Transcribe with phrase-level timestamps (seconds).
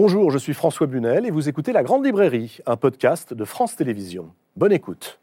[0.00, 3.74] Bonjour, je suis François Bunel et vous écoutez La Grande Librairie, un podcast de France
[3.74, 4.32] Télévisions.
[4.54, 5.18] Bonne écoute.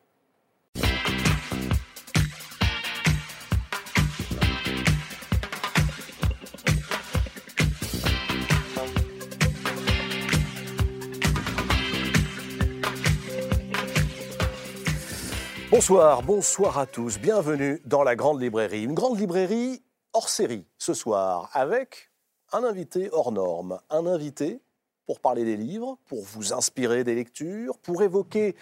[15.72, 18.84] Bonsoir, bonsoir à tous, bienvenue dans la Grande Librairie.
[18.84, 22.12] Une grande librairie hors série ce soir avec
[22.52, 24.62] un invité hors norme, un invité
[25.06, 28.56] pour parler des livres, pour vous inspirer des lectures, pour évoquer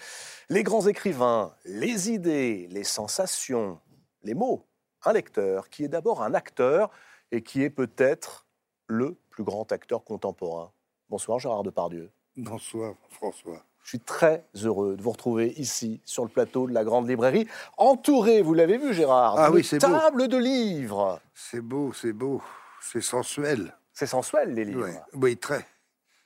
[0.50, 3.80] les grands écrivains, les idées, les sensations,
[4.24, 4.66] les mots.
[5.06, 6.90] Un lecteur qui est d'abord un acteur
[7.32, 8.46] et qui est peut-être
[8.88, 10.72] le plus grand acteur contemporain.
[11.10, 12.12] Bonsoir Gérard Depardieu.
[12.38, 13.64] Bonsoir François.
[13.84, 17.48] Je suis très heureux de vous retrouver ici, sur le plateau de la Grande Librairie,
[17.78, 21.20] entouré, vous l'avez vu Gérard, ah, de oui, table de livres.
[21.36, 22.42] C'est beau, c'est beau,
[22.82, 23.76] c'est sensuel.
[23.92, 24.88] C'est sensuel, les livres.
[25.14, 25.66] Oui, très.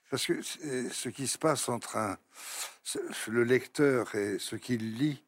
[0.09, 2.17] Parce que ce qui se passe entre un,
[3.27, 5.21] le lecteur et ce qu'il lit,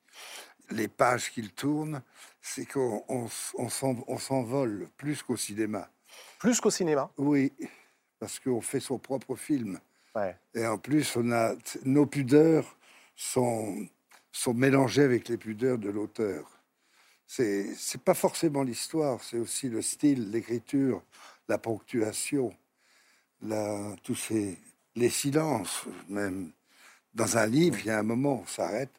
[0.72, 2.02] les pages qu'il tourne,
[2.42, 5.90] c'est qu'on on, s'envole plus qu'au cinéma.
[6.40, 7.52] Plus qu'au cinéma Oui,
[8.20, 9.80] parce qu'on fait son propre film.
[10.54, 11.56] Et en plus, on a,
[11.86, 12.78] nos pudeurs
[13.16, 13.88] sont,
[14.32, 16.50] sont mélangées avec les pudeurs de l'auteur.
[17.26, 21.04] C'est, c'est pas forcément l'histoire, c'est aussi le style, l'écriture,
[21.48, 22.54] la ponctuation,
[23.42, 24.58] la, tous ces,
[25.00, 26.52] les silences, même.
[27.16, 28.94] Dans un livre, il y a un moment, on s'arrête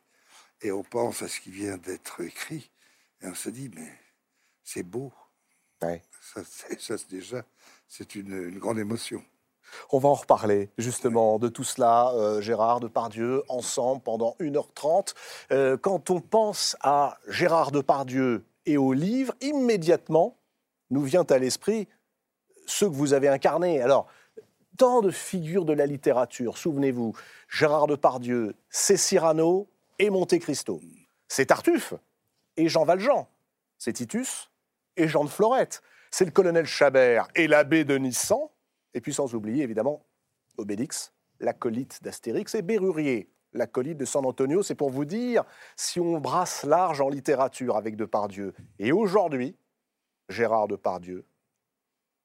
[0.60, 2.68] et on pense à ce qui vient d'être écrit
[3.22, 3.92] et on se dit, mais
[4.64, 5.12] c'est beau.
[5.80, 6.42] Ça,
[6.78, 7.42] ça déjà,
[7.88, 9.22] c'est une, une grande émotion.
[9.90, 15.14] On va en reparler justement de tout cela, euh, Gérard Depardieu, ensemble pendant 1h30.
[15.52, 20.36] Euh, quand on pense à Gérard Depardieu et au livre, immédiatement
[20.90, 21.88] nous vient à l'esprit
[22.66, 23.80] ce que vous avez incarné.
[23.80, 24.08] Alors,
[24.80, 27.14] tant de figures de la littérature, souvenez-vous,
[27.50, 30.80] Gérard Depardieu, c'est Cyrano et Monte Cristo.
[31.28, 31.92] C'est Tartuffe
[32.56, 33.28] et Jean Valjean.
[33.76, 34.50] C'est Titus
[34.96, 35.82] et Jean de Florette.
[36.10, 38.48] C'est le colonel Chabert et l'abbé de Nissan
[38.94, 40.02] et puis sans oublier évidemment
[40.56, 44.62] Obélix, l'acolyte d'Astérix, et Bérurier, l'acolyte de San Antonio.
[44.62, 45.44] C'est pour vous dire
[45.76, 48.54] si on brasse large en littérature avec Depardieu.
[48.78, 49.58] Et aujourd'hui,
[50.30, 51.26] Gérard Depardieu,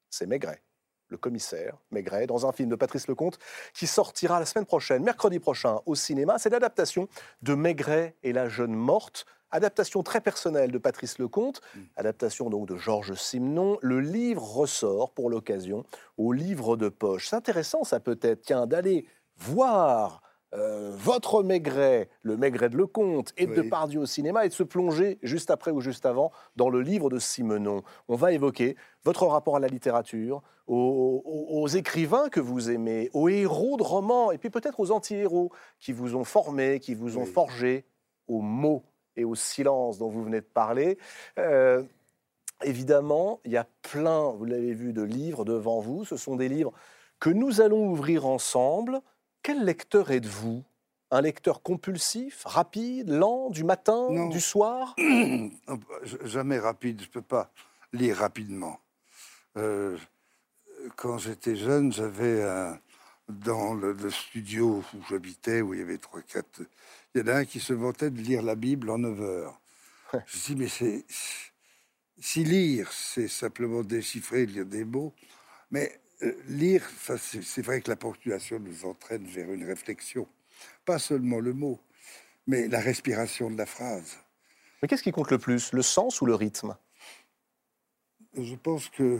[0.10, 0.62] c'est Maigret,
[1.08, 3.40] le commissaire Maigret, dans un film de Patrice Lecomte
[3.74, 6.38] qui sortira la semaine prochaine, mercredi prochain, au cinéma.
[6.40, 7.08] C'est l'adaptation
[7.42, 11.80] de Maigret et la jeune morte Adaptation très personnelle de Patrice Lecomte, mm.
[11.96, 13.78] adaptation donc de Georges Simenon.
[13.82, 15.86] Le livre ressort pour l'occasion
[16.18, 17.30] au livre de poche.
[17.30, 20.22] C'est intéressant, ça peut-être, tiens, d'aller voir
[20.56, 24.64] euh, votre Maigret, le Maigret de Lecomte, et de Depardieu au cinéma, et de se
[24.64, 27.84] plonger juste après ou juste avant dans le livre de Simenon.
[28.08, 33.78] On va évoquer votre rapport à la littérature, aux, écrivains que vous aimez, aux héros
[33.78, 37.86] de romans, et puis peut-être aux anti-héros qui vous ont formé, qui vous ont forgé,
[38.28, 38.84] aux mots
[39.16, 40.98] et au silence dont vous venez de parler.
[41.38, 41.84] Euh,
[42.64, 46.06] évidemment, il y a plein, vous l'avez vu, de livres devant vous.
[46.06, 46.74] Ce sont des livres
[47.20, 49.02] que nous allons ouvrir ensemble.
[49.46, 50.64] Quel lecteur êtes-vous?
[51.12, 54.96] Un lecteur compulsif, rapide, lent, du matin, du soir?
[56.24, 57.52] Jamais rapide, je ne peux pas
[57.94, 58.80] lire rapidement.
[59.56, 60.00] Euh,
[60.96, 62.44] quand j'étais jeune, j'avais
[63.30, 66.64] dans le, studio où j'habitais, où il y avait trois, quatre
[67.14, 69.62] il y en a un qui se vantait de lire la Bible en 9 heures.
[70.26, 71.06] Je dis, mais c'est.
[72.20, 75.14] Si lire, c'est simplement déchiffrer, lire des mots,
[75.70, 76.00] mais
[76.48, 76.88] lire,
[77.18, 80.28] c'est vrai que la ponctuation nous entraîne vers une réflexion.
[80.86, 81.80] Pas seulement le mot,
[82.48, 84.18] mais la respiration de la phrase.
[84.82, 86.76] Mais qu'est-ce qui compte le plus, le sens ou le rythme?
[88.38, 89.20] Je pense que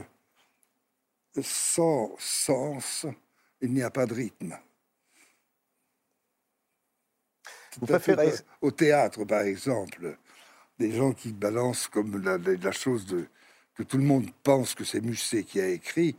[1.42, 3.06] sans sens,
[3.62, 4.58] il n'y a pas de rythme.
[8.62, 10.18] Au théâtre, par exemple,
[10.80, 13.28] des gens qui balancent comme la, chose de,
[13.76, 16.16] que tout le monde pense que c'est Musset qui a écrit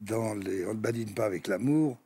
[0.00, 1.98] dans les On ne badine pas avec l'amour.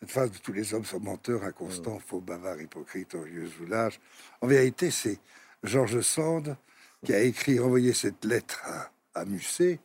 [0.00, 4.00] Cette phrase de tous les hommes sont menteurs, inconstants, faux, bavards, hypocrites, orgueux, zoulage.
[4.40, 5.18] En vérité, c'est
[5.62, 6.56] Georges Sand
[7.04, 8.62] qui a écrit, envoyé cette lettre
[9.14, 9.78] à, Musset.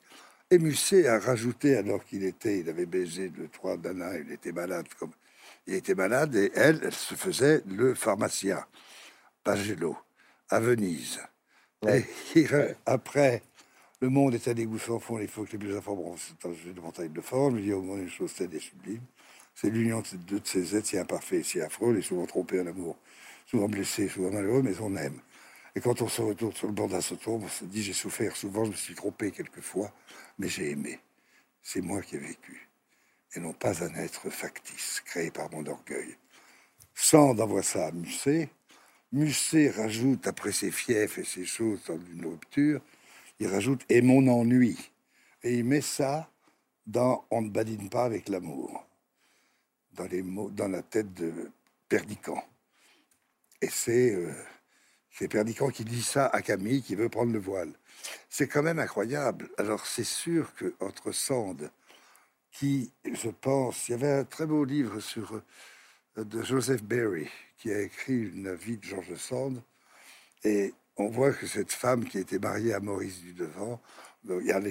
[0.50, 4.52] Et Musset a rajouté, alors qu'il était, il avait baisé le trois d'Anna, il était
[4.52, 5.12] malade, comme
[5.68, 8.64] il était malade et elle, elle se faisait le pharmacien,
[9.44, 9.98] Pagello,
[10.50, 11.20] à Venise.
[11.88, 12.04] Et
[12.86, 13.44] après,
[14.02, 17.12] le monde est à dégoûtant, fond les que les plus informations c'est un de montagne
[17.12, 17.60] de forme.
[17.60, 19.02] Il y a au moins une chose telle et sublime.
[19.56, 22.68] C'est l'union de deux de ces êtres si imparfaits, si affreux, et souvent trompés en
[22.68, 22.98] amour,
[23.46, 25.22] souvent blessés, souvent malheureux, mais on aime.
[25.76, 28.36] Et quand on se retourne sur le bord d'un tombe, on se dit j'ai souffert
[28.36, 29.92] souvent, je me suis trompé quelquefois,
[30.40, 31.00] mais j'ai aimé.
[31.64, 32.70] C'est moi qui ai vécu.
[33.36, 36.16] et non pas un être factice, créé par mon orgueil.
[36.94, 38.50] Sand envoie ça à Musset.
[39.12, 42.82] Musset rajoute, après ses fiefs et ses choses dans une rupture,
[43.40, 44.78] il rajoute «et mon ennui».
[45.44, 46.30] Et il met ça
[46.88, 48.88] dans «On ne badine pas avec l'amour»,
[49.94, 51.52] dans, les mots, dans la tête de
[51.88, 52.44] Perdican.
[53.62, 54.34] Et c'est euh,
[55.30, 57.74] Perdican qui dit ça à Camille, qui veut prendre le voile.
[58.30, 59.50] C'est quand même incroyable.
[59.58, 61.72] Alors c'est sûr que entre Sand,
[62.52, 65.42] qui, je pense, il y avait un très beau livre sur
[66.18, 69.62] euh, de Joseph Barry, qui a écrit une vie de George Sand,
[70.44, 73.82] et on voit que cette femme qui était mariée à Maurice du Devant,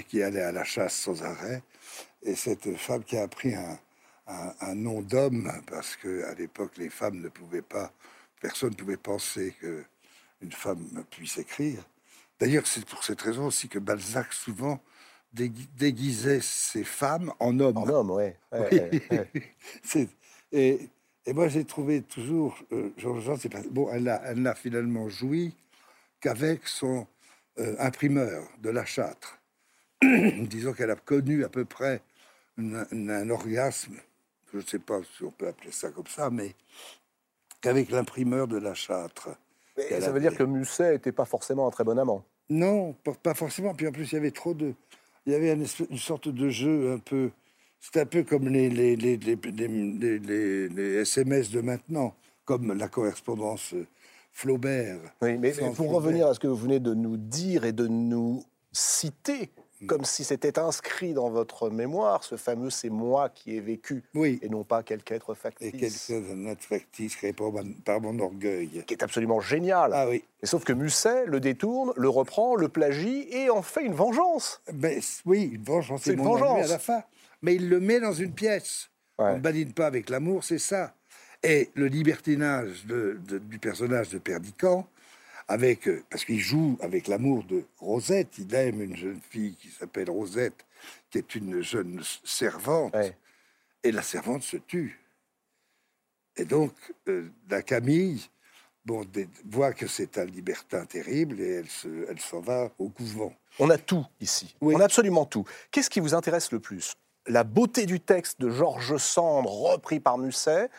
[0.08, 1.62] qui allait à la chasse sans arrêt,
[2.22, 3.78] et cette femme qui a pris un,
[4.26, 7.92] un, nom d'homme, parce que à l'époque les femmes ne pouvaient pas,
[8.40, 9.84] personne ne pouvait penser que
[10.40, 11.82] une femme puisse écrire.
[12.40, 14.80] D'ailleurs, c'est pour cette raison aussi que Balzac souvent
[15.32, 17.78] déguisait ses femmes en hommes.
[17.78, 18.36] En hommes, ouais.
[20.52, 20.90] et,
[21.26, 23.88] et, moi, j'ai trouvé toujours euh, Georges Jean, c'est pas bon.
[23.92, 25.54] Elle n'a finalement joui
[26.24, 27.06] qu'avec son
[27.58, 29.38] euh, imprimeur de la Châtre.
[30.02, 32.00] Disons qu'elle a connu à peu près
[32.56, 33.96] un, orgasme,
[34.50, 36.54] je ne sais pas si on peut appeler ça comme ça, mais
[37.60, 39.36] qu'avec l'imprimeur de la Châtre.
[39.76, 42.24] ça veut dire que Musset n'était pas forcément un très bon amant.
[42.48, 43.74] Non, pas forcément.
[43.74, 44.72] Puis en plus, il y avait trop de.
[45.26, 45.66] Il y avait une,
[45.98, 47.30] sorte de jeu un peu.
[47.80, 52.14] C'est un peu comme les, les, les, les, SMS de maintenant,
[52.46, 53.74] comme la correspondance
[54.34, 54.98] Flaubert.
[55.22, 58.44] Oui, mais pour revenir à ce que vous venez de nous dire et de nous
[58.72, 59.50] citer,
[59.84, 59.86] Mm.
[59.86, 64.38] comme si c'était inscrit dans votre mémoire, ce fameux c'est moi qui ai vécu, oui.
[64.42, 65.69] et non pas quelque être factice.
[65.69, 68.84] Et quelque être factice créé par, mon orgueil.
[68.86, 69.92] Qui est absolument génial.
[69.94, 70.25] Ah oui.
[70.42, 74.60] Et sauf que Musset le détourne, le reprend, le plagie et en fait une vengeance.
[74.72, 76.02] Ben, oui, une vengeance.
[76.04, 77.02] C'est une vengeance à la fin.
[77.42, 78.90] Mais il le met dans une pièce.
[79.19, 80.94] On ne badine pas avec l'amour, c'est ça.
[81.44, 84.88] Et le libertinage du personnage de Perdican,
[85.46, 88.38] avec, euh, parce qu'il joue avec l'amour de Rosette.
[88.38, 90.64] Il aime une jeune fille qui s'appelle Rosette,
[91.11, 92.94] qui est une jeune servante.
[93.82, 94.99] Et la servante se tue.
[96.37, 96.73] Et donc,
[97.08, 98.26] euh, la Camille
[98.85, 99.06] bon,
[99.44, 103.35] voit que c'est un libertin terrible et elle, se, elle s'en va au couvent.
[103.58, 104.56] On a tout ici.
[104.61, 105.44] On a absolument tout.
[105.70, 106.94] Qu'est-ce qui vous intéresse le plus?
[107.26, 110.70] La beauté du texte de Georges Sand, repris par Musset,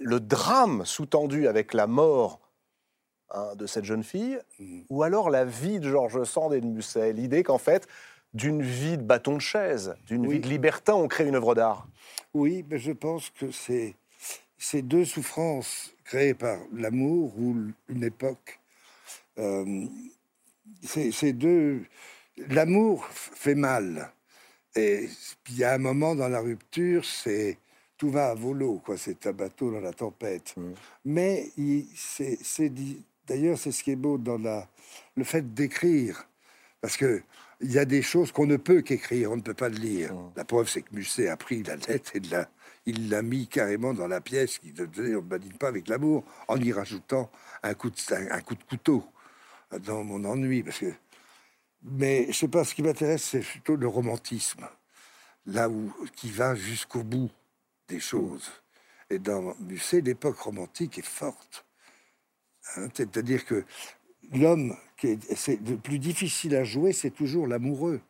[0.00, 2.40] le drame sous-tendu avec la mort
[3.34, 4.82] Hein, de cette jeune fille, mm.
[4.88, 7.88] ou alors la vie de Georges Sand et de Musset, l'idée qu'en fait,
[8.34, 11.88] d'une vie de bâton de chaise, d'une vie de libertin, on crée une œuvre d'art.
[12.34, 13.96] Oui, mais je pense que c'est
[14.58, 17.56] ces deux souffrances créées par l'amour ou
[17.88, 18.60] une époque.
[19.38, 19.86] Euh,
[20.84, 21.84] ces deux,
[22.48, 24.12] l'amour fait mal.
[24.76, 25.08] Et
[25.48, 27.58] il y a un moment dans la rupture, c'est
[27.96, 28.96] tout va à volo, quoi.
[28.96, 30.54] C'est un bateau dans la tempête.
[30.56, 30.72] Mm.
[31.06, 31.50] Mais
[31.94, 32.38] c'est
[33.26, 34.68] D'ailleurs, c'est ce qui est beau dans la,
[35.16, 36.28] le fait d'écrire.
[36.80, 37.22] Parce que
[37.60, 40.14] il y a des choses qu'on ne peut qu'écrire, on ne peut pas le lire.
[40.14, 40.32] Mmh.
[40.36, 42.48] La preuve, c'est que Musset a pris la lettre et la,
[42.84, 46.22] il l'a mis carrément dans la pièce qui ne on ne badine pas avec l'amour,
[46.48, 47.30] en y rajoutant
[47.62, 49.04] un coup, de, un, coup de couteau
[49.80, 50.62] dans mon ennui.
[50.62, 50.92] Parce que...
[51.82, 54.66] Mais je sais pas, ce qui m'intéresse, c'est plutôt le romantisme,
[55.46, 57.30] là où qui va jusqu'au bout
[57.88, 58.50] des choses.
[59.10, 61.64] Et dans Musset, l'époque romantique est forte.
[62.76, 63.64] Hein, c'est-à-dire que
[64.32, 68.00] l'homme qui est, le plus difficile à jouer, c'est toujours l'amoureux.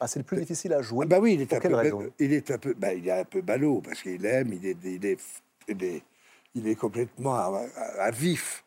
[0.00, 1.06] Ah, c'est le plus difficile à jouer.
[1.06, 3.40] bah oui, il est un peu, il est un peu, bah, il est un peu
[3.40, 6.02] ballot parce qu'il aime, il est, il est,
[6.54, 8.64] il est, complètement à, vif.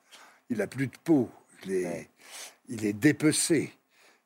[0.50, 1.30] Il a plus de peau.
[1.66, 2.10] Il est,
[2.68, 3.72] il est dépecé.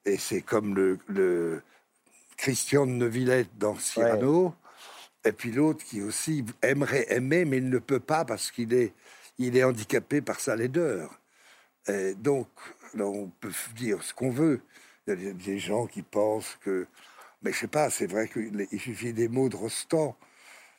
[0.05, 1.61] Et c'est comme le, le,
[2.37, 4.53] Christian de Neuvillette dans Cyrano.
[5.25, 8.93] Et puis l'autre qui aussi aimerait aimer, mais il ne peut pas parce qu'il est
[9.37, 11.19] il est handicapé par sa laideur.
[11.87, 12.47] Et donc,
[12.97, 14.61] on peut dire ce qu'on veut.
[15.07, 16.87] Il y a des gens qui pensent que.
[17.41, 20.15] Mais je sais pas, c'est vrai qu'il suffit des mots de Rostand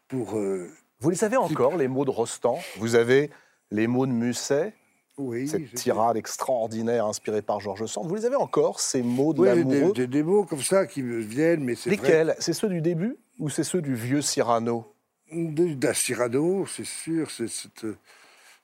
[0.09, 0.39] pour.
[0.39, 0.71] Euh,
[1.01, 2.59] vous les avez encore, les mots de Rostand?
[2.79, 3.31] Vous avez
[3.71, 4.73] les mots de Musset?
[5.17, 8.09] Oui, cette tirade extraordinaire inspirée par Georges Sand.
[8.09, 11.03] Vous les avez encore, ces mots de oui, l'amoureux des, des, mots comme ça qui
[11.03, 12.35] me viennent, mais c'est Lesquels?
[12.41, 14.93] C'est ceux du début ou c'est ceux du vieux Cyrano?
[15.33, 17.31] D'un Cyrano, c'est sûr.
[17.31, 17.47] C'est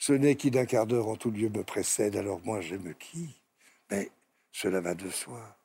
[0.01, 3.39] ce n'est qui d'un quart d'heure en tout lieu me précède, alors moi j'aime qui?
[3.91, 4.11] Mais
[4.51, 5.57] cela va de soi.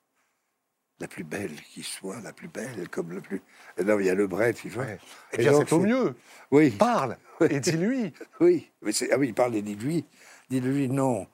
[0.99, 3.41] La plus belle qui soit, la plus belle, comme le plus.
[3.77, 4.97] Et là, il y a le bret, il ouais.
[5.33, 6.15] Eh bien, c'est au mieux.
[6.51, 6.69] Oui.
[6.71, 7.17] Parle
[7.49, 8.13] et dis-lui.
[8.39, 8.69] oui.
[8.81, 10.05] Mais ah oui, il parle et dis-lui.
[10.49, 11.27] Dis-lui non.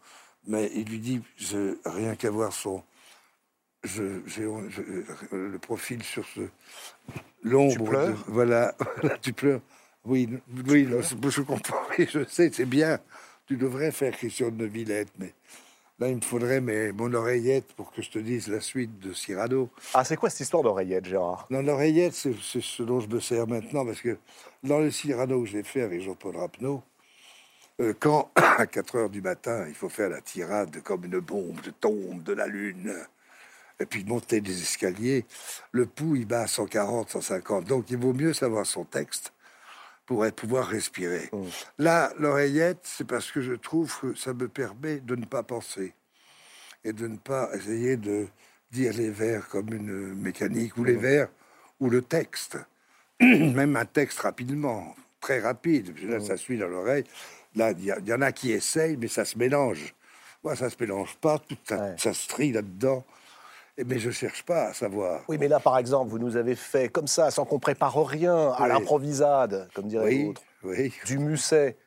[0.48, 2.84] Mais il lui dit je, rien qu'à voir son.
[3.84, 4.22] Je,
[5.32, 6.42] le profil sur ce,
[7.44, 7.74] l'ombre.
[7.74, 8.24] Tu pleures?
[8.28, 8.76] Voilà,
[9.22, 9.62] tu pleures.
[10.06, 10.30] Oui,
[10.68, 13.00] oui, je comprends, je sais, c'est bien.
[13.46, 15.34] Tu devrais faire Christian de Villette, mais
[16.00, 19.14] là, il me faudrait mes, mon oreillette pour que je te dise la suite de
[19.14, 19.70] Cyrano.
[19.94, 21.46] Ah, c'est quoi cette histoire d'oreillette, Gérard?
[21.52, 24.18] Non, l'oreillette, c'est ce dont je me sers maintenant, parce que
[24.64, 26.82] dans le Cyrano que j'ai fait avec Jean-Paul Rapneau,
[27.82, 31.60] euh, quand à 4 heures du matin, il faut faire la tirade comme une bombe
[31.62, 32.96] de tombe de la lune,
[33.80, 35.26] et puis monter des escaliers,
[35.72, 37.66] le pouls, il bat à 140, 150.
[37.66, 39.34] Donc, il vaut mieux savoir son texte
[40.06, 41.30] pour pouvoir respirer.
[41.32, 41.46] Mmh.
[41.80, 45.94] Là, l'oreillette, c'est parce que je trouve que ça me permet de ne pas penser
[46.84, 48.28] et de ne pas essayer de
[48.72, 51.02] dire les vers comme une mécanique ou les mmh.
[51.02, 51.30] vers
[51.80, 52.58] ou le texte.
[53.20, 55.98] Même un texte rapidement, très rapide.
[56.04, 56.26] Là, mmh.
[56.26, 57.06] ça suit dans l'oreille.
[57.56, 59.94] Là, il y, en a qui essayent, mais ça se mélange.
[60.44, 61.38] Moi, ça se mélange pas.
[61.40, 63.04] Tout ça, ça se trie là-dedans.
[63.86, 65.24] Mais je cherche pas à savoir.
[65.28, 68.52] Oui, mais là, par exemple, vous nous avez fait comme ça, sans qu'on prépare rien,
[68.52, 70.42] à l'improvisade, comme dirait l'autre,
[71.06, 71.78] du Musset,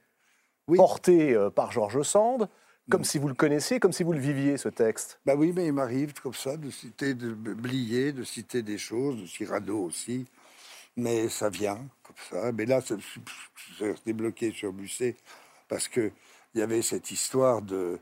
[0.66, 2.48] porté euh, par Georges Sand,
[2.90, 3.04] comme mm.
[3.04, 5.18] si vous le connaissiez, comme si vous le viviez, ce texte.
[5.24, 9.20] Bah oui, mais il m'arrive comme ça de citer, de blier, de citer des choses,
[9.20, 10.26] de Cyrano aussi.
[10.96, 12.52] Mais ça vient comme ça.
[12.52, 12.98] Mais là, c'est
[14.06, 15.16] débloqué sur Musset
[15.68, 16.10] parce que
[16.54, 17.98] il y avait cette histoire de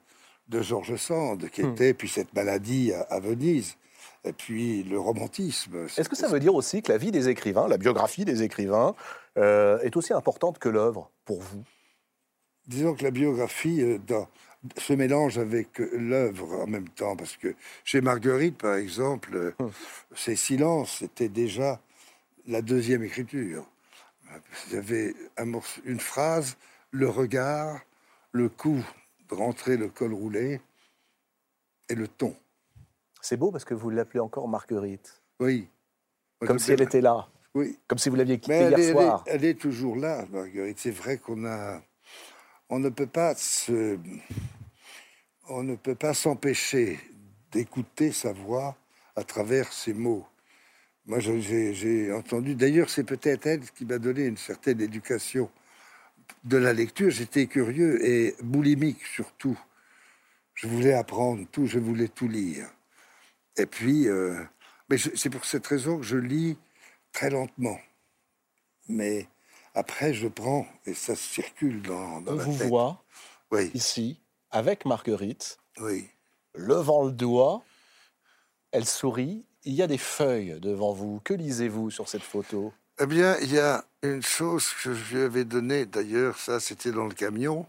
[0.49, 1.73] de Georges Sand, qui hmm.
[1.73, 3.77] était, puis cette maladie à, Venise,
[4.25, 5.87] et puis le romantisme.
[5.97, 8.95] Est-ce que ça veut dire aussi que la vie des écrivains, la biographie des écrivains,
[9.39, 11.65] euh, est aussi importante que l'œuvre pour vous?
[12.67, 14.29] Disons que la biographie euh, dans,
[14.79, 17.55] se mélange avec l'œuvre en même temps, parce que
[17.85, 19.69] chez Marguerite, par exemple, hmm.
[20.15, 21.81] ses silences étaient déjà
[22.47, 23.65] la deuxième écriture.
[24.69, 25.15] Il y avait
[25.85, 26.57] une phrase,
[26.93, 27.81] le regard,
[28.31, 28.85] le coup
[29.31, 30.61] rentrer le col roulé
[31.89, 32.37] et le ton.
[33.21, 35.23] C'est beau parce que vous l'appelez encore Marguerite.
[35.41, 35.69] Oui.
[36.41, 37.29] Comme si elle était là.
[37.55, 37.79] Oui.
[37.89, 39.25] Comme si vous l'aviez quittée hier soir.
[39.27, 40.79] Elle est, toujours là, Marguerite.
[40.79, 41.83] C'est vrai qu'on a.
[42.69, 43.99] On ne peut pas se.
[45.49, 46.99] On ne peut pas s'empêcher
[47.51, 48.77] d'écouter sa voix
[49.17, 50.27] à travers ses mots.
[51.07, 52.55] Moi, j'ai entendu.
[52.55, 55.51] D'ailleurs, c'est peut-être elle qui m'a donné une certaine éducation
[56.45, 59.59] de la lecture, j'étais curieux et boulimique surtout.
[60.55, 62.69] Je voulais apprendre tout, je voulais tout lire.
[63.57, 64.43] Et puis, euh,
[64.89, 66.57] mais c'est pour cette raison que je lis
[67.13, 67.79] très lentement.
[68.89, 69.29] Mais
[69.75, 73.05] après, je prends et ça circule dans, dans On vous voit
[73.51, 73.71] oui.
[73.75, 74.21] ici
[74.51, 75.59] avec Marguerite.
[75.81, 76.09] Oui.
[76.55, 77.65] Levant le doigt,
[78.71, 79.47] elle sourit.
[79.65, 81.21] Il y a des feuilles devant vous.
[81.25, 82.73] Que lisez-vous sur cette photo?
[83.01, 86.91] Eh bien, il y a une chose que je lui avais donnée, d'ailleurs, ça c'était
[86.91, 87.67] dans le camion.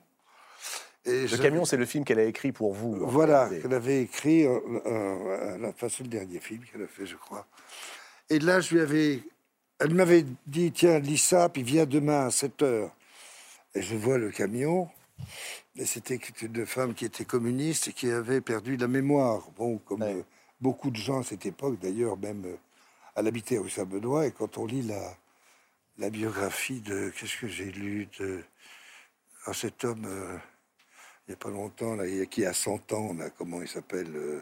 [1.06, 2.96] Et le camion, c'est le film qu'elle a écrit pour vous.
[3.06, 7.18] Voilà, qu'elle avait écrit, euh, euh, enfin, c'est le dernier film qu'elle a fait, je
[7.18, 7.46] crois.
[8.30, 9.20] Et là, je lui avais,
[9.80, 12.96] elle m'avait dit, tiens, lis ça, puis viens demain à 7 heures.
[13.76, 14.88] Et je vois le camion,
[15.76, 19.50] et c'était une femme qui était communiste et qui avait perdu la mémoire.
[19.58, 20.22] Bon, comme euh,
[20.62, 22.46] beaucoup de gens à cette époque, d'ailleurs, même
[23.16, 25.16] elle habitait au Saint-Benoît, et quand on lit la,
[25.98, 27.10] la biographie de.
[27.10, 28.44] Qu'est-ce que j'ai lu de.
[29.46, 30.38] Ah, cet homme, euh,
[31.28, 34.42] il n'y a pas longtemps, là, qui a 100 ans, là, comment il s'appelle euh,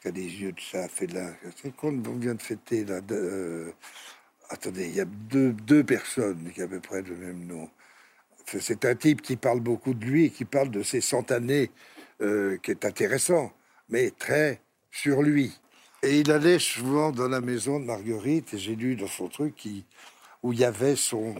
[0.00, 1.30] Qui a des yeux de fait là.
[1.60, 3.00] C'est qu'on vient de fêter, là.
[3.10, 3.72] Euh,
[4.48, 7.70] attendez, il y a deux, deux personnes qui ont à peu près le même nom.
[8.46, 11.70] C'est un type qui parle beaucoup de lui, qui parle de ses cent années,
[12.18, 13.52] qui est intéressant,
[13.88, 14.60] mais très
[14.90, 15.58] sur lui.
[16.02, 19.54] Et il allait souvent dans la maison de Marguerite, et j'ai lu dans son truc
[19.54, 19.86] qui,
[20.42, 21.34] où il y avait son,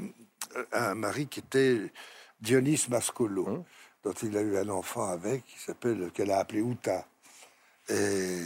[0.56, 1.92] euh, un mari qui était
[2.40, 3.64] Dionys Mascolo, hein
[4.04, 7.06] dont il a eu un enfant avec, qui s'appelle, qu'elle a appelé Uta.
[7.88, 8.40] Et,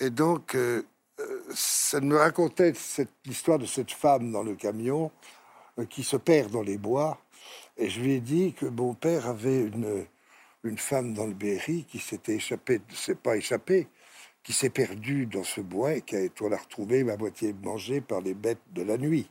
[0.00, 0.82] et donc, euh,
[1.20, 5.10] euh, ça me racontait cette, l'histoire de cette femme dans le camion
[5.88, 7.18] qui se perd dans les bois.
[7.76, 10.06] Et je lui ai dit que mon père avait une,
[10.64, 13.88] une femme dans le Berry qui s'était échappée, c'est pas échappée,
[14.42, 18.00] qui s'est perdu dans ce bois et qui a été la retrouvé à moitié mangée
[18.00, 19.28] par les bêtes de la nuit.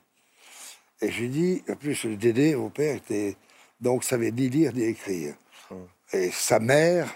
[1.03, 3.35] Et j'ai dit, en plus, le Dédé, mon père, était,
[3.81, 5.35] donc savait ni lire ni écrire.
[5.69, 5.85] Hum.
[6.13, 7.13] Et sa mère,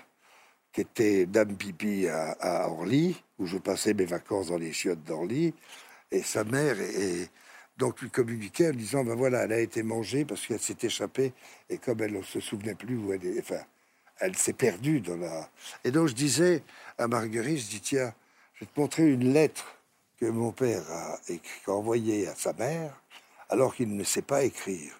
[0.74, 5.54] qui était Dame Pipi à, Orly, où je passais mes vacances dans les chiottes d'Orly,
[6.12, 7.30] et sa mère et
[7.78, 11.34] donc lui communiquait en disant ben voilà, elle a été mangée parce qu'elle s'est échappée
[11.70, 13.62] et comme elle ne se souvenait plus où elle est, enfin,
[14.20, 15.50] elle s'est perdue dans la.
[15.84, 16.64] Et donc je disais
[16.98, 18.14] à Marguerite, je dis tiens,
[18.54, 19.80] je vais te montrer une lettre
[20.20, 22.94] que mon père a, écrit, envoyée à sa mère,
[23.50, 24.94] alors qu'il ne sait pas écrire.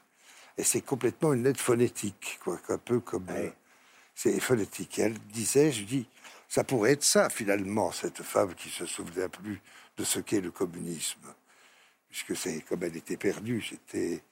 [0.58, 3.50] Et c'est complètement une lettre phonétique, quoi, un peu comme euh,
[4.16, 4.98] c'est phonétique.
[5.00, 6.08] elle disait, je dis,
[6.50, 9.62] ça pourrait être ça finalement, cette femme qui se souvenait plus
[9.98, 11.34] de ce qu'est le communisme.
[12.10, 14.24] puisque c'est comme elle était perdue, c'était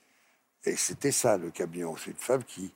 [0.65, 1.95] et c'était ça le camion.
[1.95, 2.73] C'est une femme qui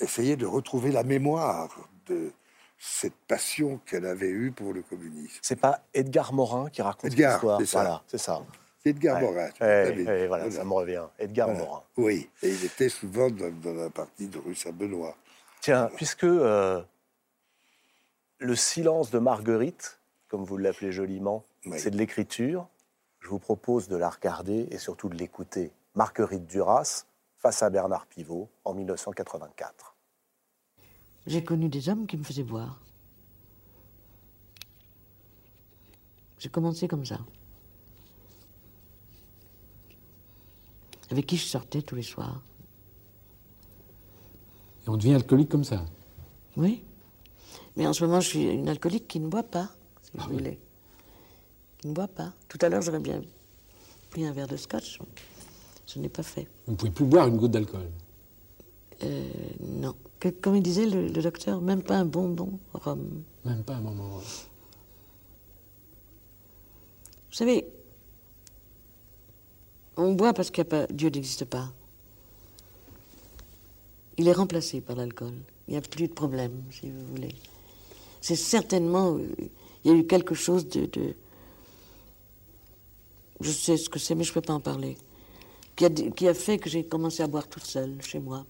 [0.00, 1.68] essayait de retrouver la mémoire
[2.06, 2.32] de
[2.78, 5.38] cette passion qu'elle avait eue pour le communisme.
[5.42, 7.80] C'est pas Edgar Morin qui raconte l'histoire c'est ça.
[7.80, 8.42] Voilà, c'est ça.
[8.88, 9.22] Edgar Ouais.
[9.22, 9.48] Morin.
[9.60, 11.04] ouais, voilà, ça me revient.
[11.18, 11.64] Edgar Voilà.
[11.64, 11.82] Morin.
[11.96, 15.16] Oui, et il était souvent dans, dans la partie de rue Saint-Benoît.
[15.60, 16.82] Tiens, puisque euh,
[18.38, 21.78] le silence de Marguerite, comme vous l'appelez joliment, Oui.
[21.78, 22.68] c'est de l'écriture,
[23.20, 25.70] je vous propose de la regarder et surtout de l'écouter.
[25.94, 27.04] Marguerite Duras
[27.38, 29.94] face à Bernard Pivot en 1984.
[31.26, 32.80] J'ai connu des hommes qui me faisaient boire.
[36.38, 37.18] J'ai commencé comme ça.
[41.10, 42.42] Avec qui je sortais tous les soirs.
[44.86, 45.84] Et on devient alcoolique comme ça.
[46.56, 46.82] Oui.
[47.76, 49.70] Mais en ce moment, je suis une alcoolique qui ne boit pas,
[50.02, 50.58] si vous voulez.
[51.78, 52.32] Qui ne boit pas.
[52.48, 53.20] Tout à l'heure, j'aurais bien
[54.10, 54.98] pris un verre de scotch.
[55.86, 56.48] Je n'ai pas fait.
[56.66, 57.88] Vous ne pouvez plus boire une goutte d'alcool.
[59.04, 59.28] Euh,
[59.60, 59.94] non.
[60.18, 63.22] Que- comme il disait le, le docteur, même pas un bonbon rhum.
[63.44, 64.18] Même pas un moment.
[67.30, 67.64] Vous savez,
[69.98, 70.62] on boit parce que
[70.92, 71.72] Dieu n'existe pas.
[74.16, 75.34] Il est remplacé par l'alcool.
[75.66, 77.34] Il n'y a plus de problème, si vous voulez.
[78.20, 79.16] C'est certainement.
[79.16, 79.28] euh,
[79.84, 80.86] Il y a eu quelque chose de.
[80.86, 81.14] de-
[83.40, 84.96] je sais ce que c'est, mais je ne peux pas en parler.
[85.76, 88.44] Qui a, qui a fait que j'ai commencé à boire toute seule, chez moi.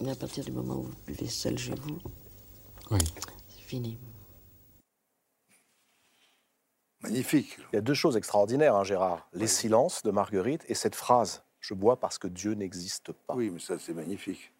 [0.00, 1.98] Mais à partir du moment où vous buvez seul chez vous,
[2.90, 3.00] Oui.
[3.50, 3.98] c'est fini.
[7.02, 7.58] Magnifique.
[7.72, 9.26] Il y a deux choses extraordinaires, hein, Gérard.
[9.32, 13.34] Les silences de Marguerite et cette phrase Je bois parce que Dieu n'existe pas.
[13.34, 14.52] Oui, mais ça, c'est magnifique.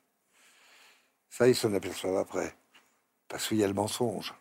[1.30, 2.54] Ça, ils s'en aperçoivent après.
[3.28, 4.34] Parce qu'il y a le mensonge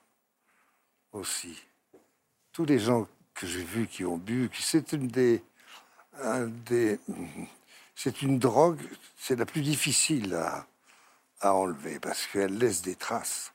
[1.14, 1.58] aussi.
[2.54, 5.42] Tous les gens que j'ai vus qui ont bu, qui- c'est une des,
[6.22, 7.00] un des,
[7.96, 8.80] c'est une drogue,
[9.18, 10.66] c'est la plus difficile à,
[11.40, 13.54] à enlever parce qu'elle laisse des traces.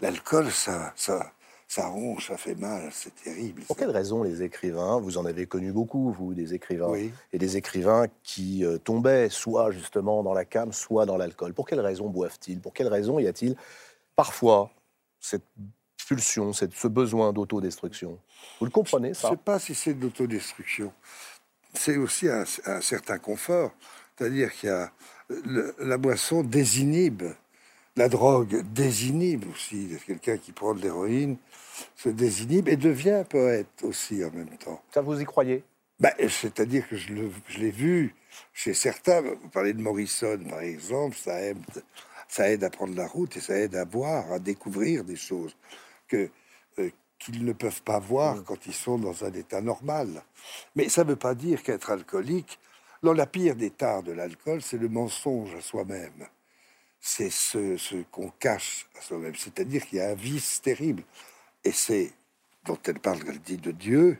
[0.00, 1.32] L'alcool, ça, ça,
[1.68, 3.62] ça ronge, ça fait mal, c'est terrible.
[3.62, 7.12] Pour quelles raisons les écrivains, vous en avez connu beaucoup, vous, des écrivains, Oui.
[7.32, 11.52] et des écrivains qui euh, tombaient soit justement dans la cam, soit dans l'alcool?
[11.54, 12.60] Pour quelles raisons boivent-ils?
[12.60, 13.56] Pour quelles raisons y a-t-il
[14.14, 14.70] parfois
[15.20, 15.42] cette
[16.06, 18.18] pulsion, cette, ce besoin d'autodestruction?
[18.60, 19.30] Vous le comprenez, Je ça?
[19.30, 20.92] ne sais pas si c'est de l'autodestruction.
[21.74, 23.72] C'est aussi un, un certain confort.
[24.16, 24.92] C'est-à-dire qu'il y a
[25.28, 27.24] le- la boisson désinhibe,
[27.96, 29.88] la drogue désinhibe aussi.
[30.06, 31.36] Quelqu'un qui prend de l'héroïne
[31.96, 34.80] se désinhibe et devient poète aussi en même temps.
[34.92, 35.64] Ça, vous y croyez?
[35.98, 37.12] Ben, C'est-à-dire que je
[37.58, 38.14] l'ai vu
[38.52, 39.22] chez certains.
[39.22, 41.58] Vous parlez de Morrison, par exemple, ça aide,
[42.28, 45.56] ça aide à prendre la route et ça aide à voir, à découvrir des choses
[46.06, 46.28] que
[46.78, 50.22] euh, qu'ils ne peuvent pas voir quand ils sont dans un état normal.
[50.74, 52.58] Mais ça ne veut pas dire qu'être alcoolique,
[53.02, 56.26] non, la pire des tares de l'alcool, c'est le mensonge à soi-même.
[57.00, 59.34] C'est ce, ce qu'on cache à soi-même.
[59.36, 61.02] C'est-à-dire qu'il y a un vice terrible.
[61.64, 62.12] Et c'est
[62.64, 64.18] dont elle parle, elle dit de Dieu,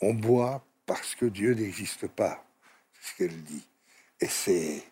[0.00, 2.44] on boit parce que Dieu n'existe pas.
[3.00, 3.66] C'est ce qu'elle dit.
[4.20, 4.82] Et c'est,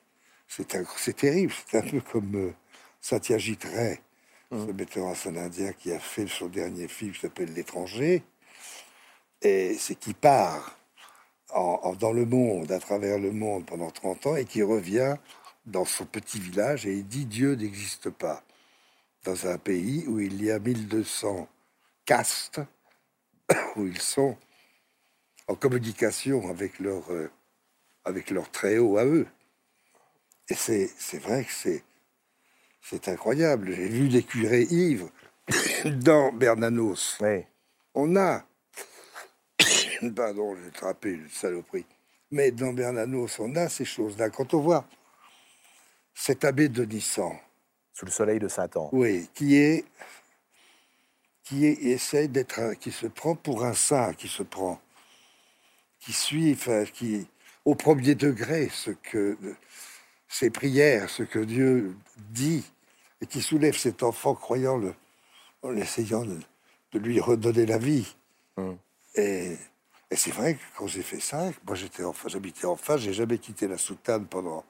[0.48, 1.52] c'est, un- c'est terrible.
[1.68, 2.52] C'est un peu comme euh,
[3.00, 3.98] Satyajit Ray,
[4.50, 8.22] ce metteur en scène indien qui a fait son dernier film qui s'appelle L'étranger.
[9.42, 10.78] Et c'est qui part
[11.50, 15.16] en- en- dans le monde, à travers le monde pendant 30 ans et qui revient
[15.66, 18.42] dans son petit village et il dit Dieu n'existe pas.
[19.24, 21.48] Dans un pays où il y a 1200
[22.04, 22.60] castes,
[23.76, 24.36] où ils sont
[25.48, 27.30] en communication avec leur, euh,
[28.04, 29.26] avec leur très haut à eux.
[30.48, 31.82] Et c'est, c'est vrai que c'est,
[32.82, 33.72] c'est incroyable.
[33.72, 35.10] J'ai vu des curés ivres
[35.86, 37.18] dans Bernanos.
[37.20, 37.44] Oui.
[37.94, 38.44] On a,
[40.16, 41.86] pardon, j'ai attrapé une saloperie,
[42.30, 44.28] mais dans Bernanos, on a ces choses-là.
[44.30, 44.86] Quand on voit
[46.14, 47.32] cet abbé de Nissan,
[47.92, 48.88] Sous le soleil de Satan.
[48.92, 49.84] oui, qui est
[51.44, 54.80] qui est, essaie d'être qui se prend pour un saint, qui se prend,
[56.00, 57.26] qui suit, enfin, qui
[57.66, 59.36] au premier degré ce que
[60.28, 61.96] ses prières, ce que Dieu
[62.30, 62.64] dit,
[63.20, 64.94] et qui soulève cet enfant croyant le,
[65.62, 66.38] en essayant de,
[66.92, 68.14] de lui redonner la vie.
[68.56, 68.76] Hum.
[69.16, 69.56] Et,
[70.10, 73.12] et c'est vrai que quand j'ai fait ça, moi j'étais enfin, j'habitais en face, j'ai
[73.12, 74.64] jamais quitté la soutane pendant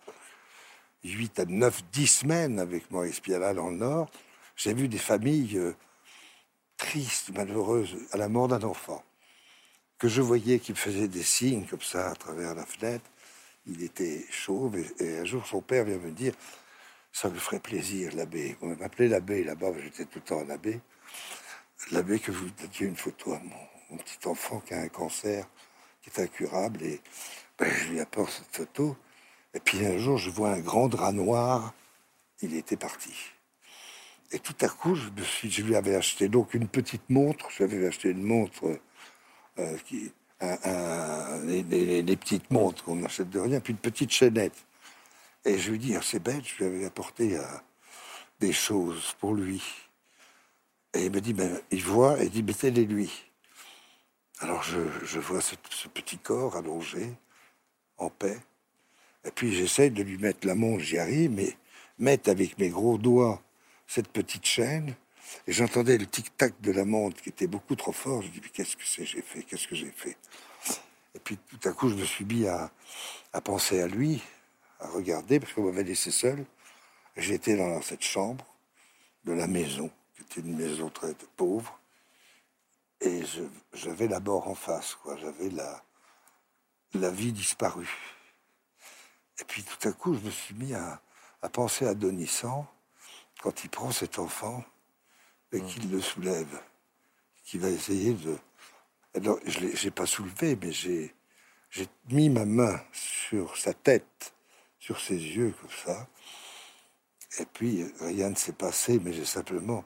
[1.05, 4.11] 8 à 9, 10 semaines avec Maurice Piala dans le Nord,
[4.57, 5.75] j'ai vu des familles euh,
[6.77, 9.05] tristes, malheureuses, à la mort d'un enfant,
[9.99, 13.05] que je voyais qui me faisait des signes comme ça à travers la fenêtre.
[13.67, 16.35] Il était chauve et, un jour son père vient me dire
[17.13, 18.57] ça me ferait plaisir, l'abbé.
[18.61, 20.81] On m'appelait l'abbé là-bas, j'étais tout le temps un abbé.
[21.93, 23.57] L'abbé que vous donniez une photo à mon,
[23.91, 25.47] mon petit enfant qui a un cancer
[26.03, 26.83] qui est incurable.
[26.83, 27.01] Et
[27.59, 28.97] ben, je lui apporte cette photo.
[29.55, 31.73] Et puis un jour, je vois un grand drap noir.
[32.43, 33.13] Il était parti.
[34.33, 37.49] Et tout à coup, je, lui avais acheté donc une petite montre.
[37.51, 38.81] Je lui avais acheté une montre
[39.59, 39.77] euh,
[41.45, 44.67] les, petites montres qu'on n'achète de rien, puis une petite chaînette.
[45.45, 47.43] Et je lui dis, ah, c'est bête, je lui avais apporté euh,
[48.41, 49.63] des choses pour lui.
[50.95, 53.13] Et il me dit, ben, il voit, et il dit, mettez-les lui.
[54.41, 55.55] Alors je, vois ce
[55.89, 57.15] petit corps allongé,
[57.99, 58.41] en paix.
[59.25, 61.57] Et puis j'essaie de lui mettre la montre, j'y arrive, mais
[61.99, 63.43] mettre avec mes gros doigts
[63.87, 64.95] cette petite chaîne.
[65.47, 68.23] Et j'entendais le tic-tac de la montre qui était beaucoup trop fort.
[68.23, 69.43] Je dis, mais qu'est-ce que c'est j'ai fait?
[69.43, 70.17] Qu'est-ce que j'ai fait?
[71.15, 72.71] Et puis tout à coup, je me suis mis à,
[73.43, 74.23] penser à lui,
[74.81, 76.45] à regarder, parce qu'on m'avait laissé seul.
[77.17, 78.45] J'étais dans cette chambre
[79.25, 81.79] de la maison, qui était une maison très pauvre.
[83.01, 83.23] Et
[83.73, 85.17] j'avais la mort en face, quoi.
[85.17, 85.51] J'avais
[86.95, 88.14] la vie disparue.
[89.41, 91.01] Et puis tout à coup, je me suis mis à,
[91.43, 92.67] à penser à Donissan,
[93.43, 94.65] quand il prend cet enfant
[95.53, 96.61] et qu'il le soulève,
[97.45, 98.37] qu'il va essayer de...
[99.15, 101.15] Alors, je l'ai j'ai pas soulevé, mais j'ai
[101.71, 104.33] j'ai mis ma main sur sa tête,
[104.79, 106.07] sur ses yeux, comme ça.
[107.41, 109.85] Et puis, rien ne s'est passé, mais j'ai simplement...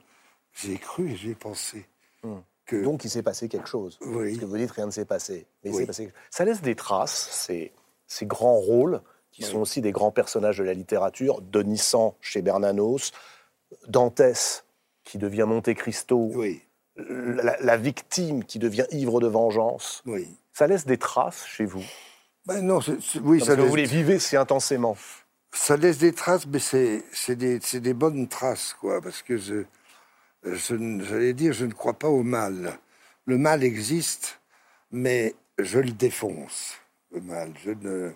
[0.55, 1.87] J'ai cru et j'ai pensé
[2.25, 2.41] Hmm.
[2.67, 2.83] que...
[2.83, 3.97] Donc il s'est passé quelque chose.
[4.03, 4.31] Oui.
[4.31, 5.47] Parce que vous dites rien ne s'est passé.
[5.63, 5.83] Mais il Oui.
[5.83, 6.13] s'est passé.
[6.31, 7.73] Ça laisse des traces, ces,
[8.07, 9.01] ces grands rôles,
[9.39, 9.51] qui Oui.
[9.53, 11.41] sont aussi des grands personnages de la littérature.
[11.43, 13.13] Denissan chez Bernanos,
[13.87, 14.65] Dantès
[15.05, 16.61] qui devient Monte Cristo, Oui,
[16.97, 20.03] la, la victime qui devient ivre de vengeance.
[20.07, 20.27] oui.
[20.53, 21.85] Ça laisse des traces chez vous?
[22.47, 22.81] Ben non,
[23.23, 24.97] oui, Parce ça que laisse, vous les vivez si intensément.
[25.53, 29.37] ça laisse des traces, mais c'est c'est des, c'est des bonnes traces, quoi, parce que
[29.37, 29.63] je,
[30.43, 32.77] j'allais dire, je ne crois pas au mal.
[33.27, 34.41] Le mal existe,
[34.91, 36.73] mais je le défonce,
[37.13, 37.53] le mal.
[37.65, 38.11] Je ne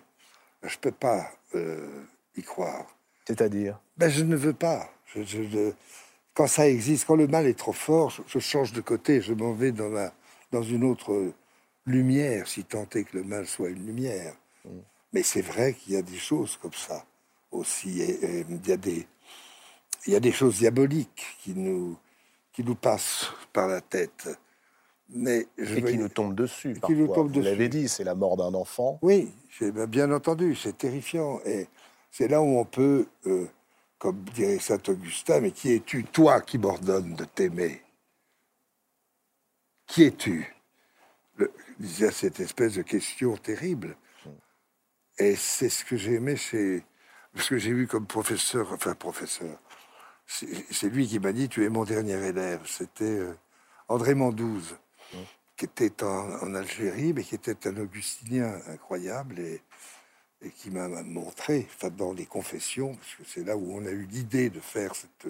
[0.63, 2.03] je peux pas euh,
[2.35, 2.85] y croire.
[3.27, 3.79] C'est-à-dire?
[3.97, 4.89] Ben, je ne veux pas.
[5.07, 5.73] Je, je- je-
[6.33, 9.53] quand ça existe, quand le mal est trop fort, je, change de côté, je m'en
[9.53, 10.13] vais dans, la,
[10.51, 11.33] dans une autre
[11.85, 14.35] lumière, si tant est que le mal soit une lumière.
[15.13, 17.05] Mais c'est vrai qu'il y a des choses comme ça
[17.51, 18.01] aussi.
[18.01, 19.07] Et, et il, y a des,
[20.07, 21.97] il y a des choses diaboliques qui nous,
[22.53, 24.29] qui nous passent par la tête.
[25.09, 26.75] Mais je Et qui nous tombent dessus.
[26.89, 27.23] nous parfois.
[27.23, 28.99] Vous l'avez dit, c'est la mort d'un enfant.
[29.01, 31.39] Oui, j'ai bien entendu, c'est terrifiant.
[31.45, 31.67] Et
[32.09, 33.47] c'est là où on peut, euh,
[33.99, 37.81] comme dirait saint Augustin, mais qui es-tu, toi qui m'ordonnes de t'aimer?
[39.87, 40.55] Qui es-tu?
[41.39, 41.47] Il
[41.79, 43.97] disait cette espèce de question terrible.
[45.19, 46.83] Et c'est ce que j'ai aimé chez.
[47.33, 49.57] Parce que j'ai eu comme professeur, enfin professeur,
[50.27, 52.61] c'est c'est lui qui m'a dit Tu es mon dernier élève.
[52.65, 53.33] C'était euh,
[53.87, 54.75] André Mandouze
[55.55, 59.61] qui était en, en Algérie, mais qui était un augustinien incroyable et,
[60.41, 63.91] et qui m'a montré, enfin, dans les confessions, parce que c'est là où on a
[63.91, 65.27] eu l'idée de faire cette,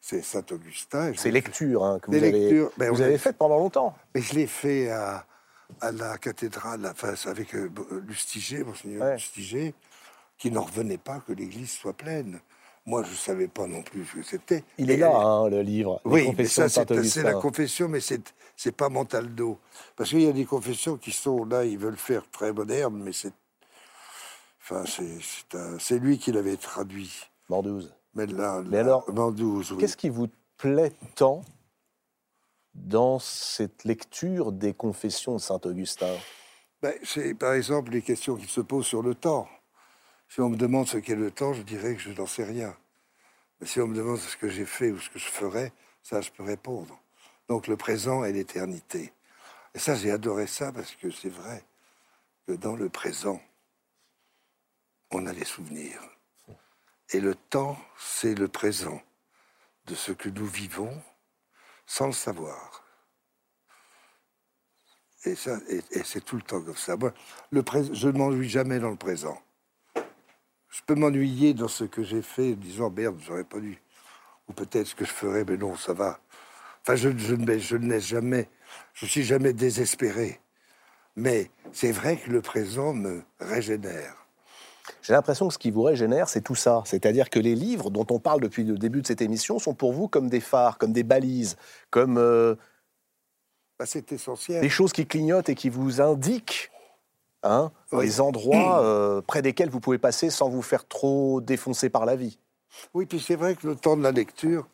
[0.00, 1.12] c'est Saint-Augustin.
[1.16, 3.94] Ces lectures hein, que vous avez, lectures, ben, vous avez faites pendant longtemps.
[4.14, 5.26] mais je l'ai fait à,
[5.80, 7.70] à la cathédrale, enfin, avec euh,
[8.06, 9.14] Lustiger, Monseigneur Ouais.
[9.14, 9.74] Lustiger,
[10.38, 12.40] qui n'en revenait pas que l'église soit pleine.
[12.86, 14.64] Moi, je ne savais pas non plus ce que c'était.
[14.78, 16.00] Il Et est là, elle- hein, le livre.
[16.06, 18.22] Les oui, mais ça, c'est la confession, mais c'est
[18.56, 19.58] c'est pas Montaldo.
[19.96, 23.12] Parce qu'il y a des confessions qui sont là, ils veulent faire très moderne, mais
[23.12, 23.32] c'est.
[24.62, 24.84] Enfin,
[25.78, 27.12] c'est- lui qui l'avait traduit.
[27.48, 27.92] Mandouze.
[28.14, 29.78] Mais là, Mais là, alors, Mandouze, oui.
[29.78, 31.42] Qu'est-ce qui vous plaît tant
[32.74, 36.14] dans cette lecture des Confessions de Saint-Augustin
[36.82, 39.48] Ben, c'est par exemple les questions qui se posent sur le temps.
[40.30, 42.76] Si on me demande ce qu'est le temps, je dirais que je n'en sais rien.
[43.60, 45.72] Mais si on me demande ce que j'ai fait ou ce que je ferai,
[46.04, 46.96] ça, je peux répondre.
[47.48, 49.12] Donc le présent et l'éternité.
[49.74, 51.64] Et ça, j'ai adoré ça parce que c'est vrai
[52.46, 53.42] que dans le présent,
[55.10, 56.00] on a les souvenirs.
[57.10, 59.02] Et le temps, c'est le présent
[59.86, 61.02] de ce que nous vivons
[61.86, 62.84] sans le savoir.
[65.24, 66.96] Et, et, c'est tout le temps comme ça.
[66.96, 67.12] Moi,
[67.50, 69.42] le je ne m'ennuie jamais dans le présent.
[70.70, 73.80] Je peux m'ennuyer dans ce que j'ai fait, en disant merde, j'aurais pas dû.
[74.48, 76.20] Ou peut-être ce que je ferais, mais non, ça va.
[76.82, 78.48] Enfin, je, je, ne- je jamais,
[78.94, 80.40] je suis jamais désespéré.
[81.16, 84.14] Mais c'est vrai que le présent me régénère.
[85.02, 86.82] J'ai l'impression que ce qui vous régénère, c'est tout ça.
[86.84, 89.92] C'est-à-dire que les livres dont on parle depuis le début de cette émission sont pour
[89.92, 91.56] vous comme des phares, comme des balises,
[91.90, 92.54] comme euh,
[93.78, 94.60] Bah, c'est essentiel.
[94.60, 96.70] des choses qui clignotent et qui vous indiquent
[97.42, 98.04] hein, Oui.
[98.06, 102.16] les endroits euh, près desquels vous pouvez passer sans vous faire trop défoncer par la
[102.16, 102.38] vie.
[102.94, 104.66] Oui, puis c'est vrai que le temps de la lecture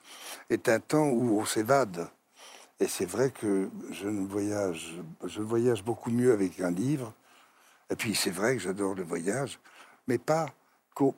[0.50, 2.09] est un temps où on s'évade.
[2.79, 7.14] Et c'est vrai que je ne voyage, je voyage beaucoup mieux avec un livre.
[7.90, 9.59] Et puis c'est vrai que j'adore le voyage,
[10.09, 10.46] mais pas,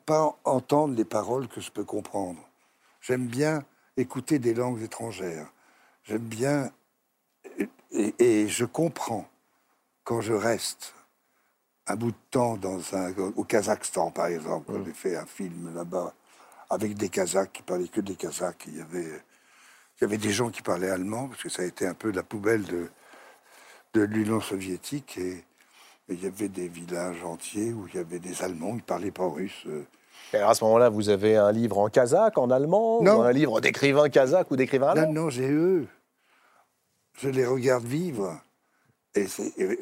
[0.05, 2.39] pas entendre les paroles que je peux comprendre.
[3.01, 3.63] J'aime bien
[3.97, 5.51] écouter des langues étrangères.
[6.03, 6.71] J'aime bien
[7.91, 9.27] et, et je comprends
[10.03, 10.93] quand je reste
[11.89, 14.71] un bout de temps dans un, au Kazakhstan, par exemple.
[14.85, 16.13] J'ai fait un film là-bas
[16.69, 18.65] avec des Kazakhs qui parlaient que des Kazakhs.
[18.67, 21.65] Il y avait, il y avait des gens qui parlaient allemand, parce que ça a
[21.65, 22.89] été un peu la poubelle de,
[23.95, 25.17] de l'Union soviétique.
[25.17, 28.83] Et, et il y avait des villages entiers où il y avait des Allemands qui
[28.83, 29.63] parlaient pas russe.
[29.67, 29.83] euh.
[30.33, 33.19] Et alors, à ce moment-là, vous avez un livre en kazakh, en allemand Non.
[33.19, 35.13] Ou un livre d'écrivain kazakh ou d'écrivain Non, allemand?
[35.13, 35.87] Non, j'ai eux.
[37.17, 38.39] Je les regarde vivre.
[39.15, 39.25] Et,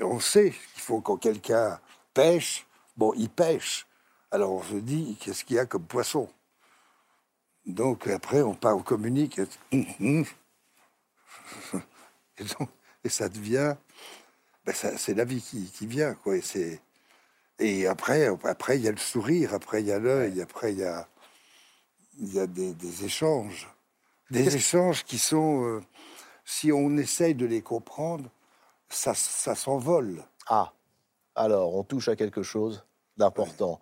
[0.02, 1.80] on sait qu'il faut quand quelqu'un
[2.18, 2.66] pêche,
[2.98, 3.86] bon, il pêche.
[4.32, 6.28] Alors on se dit, qu'est-ce qu'il y a comme poisson?
[7.66, 9.40] Donc après, on part, on communique.
[9.40, 9.48] Et,
[10.00, 10.26] Hum,
[12.40, 12.70] et donc-
[13.04, 13.76] et ça devient.
[14.66, 16.36] ben, ça- c'est la vie qui, qui vient, quoi.
[16.38, 16.82] Et, c'est-
[17.60, 20.80] et après, après, il y a le sourire, après, il y a l'œil, après, il
[20.80, 21.08] y a,
[22.20, 23.68] il y a des, des échanges.
[24.32, 25.82] Des échanges qui sont, euh,
[26.46, 28.30] si on essaye de les comprendre,
[28.90, 30.24] ça, ça s'envole.
[30.48, 30.74] Ah,
[31.38, 33.80] alors on touche à quelque chose d'important.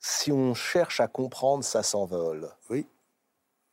[0.00, 2.50] Si on cherche à comprendre, ça s'envole.
[2.70, 2.86] Oui.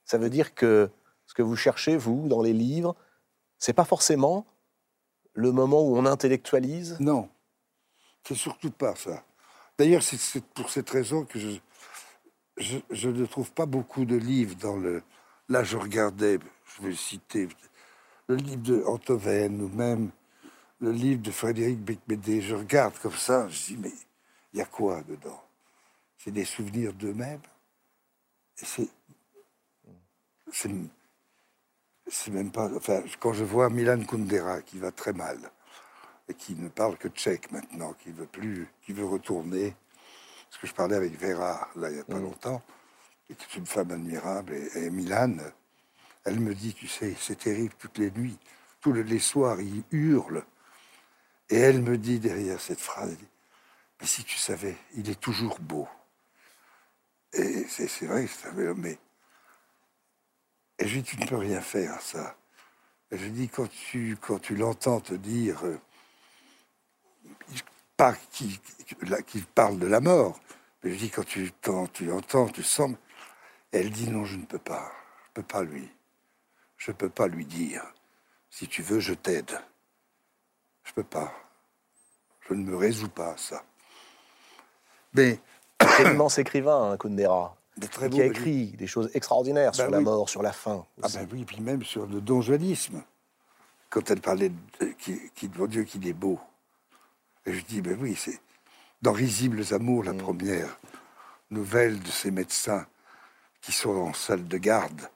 [0.06, 0.89] Ça veut dire que
[1.25, 2.95] ce que vous cherchez, vous, dans les livres,
[3.58, 4.45] c'est pas forcément
[5.34, 6.97] le moment où on intellectualise?
[6.99, 7.30] Non,
[8.28, 9.23] c'est surtout pas ça.
[9.78, 11.58] D'ailleurs, c'est- c'est pour cette raison que je,
[12.58, 15.04] je, je ne trouve pas beaucoup de livres dans le.
[15.49, 17.49] Là, je regardais, je vais le citer,
[18.28, 20.12] le livre de Antoven ou même
[20.86, 22.41] le livre de Frédéric Becbédé.
[22.41, 23.91] Je regarde comme ça, je dis, mais
[24.54, 25.41] il y a quoi dedans?
[26.17, 27.41] C'est des souvenirs d'eux-mêmes?
[28.56, 28.88] C'est.
[30.52, 32.69] C'est même pas.
[32.76, 35.39] Enfin, quand je vois Milan Kundera qui va très mal
[36.30, 39.76] et qui ne parle que tchèque maintenant, qui veut plus, qui veut retourner.
[40.50, 42.62] Parce que je parlais avec Vera là il y a pas longtemps,
[43.30, 44.54] et qui est une femme admirable.
[44.54, 45.36] Et, et Milan,
[46.24, 48.38] elle me dit, tu sais, c'est terrible toutes les nuits,
[48.82, 50.45] tous les soirs, il hurle.
[51.49, 53.17] Et elle me dit derrière cette phrase,
[54.01, 55.88] mais si tu savais, il est toujours beau.
[57.34, 58.97] Et c'est vrai, c'est un mais
[60.79, 62.38] et je tu ne peux rien faire à ça.
[63.12, 65.79] Je dis, quand tu, quand tu l'entends te dire, euh,
[67.97, 68.60] pas qui,
[69.03, 70.39] là, qui parle de la mort,
[70.84, 72.91] mais je dis, quand tu, t'en- tu entends, tu sens,
[73.71, 74.91] elle dit, non, je ne peux pas,
[75.27, 75.89] je peux pas lui,
[76.77, 77.84] je peux pas lui dire,
[78.49, 79.60] si tu veux, je t'aide.
[80.86, 81.34] Je peux pas.
[82.48, 83.63] Je ne me résous pas à ça.
[85.13, 85.39] Mais,
[85.80, 87.56] un immense écrivain, hein, Kundera,
[87.91, 90.86] très qui a écrit des choses extraordinaires Bah sur la mort, sur la fin.
[91.02, 93.04] Ah ben oui, puis même sur le donjuanisme.
[93.89, 96.39] Quand elle parlait de qui, qui, mon Dieu, qu'il est beau.
[97.45, 98.39] Et je dis, ben oui, c'est
[99.02, 100.78] dans Risibles Amours, la première
[101.52, 102.86] nouvelle de ces médecins
[103.62, 105.10] qui sont en salle de garde.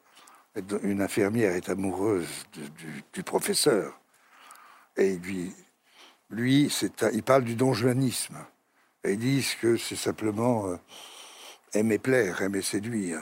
[0.83, 3.98] Une infirmière est amoureuse de- du, du professeur.
[4.99, 5.17] Et
[6.29, 6.69] lui,
[7.13, 8.37] il parle du donjuanisme.
[9.03, 10.77] Et ils disent que c'est simplement euh,
[11.73, 13.21] aimer plaire, aimer séduire.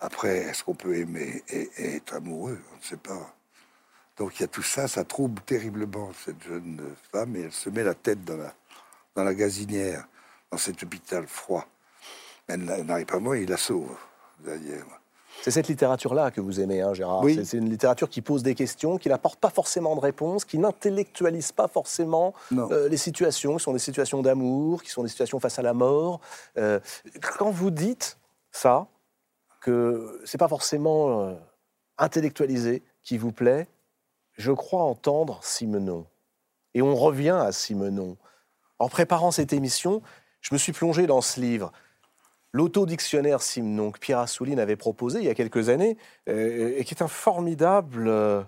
[0.00, 2.60] Après, est-ce qu'on peut aimer et, être amoureux?
[2.74, 3.34] On ne sait pas.
[4.18, 7.70] Donc il y a tout ça, ça trouble terriblement cette jeune femme et elle se
[7.70, 8.36] met la tête dans
[9.24, 10.06] la, gazinière,
[10.50, 11.66] dans cet hôpital froid.
[12.46, 13.96] Elle n'a- elle n'arrive pas moi, il la sauve,
[14.40, 15.01] d'ailleurs.
[15.42, 17.22] C'est cette littérature-là que vous aimez, hein, Gérard.
[17.22, 17.44] Oui.
[17.44, 21.50] C'est- une littérature qui pose des questions, qui n'apporte pas forcément de réponses, qui n'intellectualise
[21.52, 25.58] pas forcément euh, les situations, qui sont des situations d'amour, qui sont des situations face
[25.58, 26.20] à la mort.
[26.58, 26.78] Euh,
[27.36, 28.18] quand vous dites
[28.52, 28.86] ça,
[29.60, 31.34] que c'est pas forcément euh,
[31.98, 33.68] intellectualisé qui vous plaît,
[34.34, 36.06] je crois entendre Simenon.
[36.74, 38.16] Et on revient à Simenon.
[38.78, 40.02] En préparant cette émission,
[40.40, 41.72] je me suis plongé dans ce livre.
[42.52, 45.96] L'autodictionnaire Simenon que Pierre Assouline avait proposé il y a quelques années,
[46.28, 48.42] euh, et qui est un formidable euh,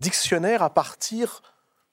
[0.00, 1.42] dictionnaire à partir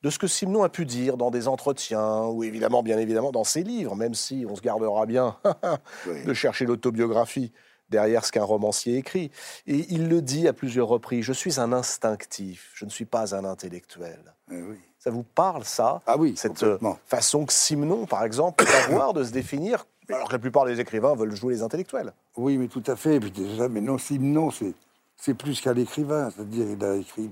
[0.03, 3.43] de ce que Simenon a pu dire dans des entretiens, ou évidemment, bien évidemment, dans
[3.43, 5.37] ses livres, même si on se gardera bien
[6.25, 7.51] de chercher l'autobiographie
[7.89, 9.31] derrière ce qu'un romancier écrit.
[9.65, 13.33] Et il le dit à plusieurs reprises, je suis un instinctif, je ne suis pas
[13.33, 14.19] un intellectuel.
[14.51, 14.77] Eh oui.
[14.99, 16.01] Ça vous parle, ça?
[16.05, 20.27] Ah oui, Cette euh, façon que Simenon, par exemple, peut avoir de se définir, alors
[20.27, 22.13] que la plupart des écrivains veulent jouer les intellectuels.
[22.35, 23.15] Oui, mais tout à fait.
[23.15, 24.73] Et puis déjà, mais non, Simon, c'est,
[25.17, 26.29] c'est plus qu'un écrivain.
[26.29, 27.29] C'est-à-dire, il a écrit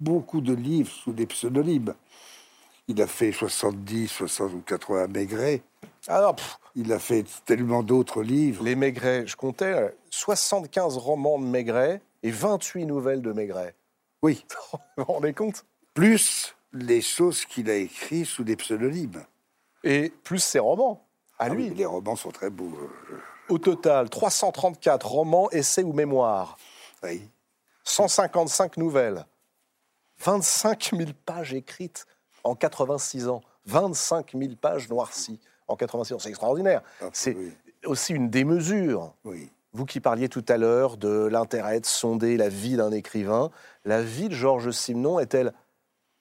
[0.00, 1.94] beaucoup de livres sous des pseudonymes.
[2.88, 5.62] Il a fait 70, 60 ou 80 Maigret.
[6.08, 8.62] Alors, pff, Il a fait tellement d'autres livres.
[8.64, 13.74] les Maigret, je comptais euh, 75 romans de Maigret et 28 nouvelles de Maigret.
[14.22, 14.44] Oui.
[14.96, 15.64] Vous vous rendez compte?
[15.94, 19.24] Plus les choses qu'il a écrites sous des pseudonymes.
[19.82, 21.05] Et plus ses romans,
[21.38, 22.72] à Ah oui, les romans sont très beaux.
[23.10, 23.18] euh,
[23.48, 26.56] Au total, 334 romans, essais ou mémoires,
[27.02, 27.28] oui.
[27.84, 29.26] 155 nouvelles,
[30.20, 32.06] 25 000 pages écrites
[32.42, 36.18] en 86 ans, 25 000 pages noircies en 86 ans.
[36.18, 36.82] C'est extraordinaire.
[37.00, 37.52] Ah, C'est oui.
[37.84, 39.12] aussi une démesure.
[39.24, 39.50] Oui.
[39.72, 43.50] Vous qui parliez tout à l'heure de l'intérêt de sonder la vie d'un écrivain,
[43.84, 45.52] la vie de Georges Simenon est-elle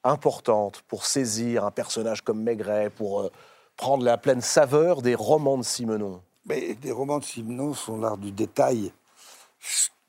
[0.03, 3.31] importante pour saisir un personnage comme Maigret, pour euh,
[3.77, 8.17] prendre la pleine saveur des romans de Simenon Mais les romans de Simenon sont l'art
[8.17, 8.91] du détail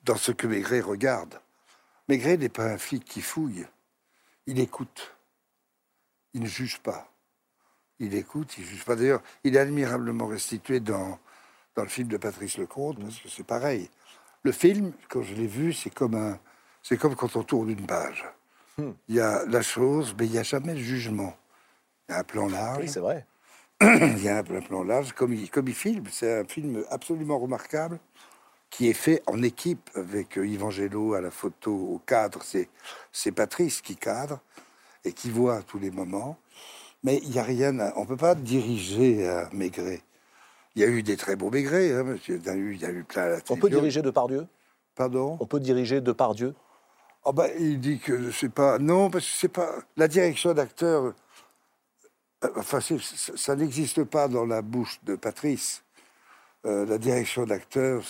[0.05, 1.41] dans ce que Maigret regarde.
[2.09, 3.67] Maigret n'est pas un flic qui fouille.
[4.47, 5.13] Il écoute.
[6.35, 7.11] Il ne juge pas.
[7.99, 8.95] Il écoute, il ne juge pas.
[8.95, 11.19] D'ailleurs, il est admirablement restitué dans,
[11.75, 13.89] dans le film de Patrice Lecomte, parce que c'est pareil.
[14.43, 16.39] Le film, quand je l'ai vu, c'est comme, un,
[16.83, 18.25] c'est comme quand on tourne une page.
[18.79, 18.93] Hmm.
[19.09, 21.35] Il y a la chose, mais il n'y a jamais de jugement.
[22.09, 22.83] Il y a un plan large.
[22.83, 23.27] Oui, c'est vrai.
[23.81, 26.05] Il y a un plan, large, comme il, comme il filme.
[26.11, 27.99] C'est un film absolument remarquable
[28.71, 30.71] qui est fait en équipe avec euh, Yvan
[31.15, 32.43] à la photo, au cadre.
[32.43, 32.69] C'est,
[33.13, 34.41] c'est Patrice qui cadre
[35.05, 36.39] et qui voit à tous les moments.
[37.05, 37.79] Mais il n'y a rien.
[37.79, 40.01] à- on ne peut pas diriger à Maigret.
[40.75, 42.39] Il y a eu des très beaux Maigret, hein, monsieur.
[42.43, 44.47] Il y a eu, il y a eu plein à la On peut diriger Depardieu
[44.95, 45.37] Pardon?
[45.41, 46.55] On peut diriger Depardieu
[47.25, 48.79] Oh ben, il dit que c'est pas.
[48.79, 49.75] Non, parce que c'est pas.
[49.97, 51.13] La direction d'acteur.
[52.47, 52.97] Euh, Enfin, ça,
[53.37, 55.83] ça n'existe pas dans la bouche de Patrice.
[56.65, 58.03] Euh, la direction d'acteur,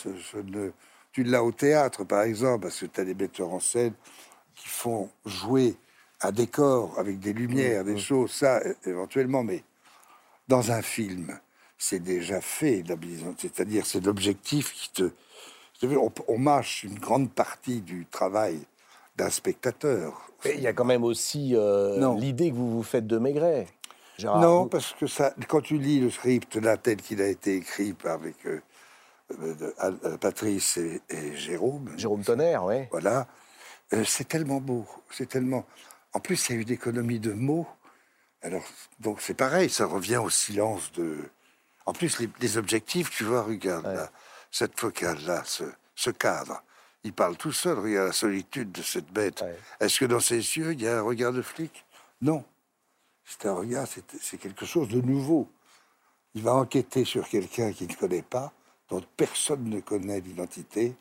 [1.13, 3.93] tu l'as au théâtre, par exemple, parce que tu as des metteurs en scène
[4.55, 5.77] qui font jouer
[6.23, 9.63] un décor avec des lumières, des choses, ça, éventuellement, mais
[10.49, 11.39] dans un film,
[11.77, 12.83] c'est déjà fait,
[13.39, 15.11] c'est-à-dire c'est l'objectif qui te...
[15.83, 18.61] On, on mâche une grande partie du travail
[19.17, 20.31] d'un spectateur.
[20.45, 23.67] Il y a quand même aussi euh, l'idée que vous vous faites de Maigret.
[24.19, 27.27] Gérard, non, vous- parce que ça, quand tu lis le script là tel qu'il a
[27.29, 28.61] été écrit avec euh,
[29.41, 29.73] euh,
[30.05, 32.87] euh, Patrice et, et Jérôme, Jérôme Tonnerre, oui.
[32.91, 33.27] voilà,
[33.93, 35.67] euh, c'est tellement beau, c'est tellement.
[36.13, 37.67] En plus, il y a eu une économie de mots.
[38.43, 38.65] Alors,
[39.01, 41.19] donc c'est pareil, ça revient au silence de.
[41.85, 43.95] En plus, les, les objectifs, tu vois, regarde Ouais.
[43.95, 44.11] là,
[44.51, 46.63] cette focale-là, ce, ce cadre,
[47.05, 47.79] il parle tout seul.
[47.79, 49.43] Regarde la solitude de cette bête.
[49.43, 49.57] Ouais.
[49.81, 51.85] Est-ce que dans ses yeux, il y a un regard de flic?
[52.23, 52.45] Non.
[53.27, 55.51] C'est un regard, c'est quelque chose de nouveau.
[56.35, 58.53] Il va enquêter sur quelqu'un qu'il ne connaît pas,
[58.89, 60.95] dont personne ne connaît l'identité,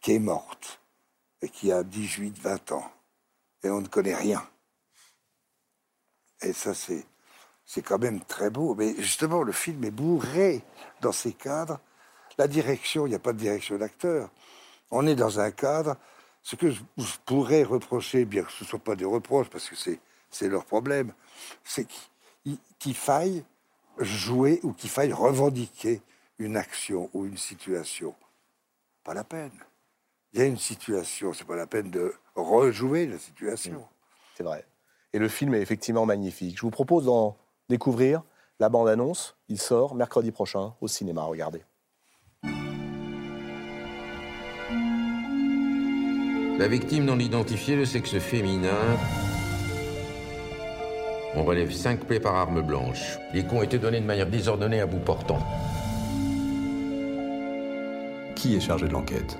[0.00, 0.80] qui est morte
[1.42, 2.90] et qui a 18, 20 ans.
[3.62, 4.44] Et on ne connaît rien.
[6.42, 7.06] Et ça, c'est,
[7.82, 8.74] quand même très beau.
[8.74, 10.62] Mais justement, le film est bourré
[11.02, 11.78] dans ces cadres.
[12.36, 14.28] La direction, il n'y a pas de direction d'acteur.
[14.90, 15.96] On est dans un cadre.
[16.42, 16.82] Ce que je
[17.24, 20.00] pourrais reprocher, bien que ce ne soit pas des reproches, parce que c'est,
[20.34, 21.12] c'est leur problème,
[21.62, 21.86] c'est
[22.78, 23.44] qu'il, faille
[23.98, 26.02] jouer ou qu'il faille revendiquer
[26.38, 28.14] une action ou une situation.
[29.04, 29.52] Pas la peine.
[30.32, 33.86] Il y a une situation, c'est pas la peine de rejouer la situation.
[34.36, 34.66] C'est vrai.
[35.12, 36.56] Et le film est effectivement magnifique.
[36.56, 37.36] Je vous propose d'en
[37.68, 38.22] découvrir
[38.58, 39.36] la bande-annonce.
[39.48, 41.22] Il sort mercredi prochain au cinéma.
[41.22, 41.62] Regardez.
[46.58, 48.96] La victime non identifiée, le sexe féminin.
[51.36, 53.18] On relève cinq plaies par arme blanche.
[53.32, 55.40] Les coups ont été donnés de manière désordonnée à bout portant.
[58.36, 59.36] Qui est chargé de l'enquête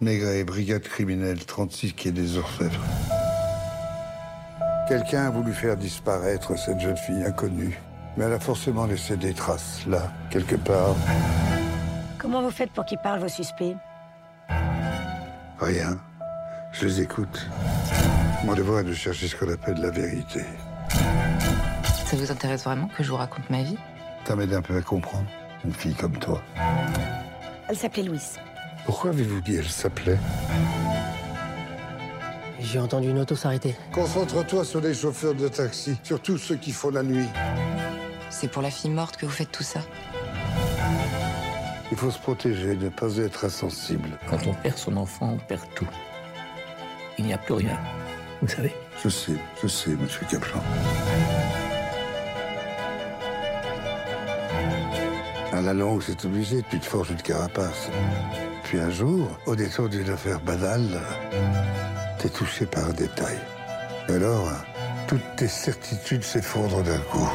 [0.00, 2.84] Maigret, brigade criminelle 36 qui est des Orfèvres.
[4.86, 7.80] Quelqu'un a voulu faire disparaître cette jeune fille inconnue,
[8.16, 10.94] mais elle a forcément laissé des traces, là, quelque part.
[12.16, 13.74] Comment vous faites pour qu'ils parlent, vos suspects?
[15.58, 15.98] Rien.
[16.72, 17.48] Je les écoute.
[18.44, 20.42] Mon devoir est de chercher ce qu'on appelle la vérité.
[20.90, 23.76] Ça vous intéresse vraiment que je vous raconte ma vie?
[24.24, 25.26] Ça m'aide un peu à comprendre.
[25.64, 26.40] Une fille comme toi.
[27.68, 28.38] Elle s'appelait Louise.
[28.86, 30.18] Pourquoi avez-vous dit elle s'appelait?
[32.60, 33.76] J'ai entendu une auto s'arrêter.
[33.92, 37.28] Concentre-toi sur les chauffeurs de taxi, surtout ceux qui font la nuit.
[38.30, 39.80] C'est pour la fille morte que vous faites tout ça?
[41.90, 44.10] Il faut se protéger, ne pas être insensible.
[44.28, 45.88] Quand on perd son enfant, on perd tout.
[47.18, 47.78] Il n'y a plus rien.
[48.40, 48.72] Vous savez
[49.02, 50.60] Je sais, je sais, monsieur Kaplan.
[55.52, 57.88] À la longue, c'est obligé, tu te forges une carapace.
[58.62, 61.00] Puis un jour, au détour d'une affaire banale,
[62.20, 63.38] t'es touché par un détail.
[64.08, 64.48] Et alors,
[65.08, 67.28] toutes tes certitudes s'effondrent d'un coup.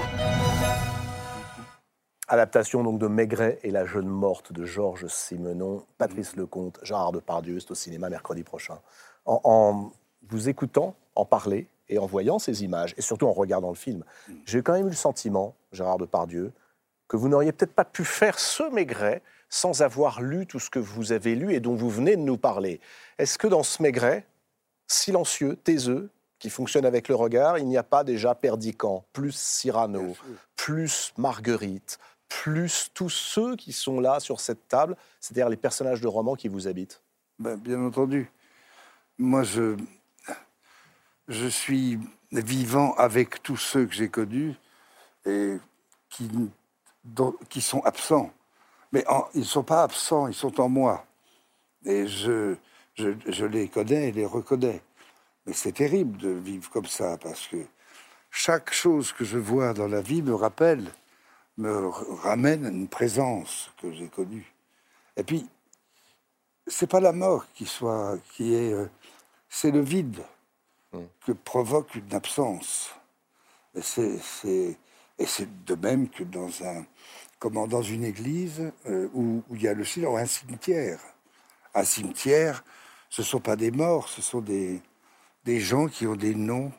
[2.29, 7.59] Adaptation donc de Maigret et la jeune morte de Georges Simenon, Patrice Lecomte, Gérard Depardieu,
[7.59, 8.79] c'est au cinéma mercredi prochain.
[9.25, 9.91] En, en
[10.29, 14.03] vous écoutant en parler et en voyant ces images, et surtout en regardant le film,
[14.45, 16.51] j'ai quand même eu le sentiment, Gérard Depardieu,
[17.07, 20.79] que vous n'auriez peut-être pas pu faire ce Maigret sans avoir lu tout ce que
[20.79, 22.79] vous avez lu et dont vous venez de nous parler.
[23.19, 24.25] Est-ce que dans ce Maigret,
[24.87, 26.09] silencieux, taiseux,
[26.39, 30.15] qui fonctionne avec le regard, il n'y a pas déjà Perdican, plus Cyrano,
[30.57, 36.07] plus Marguerite, plus tous ceux qui sont là sur cette table, c'est-à-dire les personnages de
[36.07, 37.01] romans qui vous habitent?
[37.39, 38.29] Ben, bien entendu.
[39.17, 39.77] Moi, je,
[41.27, 41.99] je suis
[42.31, 44.55] vivant avec tous ceux que j'ai connus
[45.25, 45.57] et
[46.09, 48.31] qui, sont absents.
[48.91, 49.03] Mais
[49.33, 51.05] ils ne sont pas absents, ils sont en moi.
[51.85, 52.55] Et je,
[52.97, 54.81] les connais et les reconnais.
[55.45, 57.57] Mais c'est terrible de vivre comme ça parce que
[58.31, 60.91] chaque chose que je vois dans la vie me rappelle,
[61.57, 61.87] me
[62.21, 64.51] ramène une présence que j'ai connue.
[65.17, 65.47] Et puis,
[66.65, 68.89] c'est pas la mort qui soit, qui est, euh,
[69.49, 70.23] c'est le vide
[71.25, 72.93] que provoque une absence.
[73.75, 76.85] Et c'est, de même que dans un,
[77.39, 80.99] comment, dans une église euh, où, où il y a le silence, un cimetière.
[81.73, 82.63] Un cimetière,
[83.09, 84.81] ce sont pas des morts, ce sont des,
[85.45, 86.71] des gens qui ont des noms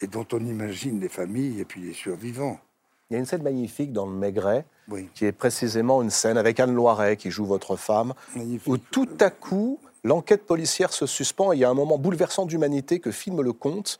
[0.00, 2.60] et dont on imagine les familles et puis les survivants.
[3.08, 5.08] Il y a une scène magnifique dans le Maigret, Oui.
[5.14, 8.66] qui est précisément une scène avec Anne Loiret, qui joue votre femme, Magnifique.
[8.66, 12.46] où tout à coup, l'enquête policière se suspend et il y a un moment bouleversant
[12.46, 13.98] d'humanité que filme le conte,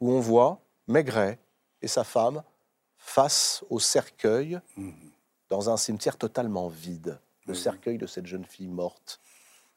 [0.00, 1.38] où on voit Maigret
[1.82, 2.42] et sa femme
[2.98, 4.60] face au cercueil
[5.48, 9.20] dans un cimetière totalement vide, le cercueil de cette jeune fille morte.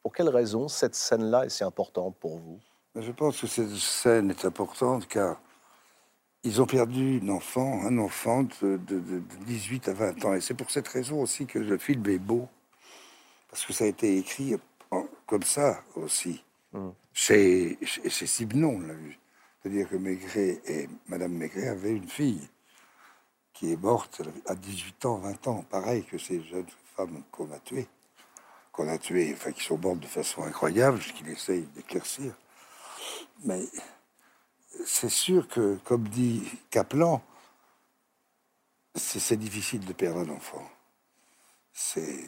[0.02, 2.60] Pour quelle raison cette scène-là est si importante pour vous?
[2.96, 5.40] Mais Je pense que cette scène est importante car
[6.44, 10.34] ils ont perdu une enfant, un enfant de, de- de- de 18 à 20 ans.
[10.34, 12.48] Et c'est pour cette raison aussi que le film est beau.
[13.52, 14.56] Parce que ça a été écrit
[15.30, 16.44] comme ça aussi.
[17.14, 19.18] Chez, chez, chez Simenon, on l'a vu.
[19.62, 22.50] C'est-à-dire que Maigret et Madame Maigret avaient une fille
[23.54, 26.66] qui est morte à 18 ans, 20 ans, pareil que ces jeunes
[26.96, 27.88] femmes qu'on a tuées.
[28.72, 32.34] Qu'on a tuées, enfin qui sont mortes de façon incroyable, ce qu'il essaye d'éclaircir.
[33.46, 33.62] Mais
[34.86, 37.22] c'est sûr que, comme dit Kaplan,
[38.96, 40.68] c'est difficile de perdre un enfant.
[41.72, 42.26] C'est.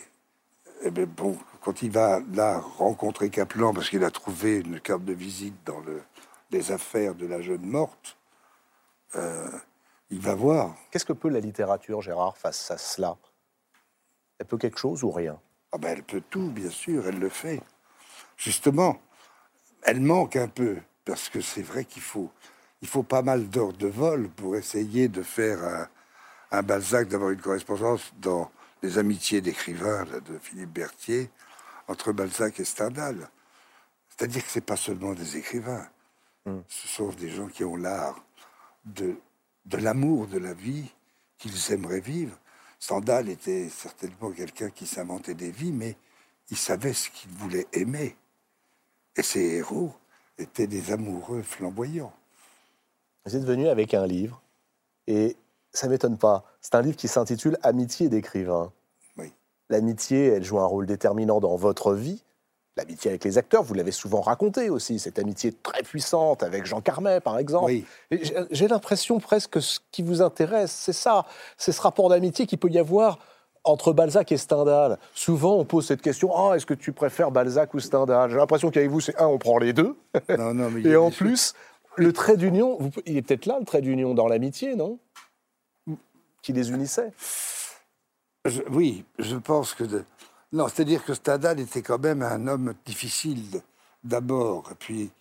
[0.83, 5.05] Eh ben bon, quand il va là rencontrer Kaplan, parce qu'il a trouvé une carte
[5.05, 6.01] de visite dans le,
[6.49, 8.17] les affaires de la jeune morte,
[9.15, 9.49] euh,
[10.09, 10.75] il va voir.
[10.89, 13.15] Qu'est-ce que peut la littérature, Gérard, face à cela?
[14.39, 15.39] Elle peut quelque chose ou rien?
[15.71, 17.61] Ah ben, elle peut tout, bien sûr, elle le fait.
[18.37, 18.99] Justement,
[19.83, 22.31] elle manque un peu, parce que c'est vrai qu'il faut,
[22.81, 25.87] il faut pas mal d'heures de vol pour essayer de faire un,
[26.51, 28.51] un Balzac, d'avoir une correspondance dans
[28.81, 31.29] les amitiés d'écrivains de Philippe Berthier
[31.91, 33.29] entre Balzac et Stendhal.
[34.09, 35.87] C'est-à-dire que c'est pas seulement des écrivains,
[36.45, 38.23] ce sont des gens qui ont l'art
[38.85, 39.15] de,
[39.65, 40.89] de l'amour de la vie
[41.37, 42.35] qu'ils aimeraient vivre.
[42.79, 45.95] Stendhal était certainement quelqu'un qui s'inventait des vies, mais
[46.49, 48.15] il savait ce qu'il voulait aimer.
[49.15, 49.93] Et ses héros
[50.37, 52.13] étaient des amoureux flamboyants.
[53.25, 54.41] Vous êtes venu avec un livre,
[55.05, 55.35] et
[55.71, 56.43] ça m'étonne pas.
[56.59, 58.71] C'est un livre qui s'intitule Amitié d'écrivain.
[59.71, 62.23] L'amitié, elle joue un rôle déterminant dans votre vie.
[62.77, 66.81] L'amitié avec les acteurs, vous l'avez souvent raconté aussi, cette amitié très puissante avec Jean
[66.81, 67.65] Carmet, par exemple.
[67.65, 67.85] Oui.
[68.51, 71.25] J'ai- l'impression presque que ce qui vous intéresse, c'est ça,
[71.57, 73.19] c'est ce rapport d'amitié qu'il peut y avoir
[73.63, 74.97] entre Balzac et Stendhal.
[75.13, 78.29] Souvent, on pose cette question Ah, est-ce que tu préfères Balzac ou Stendhal?
[78.29, 79.95] J'ai l'impression qu'avec vous, c'est un, on prend les deux.
[80.37, 81.53] Non, non, mais il y Et en plus,
[81.97, 84.97] le trait d'union, il est peut-être là, le trait d'union dans l'amitié, non?
[86.41, 87.11] Qui les unissait?
[88.45, 89.83] Je- oui, je pense que...
[89.83, 90.05] de-
[90.53, 93.61] Non, c'est-à-dire que Stendhal était quand même un homme difficile
[94.03, 95.11] d'abord, et puis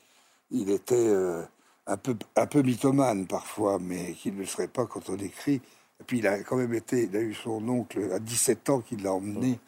[0.51, 1.43] il était euh,
[1.87, 5.61] un, peu, un peu mythomane parfois, mais qu'il ne le serait pas quand on écrit.
[6.01, 8.81] Et puis il a quand même été, il a eu son oncle à 17 ans
[8.81, 9.61] qui l'a emmené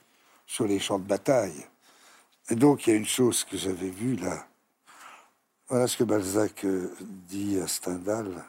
[0.47, 1.67] sur les champs de bataille.
[2.51, 4.47] Et donc il y a une chose que j'avais vue là.
[5.69, 6.95] Voilà ce que Balzac euh,
[7.29, 8.45] dit à Stendhal.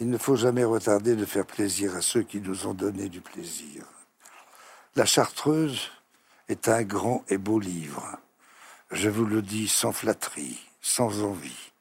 [0.00, 3.20] Il ne faut jamais retarder de faire plaisir à ceux qui nous ont donné du
[3.20, 3.84] plaisir.
[4.96, 5.90] La Chartreuse
[6.48, 8.18] est un grand et beau livre.
[8.90, 11.72] Je vous le dis sans flatterie, sans envie,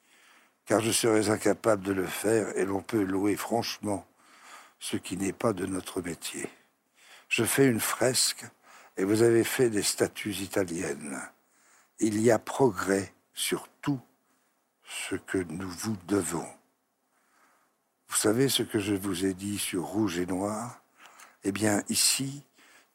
[0.65, 4.05] car je serais incapable de le faire et l'on peut louer franchement
[4.79, 6.49] ce qui n'est pas de notre métier.
[7.29, 8.45] Je fais une fresque
[8.97, 11.21] et vous avez fait des statues italiennes.
[11.99, 14.01] Il y a progrès sur tout
[14.83, 16.58] ce que nous vous devons.
[18.09, 20.81] Vous savez ce que je vous ai dit sur rouge et noir?
[21.43, 22.43] Eh bien, ici,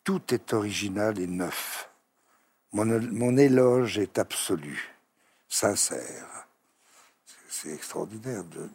[0.02, 1.88] tout est original et neuf.
[2.72, 4.92] Mon, mon éloge est absolu,
[5.48, 6.46] sincère.
[7.48, 8.68] C'est extraordinaire de-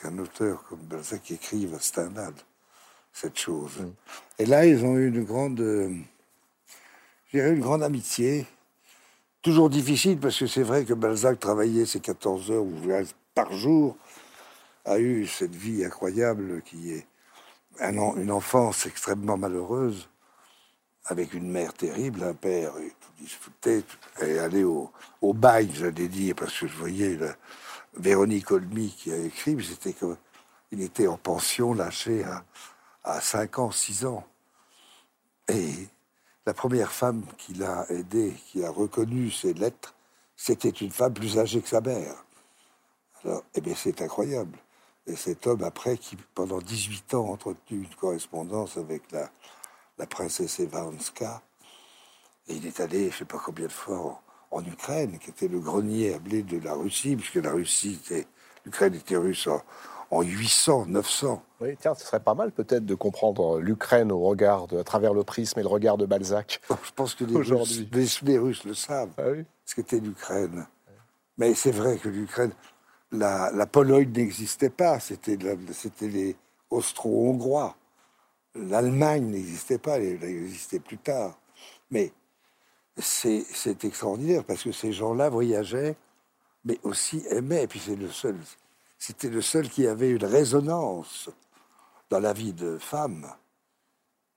[0.00, 2.34] qu'un auteur comme Balzac écrive à Stendhal
[3.12, 3.84] cette chose.
[4.38, 5.94] Et là, ils ont eu une grande, euh,
[7.32, 8.46] une grande amitié.
[9.42, 12.74] Toujours difficile parce que c'est vrai que Balzac travaillait ses 14 heures ou
[13.34, 13.96] par jour,
[14.84, 17.06] a eu cette vie incroyable qui est
[17.80, 20.08] une enfance extrêmement malheureuse,
[21.06, 23.84] avec une mère terrible, un père et tout disputé,
[24.22, 24.90] et aller au,
[25.22, 27.18] au bail, j'allais dire, parce que je voyais
[27.96, 30.16] Véronique Olmy qui a écrit, mais c'était que
[30.72, 32.44] il était en pension, lâché à,
[33.02, 34.24] à 5 ans, 6 ans.
[35.48, 35.88] Et
[36.46, 39.94] la première femme qui l'a aidé, qui a reconnu ses lettres,
[40.36, 42.14] c'était une femme plus âgée que sa mère.
[43.24, 44.56] Alors, eh bien, c'est incroyable.
[45.06, 49.30] Et cet homme, après, qui pendant 18 ans a entretenu une correspondance avec la,
[49.98, 51.42] la princesse Evanska,
[52.48, 55.30] et il est allé, je ne sais pas combien de fois, en, en Ukraine, qui
[55.30, 58.26] était le grenier à blé de la Russie, puisque la Russie était,
[58.64, 59.62] l'Ukraine était russe en,
[60.10, 61.42] en 800, 900.
[61.60, 65.14] Oui, tiens, ce serait pas mal peut-être de comprendre l'Ukraine au regard, de- à travers
[65.14, 66.60] le prisme et le regard de Balzac.
[66.68, 70.66] Je pense que les Russes, les Russes le savent, Ah oui ce qu'était l'Ukraine.
[71.38, 72.50] Mais c'est vrai que l'Ukraine,
[73.12, 75.36] la, Pologne n'existait pas, c'était
[76.02, 76.36] les
[76.70, 77.76] Austro-Hongrois.
[78.54, 81.38] L'Allemagne n'existait pas, elle existait plus tard.
[81.90, 82.12] Mais
[82.96, 85.96] c'est c'est extraordinaire parce que ces gens-là voyageaient,
[86.64, 87.64] mais aussi aimaient.
[87.64, 88.36] Et puis c'est le seul,
[88.98, 91.30] c'était le seul qui avait une résonance
[92.10, 93.26] dans la vie de femme.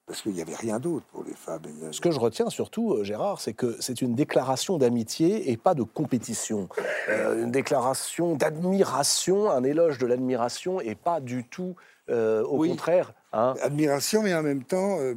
[0.05, 1.61] Parce qu'il n'y avait rien d'autre pour les femmes.
[1.91, 5.73] Ce que je retiens surtout, euh, Gérard, c'est que c'est une déclaration d'amitié et pas
[5.75, 6.67] de compétition.
[7.07, 11.75] Euh, une déclaration d'admiration, un éloge de l'admiration et pas du tout,
[12.09, 12.69] euh, au Oui.
[12.69, 13.13] contraire.
[13.31, 13.53] hein.
[13.61, 15.15] admiration, mais en même temps euh,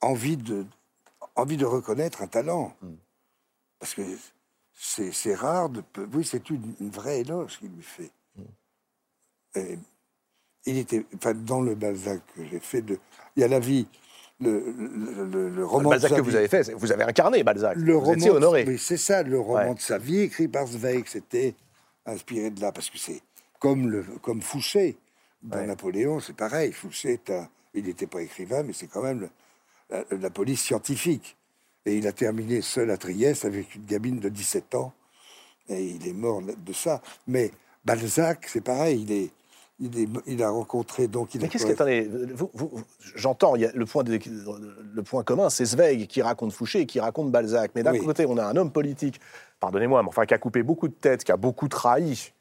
[0.00, 0.66] envie de
[1.36, 2.74] envie de reconnaître un talent,
[3.78, 4.02] parce que
[4.74, 5.82] c'est rare de
[6.12, 8.10] oui c'est une, une vraie éloge qu'il lui fait.
[9.54, 9.78] Et
[10.66, 12.98] il était enfin dans le Balzac que j'ai fait de
[13.36, 13.86] il y a la vie
[14.40, 16.36] le le, le- le roman de Balzac sa que vous vie.
[16.36, 17.76] avez fait, vous avez incarné Balzac.
[17.76, 18.64] Le vous roman, honoré.
[18.66, 19.74] Oui, c'est ça, le roman Ouais.
[19.74, 21.54] de sa vie écrit par Zweig, c'était
[22.06, 23.20] inspiré de là, parce que c'est
[23.58, 24.96] comme, le, comme Fouché
[25.42, 25.66] dans Ouais.
[25.66, 26.72] Napoléon, c'est pareil.
[26.72, 27.20] Fouché,
[27.74, 29.28] il n'était pas écrivain, mais c'est quand même
[29.90, 31.36] la, la police scientifique.
[31.84, 34.92] Et il a terminé seul à Trieste avec une gamine de 17 ans,
[35.68, 37.02] et il est mort de ça.
[37.26, 37.50] Mais
[37.84, 39.30] Balzac, c'est pareil, il est,
[39.80, 41.34] il est, il a rencontré donc.
[41.34, 42.02] Il Mais qu'est-ce que attendez,
[42.34, 42.82] vous- vous- vous-
[43.14, 44.18] j'entends, il y a le point, de-
[44.94, 47.72] le point commun, c'est Zweig qui raconte Fouché et qui raconte Balzac.
[47.74, 48.00] Mais d'un Oui.
[48.04, 49.20] côté, on a un homme politique,
[49.58, 52.32] pardonnez-moi, mais enfin qui a coupé beaucoup de têtes, qui a beaucoup trahi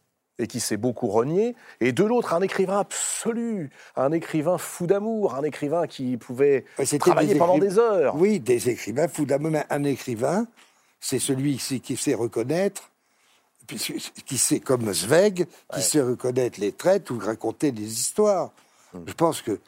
[0.42, 1.56] et qui s'est beaucoup renié.
[1.82, 6.64] Et de l'autre, un écrivain absolu, un écrivain fou d'amour, un écrivain qui pouvait
[7.00, 8.16] travailler des pendant des heures.
[8.16, 9.52] Oui, des écrivains fous d'amour.
[9.52, 10.48] Mais un écrivain,
[11.02, 12.90] c'est celui qui, sait reconnaître,
[14.26, 18.52] qui sait, comme Zweig, qui sait reconnaître les traits ou raconter des histoires.
[18.94, 19.04] Hmm.
[19.06, 19.60] Je pense que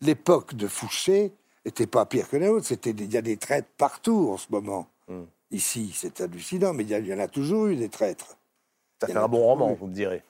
[0.00, 1.32] l'époque de Fouché
[1.64, 2.66] n'était pas pire que la autre.
[2.84, 4.88] Il y a des traîtres partout en ce moment.
[5.08, 5.24] Hmm.
[5.50, 8.36] Ici, c'est hallucinant, mais il y, en a toujours eu des traîtres.
[9.00, 9.76] Ça fait un bon roman, eu.
[9.76, 10.22] vous me direz.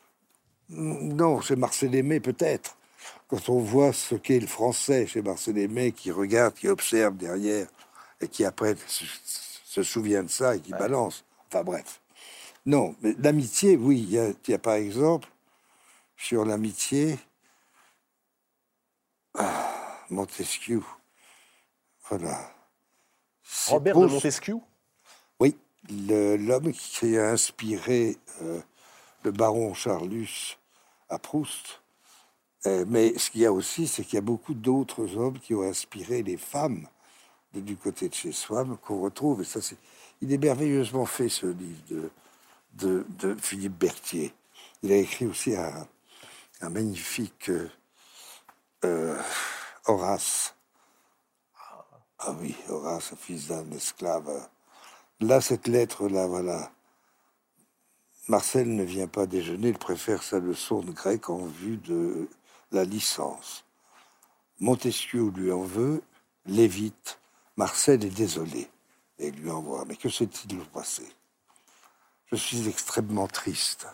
[0.68, 2.76] Non, chez Marcel Aimé, peut-être.
[3.28, 7.66] Quand on voit ce qu'est le français chez Marcel Aimé, qui regarde, qui observe derrière,
[8.20, 9.04] et qui après se,
[9.64, 11.24] se souvient de ça et qui balance.
[11.48, 12.01] Enfin bref.
[12.64, 13.98] Non, mais l'amitié, oui.
[14.00, 15.28] Il y, a, il y a par exemple,
[16.16, 17.18] sur l'amitié,
[19.34, 20.82] ah, Montesquieu.
[22.08, 22.54] Voilà.
[23.68, 24.06] Robert de.
[24.06, 24.56] Montesquieu?
[25.40, 25.56] Oui,
[25.90, 28.60] l'homme qui a inspiré euh,
[29.24, 30.58] le baron Charlus
[31.08, 31.80] à Proust.
[32.66, 35.52] Euh, mais ce qu'il y a aussi, c'est qu'il y a beaucoup d'autres hommes qui
[35.54, 36.86] ont inspiré les femmes
[37.54, 39.42] de- du côté de chez soi, qu'on retrouve.
[39.42, 39.76] Et ça, c'est,
[40.20, 42.10] il est merveilleusement fait, ce livre de,
[42.74, 43.04] de,
[43.40, 44.34] Philippe Berthier.
[44.82, 45.86] Il a écrit aussi un,
[46.60, 47.68] un magnifique euh,
[48.84, 49.20] euh,
[49.86, 50.54] Horace.
[52.18, 54.48] Ah oui, Horace, fils d'un esclave.
[55.20, 56.72] Là, cette lettre-là, voilà.
[58.28, 62.28] Marcel ne vient pas déjeuner, il préfère sa leçon de grec en vue de
[62.70, 63.64] la licence.
[64.60, 66.02] Montesquieu lui en veut,
[66.46, 67.18] l'évite.
[67.56, 68.68] Marcel est désolé
[69.18, 69.84] et lui envoie.
[69.86, 71.04] Mais que s'est-il passé?
[72.32, 73.86] Je suis extrêmement triste.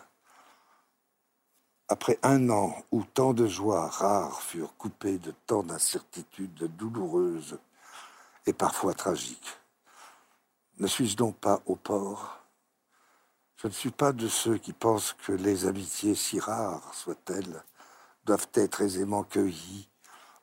[1.89, 7.59] Après un an où tant de joies rares furent coupées de tant d'incertitudes douloureuses
[8.45, 9.57] et parfois tragiques,
[10.77, 12.39] ne suis-je donc pas au port?
[13.57, 17.61] Je ne suis pas de ceux qui pensent que les amitiés, si rares soient-elles,
[18.23, 19.89] doivent être aisément cueillies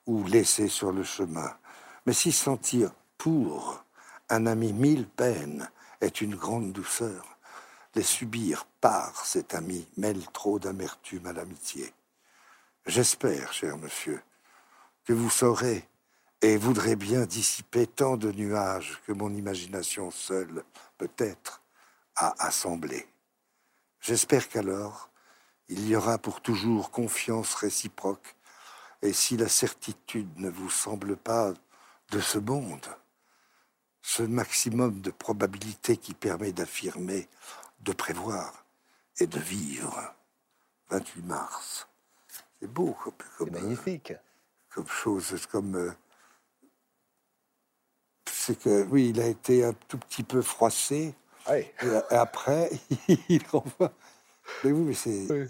[0.04, 1.56] ou laissé sur le chemin.
[2.04, 3.82] Mais s'y sentir pour
[4.28, 5.70] un ami mille peines
[6.02, 7.35] est une grande douceur,
[7.96, 11.94] les subir par cet ami mêle trop d'amertume à l'amitié.
[12.84, 14.22] J'espère, cher monsieur,
[15.06, 15.88] que vous saurez
[16.42, 20.62] et voudrez bien dissiper tant de nuages que mon imagination seule,
[20.98, 21.62] peut-être,
[22.16, 23.08] a assemblés.
[24.02, 25.08] J'espère qu'alors,
[25.68, 28.36] il y aura pour toujours confiance réciproque,
[29.00, 31.54] et si la certitude ne vous semble pas
[32.10, 32.86] de ce monde,
[34.02, 37.26] ce maximum de probabilité qui permet d'affirmer,
[37.80, 38.64] de prévoir
[39.18, 40.14] et de vivre.
[40.90, 41.88] 28 mars.
[42.60, 44.12] C'est beau comme, comme, C'est magnifique.
[44.70, 45.74] comme chose, c'est comme.
[45.76, 45.92] euh,
[48.30, 51.14] c'est que, oui, il a été un tout petit peu froissé,
[51.48, 51.72] Ouais.
[51.82, 52.70] et et après,
[53.28, 53.92] il renvoie.
[54.64, 55.26] Mais oui, mais c'est.
[55.30, 55.48] Oui.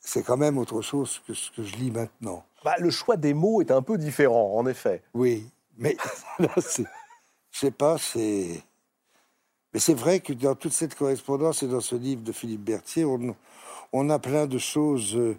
[0.00, 2.44] C'est quand même autre chose que ce que je lis maintenant.
[2.62, 5.02] Bah, le choix des mots est un peu différent, en effet.
[5.14, 5.96] Oui, mais.
[7.50, 8.62] Je sais pas, c'est.
[9.74, 13.04] Mais c'est vrai que dans toute cette correspondance et dans ce livre de Philippe Berthier,
[13.04, 13.34] on,
[13.92, 15.36] on a plein de choses euh,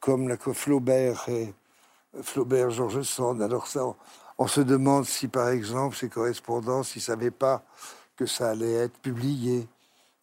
[0.00, 1.54] comme la Flaubert et
[2.22, 3.40] Flaubert, Georges Sand.
[3.40, 3.94] Alors ça, on,
[4.38, 7.62] on se demande si, par exemple, ces correspondances, ils savaient pas
[8.16, 9.60] que ça allait être publié.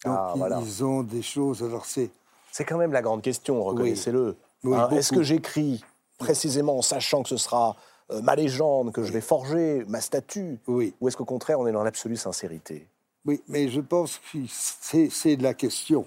[0.04, 0.60] Donc Ah, ils, voilà.
[0.62, 1.62] ils ont des choses.
[1.62, 2.10] Alors c'est.
[2.52, 4.36] C'est quand même la grande question, reconnaissez-le.
[4.64, 5.82] Oui, Hein, Est-ce que j'écris
[6.18, 7.76] précisément en sachant que ce sera
[8.10, 10.58] euh, ma légende, que je vais forger ma statue?
[10.66, 12.86] Ou est-ce qu'au contraire, on est dans l'absolue sincérité?
[13.26, 16.06] Oui, mais je pense que c'est c'est la question.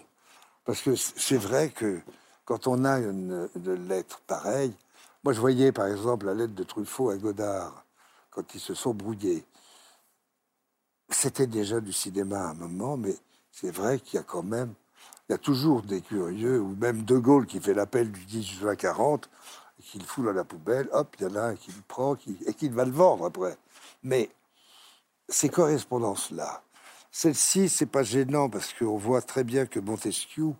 [0.66, 2.01] Parce que c'est vrai que
[2.45, 3.49] quand on a une,
[3.88, 4.74] lettre pareille,
[5.24, 7.86] moi je voyais par exemple la lettre de Truffaut à Godard,
[8.32, 9.45] quand ils se sont brouillés.
[11.09, 13.16] C'était déjà du cinéma à un moment, mais
[13.51, 14.74] c'est vrai qu'il y a quand même,
[15.30, 18.43] il y a toujours des curieux, ou même De Gaulle qui fait l'appel du 10
[18.43, 19.30] juin 40,
[19.80, 21.82] et qui le fout dans la poubelle, hop, il y en a un qui le
[21.88, 23.57] prend qui, et qui va le vendre après.
[24.01, 24.30] Mais
[25.30, 26.64] ces correspondances-là,
[27.14, 30.53] celle-ci, c'est pas gênant parce qu'on voit très bien que Montesquieu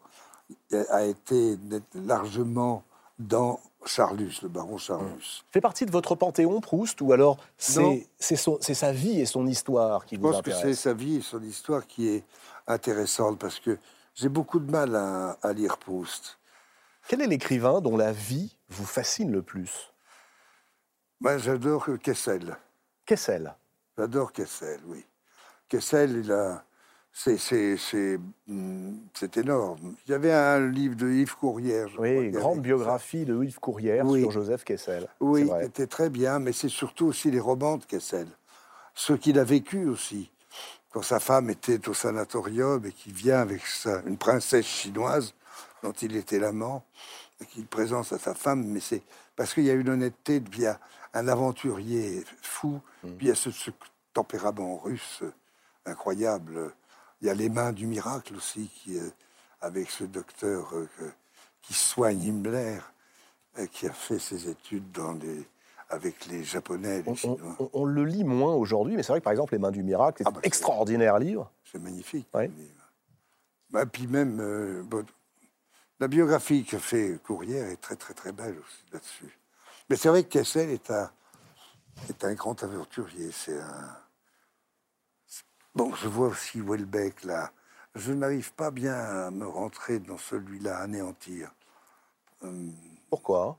[0.92, 1.58] a été
[1.96, 2.84] largement
[3.18, 5.44] dans Charlus, le baron Charlus.
[5.52, 10.16] Fait partie de votre panthéon, Proust, ou alors c'est sa vie et son histoire qui
[10.16, 12.24] Je vous pense que c'est sa vie et son histoire qui est
[12.68, 13.80] intéressante parce que
[14.14, 16.38] j'ai beaucoup de mal à, à lire Proust.
[17.08, 19.92] Quel est l'écrivain dont la vie vous fascine le plus?
[21.20, 22.56] Moi, j'adore Kessel.
[23.08, 23.56] Kessel.
[23.98, 25.04] J'adore Kessel, oui.
[25.70, 26.64] Kessel, a.
[27.16, 27.38] C'est,
[29.38, 29.96] énorme.
[30.08, 31.88] Il y avait un livre de Yves Courrière.
[32.00, 34.22] Oui, grande biographie de Yves Courrière Oui.
[34.22, 35.08] sur Joseph Kessel.
[35.20, 35.66] Oui, c'est qui vrai.
[35.68, 38.26] était très bien, mais c'est surtout aussi les romans de Kessel.
[38.96, 40.32] Ce qu'il a vécu aussi.
[40.92, 45.36] Quand sa femme était au sanatorium et qu'il vient avec sa- une princesse chinoise
[45.84, 46.84] dont il était l'amant,
[47.42, 49.04] et qu'il présente à sa femme, mais c'est
[49.36, 50.80] parce qu'il y a une honnêteté, puis il y a
[51.14, 53.70] un aventurier fou, puis il y a ce, ce
[54.14, 55.22] tempérament russe
[55.86, 56.72] incroyable.
[57.22, 58.98] Il y a les mains du miracle aussi, qui,
[59.62, 60.88] avec ce docteur euh,
[61.62, 62.80] qui soigne Himmler,
[63.60, 65.48] euh, qui a fait ses études dans les,
[65.90, 67.56] avec les Japonais, les On, on- Chinois.
[67.60, 69.84] on- on le lit moins aujourd'hui, mais c'est vrai que par exemple, Les Mains du
[69.84, 71.50] Miracle, c'est Ah un bah, c'est- extraordinaire livre.
[71.72, 72.28] C'est magnifique.
[72.34, 72.48] Ouais.
[72.48, 72.92] livre.
[73.70, 75.06] Bah, puis même, euh, bon,
[76.00, 79.38] la biographie que fait Courrière est très très très belle aussi là-dessus.
[79.90, 81.10] Mais c'est vrai que Kessel est un,
[82.10, 83.32] est un grand aventurier.
[83.32, 83.98] C'est un...
[85.76, 87.52] Bon, je vois aussi Welbeck là.
[87.96, 91.52] Je n'arrive pas bien à me rentrer dans celui-là, anéantir.
[92.44, 92.70] Euh,
[93.10, 93.58] Pourquoi?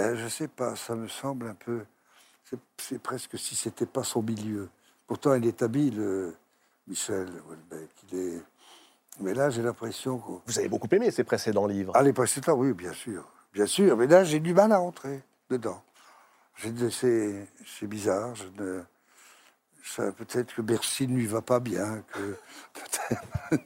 [0.00, 1.84] euh, je sais pas, ça me semble un peu.
[2.44, 2.58] c'est-
[3.00, 4.68] presque si c'était pas son milieu.
[5.06, 6.32] Pourtant, il est habile, euh,
[6.88, 7.90] Michel Houellebecq.
[8.12, 8.42] Il est.
[9.20, 10.32] Mais là, j'ai l'impression que.
[10.46, 11.92] Vous avez beaucoup aimé ces précédents livres.
[11.96, 13.28] Ah, les précédents, oui, bien sûr.
[13.54, 13.96] Bien sûr.
[13.96, 15.82] Mais là, j'ai du mal à rentrer dedans.
[16.90, 18.34] C'est c'est bizarre.
[18.36, 18.82] Je ne.
[19.88, 22.02] Ça- Peut-être que Bercy ne lui va pas bien.
[22.12, 23.56] Que...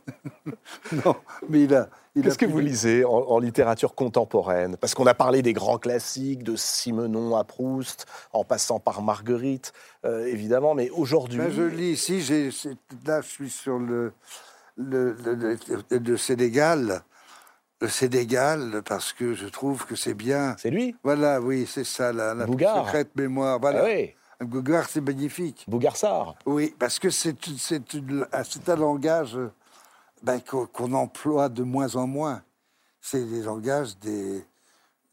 [1.05, 1.17] non,
[1.49, 1.89] mais il a.
[2.21, 4.77] Qu'est-ce que vous lisez en, en littérature contemporaine?
[4.77, 9.73] Parce qu'on a parlé des grands classiques, de Simenon à Proust, en passant par Marguerite,
[10.05, 11.39] euh, évidemment, mais aujourd'hui...
[11.39, 14.13] Ben, je lis ici, c'est- là je suis sur le,
[14.77, 17.03] le, le, le- le Sénégal.
[17.83, 20.55] Le Sénégal, parce que je trouve que c'est bien.
[20.59, 20.95] C'est lui?
[21.03, 23.59] Voilà, oui, c'est ça, la, la secrète mémoire.
[23.59, 23.81] Voilà.
[23.85, 25.65] Ah oui, Bougard, c'est magnifique.
[25.69, 26.35] Bougarsar.
[26.47, 29.53] Oui, parce que c'est un- langage euh,
[30.23, 32.43] ben, qu'on emploie de moins en moins.
[33.01, 34.45] C'est des langages des,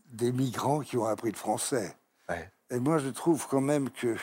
[0.07, 1.95] des migrants qui ont appris le français.
[2.30, 2.49] Ouais.
[2.69, 4.15] Et moi, je trouve quand même que.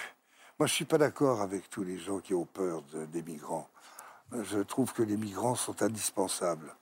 [0.59, 3.68] Moi, je suis pas d'accord avec tous les gens qui ont peur de- des migrants.
[4.32, 6.74] Je trouve que les migrants sont indispensables.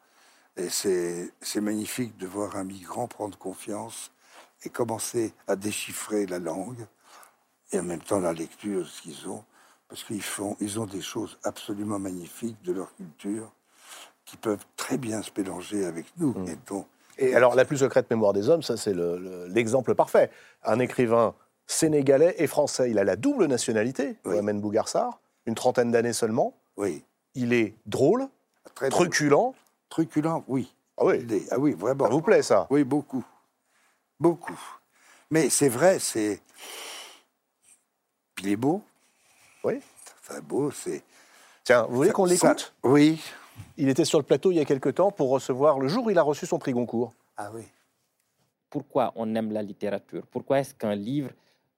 [0.57, 4.11] Et c'est magnifique de voir un migrant prendre confiance
[4.64, 6.87] et commencer à déchiffrer la langue
[7.73, 9.43] et en même temps la lecture, ce qu'ils ont,
[9.89, 13.51] parce qu'ils font, ils ont des choses absolument magnifiques de leur culture
[14.25, 16.33] qui peuvent très bien se mélanger avec nous.
[16.35, 16.49] Mm.
[16.49, 16.87] Et donc,
[17.18, 20.31] Et alors, la plus secrète mémoire des hommes, ça, c'est le- le- l'exemple parfait.
[20.64, 21.35] Un écrivain
[21.66, 22.91] sénégalais et français.
[22.91, 24.33] Il a la double nationalité, Oui.
[24.33, 26.55] Mohamed Bougarsar, une trentaine d'années seulement.
[26.77, 27.05] oui,
[27.35, 28.29] Il est drôle,
[28.75, 29.09] très drôle.
[29.09, 29.55] truculent.
[29.91, 30.73] truculent, oui.
[30.97, 32.05] Ah oui, est- ah oui, vraiment.
[32.07, 32.66] ça vous plaît, ça?
[32.70, 33.25] Oui, beaucoup.
[34.20, 34.59] Beaucoup.
[35.31, 36.41] Mais c'est vrai, c'est.
[38.43, 38.82] Il est beau.
[39.64, 39.80] Oui.
[40.20, 41.03] Enfin, beau, c'est.
[41.64, 43.20] Tiens, vous voulez qu'on Ça- l'écoute Oui.
[43.76, 46.11] Il était sur le plateau il y a quelque temps pour recevoir, le jour où
[46.11, 47.12] il a reçu son prix Goncourt.
[47.36, 47.62] Ah oui.
[48.70, 51.30] pourquoi on aime la littérature, pourquoi est-ce qu'un livre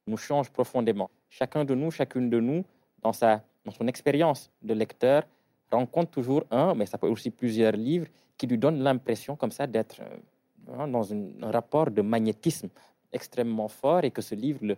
[0.07, 1.11] nous change profondément?
[1.29, 2.65] Chacun de nous, chacune de nous,
[3.03, 5.25] dans, sa, dans son expérience de lecteur,
[5.73, 8.07] rencontre toujours un, mais ça peut aussi plusieurs livres,
[8.39, 12.69] qui lui donnent l'impression comme ça d'être euh, dans un rapport de magnétisme
[13.13, 14.77] extrêmement fort et que ce livre le,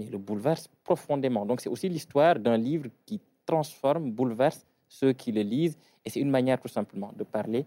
[0.00, 1.44] mais le bouleverse profondément.
[1.44, 5.76] Donc c'est aussi l'histoire d'un livre qui transforme, bouleverse ceux qui le lisent.
[6.04, 7.66] Et c'est une manière tout simplement de parler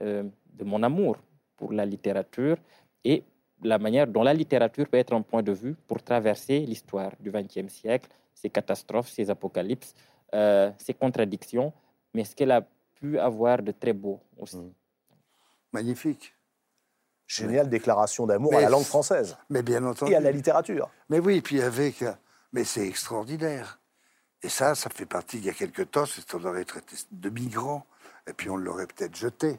[0.00, 0.24] euh,
[0.58, 1.16] de mon amour
[1.56, 2.56] pour la littérature
[3.04, 3.22] et
[3.62, 7.30] la manière dont la littérature peut être un point de vue pour traverser l'histoire du
[7.30, 9.94] XXe siècle, ses catastrophes, ses apocalypses,
[10.34, 11.72] euh, ses contradictions,
[12.14, 14.56] mais ce qu'elle a pu avoir de très beau aussi.
[14.56, 14.72] Mm.
[15.72, 16.33] Magnifique.
[17.26, 20.12] Géniale déclaration d'amour à la langue française Mais bien entendu.
[20.12, 20.90] et à la littérature.
[21.08, 22.02] Mais oui, puis avec.
[22.02, 22.12] euh,
[22.52, 23.80] Mais c'est extraordinaire.
[24.42, 27.30] Et ça, ça fait partie, il y a quelque temps, c'est qu'on aurait traité de
[27.30, 27.86] migrants,
[28.26, 29.58] et puis on l'aurait peut-être jeté.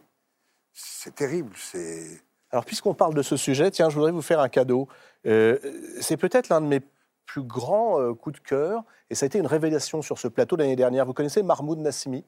[0.74, 2.22] C'est terrible, c'est.
[2.52, 4.88] Alors, puisqu'on parle de ce sujet, tiens, je voudrais vous faire un cadeau.
[5.26, 5.58] Euh,
[6.02, 6.82] c'est peut-être l'un de mes
[7.26, 10.56] plus grands euh, coups de cœur, et ça a été une révélation sur ce plateau
[10.56, 11.06] l'année dernière.
[11.08, 12.24] Vous connaissez Mahmoud Nassimi?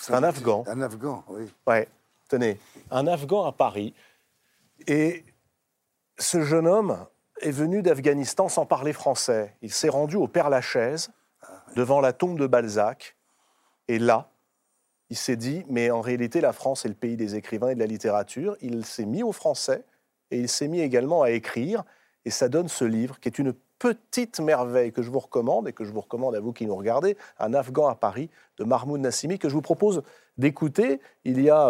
[0.00, 0.64] C'est un Afghan.
[0.66, 1.52] Un Afghan, oui.
[1.66, 1.88] Ouais,
[2.28, 2.58] tenez,
[2.90, 3.94] un Afghan à Paris.
[4.86, 5.24] Et
[6.18, 7.06] ce jeune homme
[7.40, 9.54] est venu d'Afghanistan sans parler français.
[9.62, 11.10] Il s'est rendu au Père Lachaise,
[11.76, 13.16] devant la tombe de Balzac.
[13.88, 14.30] Et là,
[15.10, 17.80] il s'est dit, mais en réalité, la France est le pays des écrivains et de
[17.80, 18.56] la littérature.
[18.60, 19.84] Il s'est mis au français
[20.30, 21.84] et il s'est mis également à écrire.
[22.24, 25.72] Et ça donne ce livre qui est une petite merveille que je vous recommande et
[25.72, 29.00] que je vous recommande à vous qui nous regardez, Un Afghan à Paris de Mahmoud
[29.00, 30.02] Nassimi, que je vous propose
[30.38, 31.00] d'écouter.
[31.24, 31.68] Il y a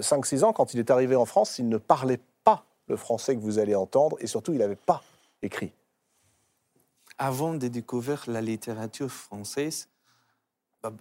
[0.00, 3.40] 5-6 ans, quand il est arrivé en France, il ne parlait pas le français que
[3.40, 5.02] vous allez entendre et surtout, il n'avait pas
[5.42, 5.72] écrit.
[7.18, 9.88] Avant de découvrir la littérature française,
[10.82, 10.92] bah,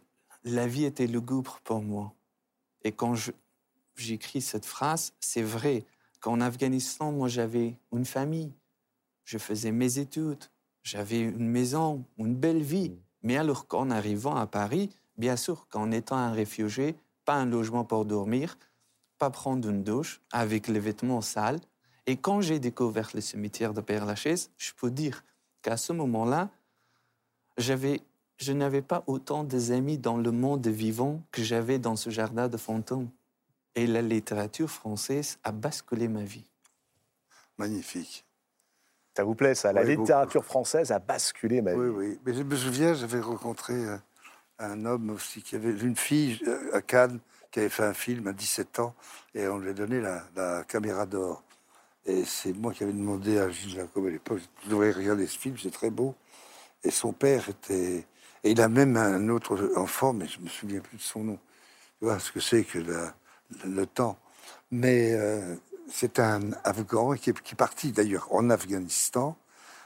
[0.44, 2.14] la vie était lugubre pour moi.
[2.84, 3.16] Et quand
[3.96, 5.84] j'écris cette phrase, c'est vrai
[6.22, 8.54] qu'en Afghanistan, moi, j'avais une famille.
[9.26, 10.46] Je faisais mes études.
[10.84, 12.96] J'avais une maison, une belle vie.
[13.24, 16.96] Mais alors qu'en arrivant à Paris, bien sûr qu'en étant un réfugié,
[17.26, 18.58] pas un logement pour dormir,
[19.18, 21.60] pas prendre une douche avec les vêtements sales.
[22.06, 25.24] Et quand j'ai découvert le cimetière de Père-Lachaise, je peux dire
[25.64, 26.50] qu'à ce moment-là,
[27.58, 28.02] j'avais,
[28.38, 32.48] je n'avais pas autant des amis dans le monde vivant que j'avais dans ce jardin
[32.48, 33.10] de fantômes.
[33.74, 36.46] Et la littérature française a basculé ma vie.
[37.58, 38.25] Magnifique.
[39.16, 39.72] Ça vous plaît, ça?
[39.72, 40.02] La Oui, beaucoup.
[40.02, 41.78] littérature française a basculé ma vie.
[41.80, 42.20] Oui, oui.
[42.26, 43.98] Mais je me souviens, j'avais rencontré euh,
[44.60, 47.20] un homme aussi qui avait une fille euh, à Cannes
[47.52, 48.94] qui avait fait un film à 17 ans
[49.34, 51.44] et on lui a donné la, la caméra d'or.
[52.06, 55.40] Et c'est moi qui avais demandé à Gilles Jacob à l'époque, vous devriez regarder ce
[55.40, 56.14] film, c'est très beau.
[56.84, 58.06] Et son père était...
[58.44, 61.40] Et il a même un autre enfant, mais je me souviens plus de son nom.
[62.00, 63.16] Tu vois ce que c'est que la-
[63.64, 64.18] le, le temps.
[64.72, 65.56] Mais euh,
[65.92, 69.36] c'est un Afghan qui est, qui est parti d'ailleurs en Afghanistan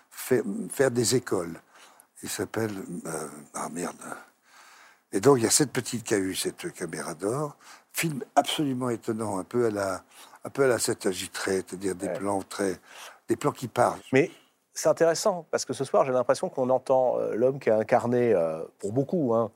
[0.09, 1.59] faire, faire des écoles.
[2.23, 2.71] Il s'appelle...
[3.05, 3.95] euh, ah merde.
[5.11, 7.55] Et donc il y a cette petite qui a eu cette caméra d'or.
[7.91, 10.03] Film absolument étonnant, un peu à la,
[10.43, 12.79] un peu à la c'est-à-dire des plans très,
[13.27, 13.99] des plans qui parlent.
[14.13, 14.31] Mais
[14.73, 18.33] c'est intéressant, parce que ce soir, j'ai l'impression qu'on entend euh, l'homme qui a incarné,
[18.33, 19.51] euh, pour beaucoup, hein,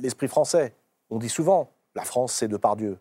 [0.00, 0.74] l'esprit français.
[1.10, 2.98] On dit souvent, la France, c'est Depardieu.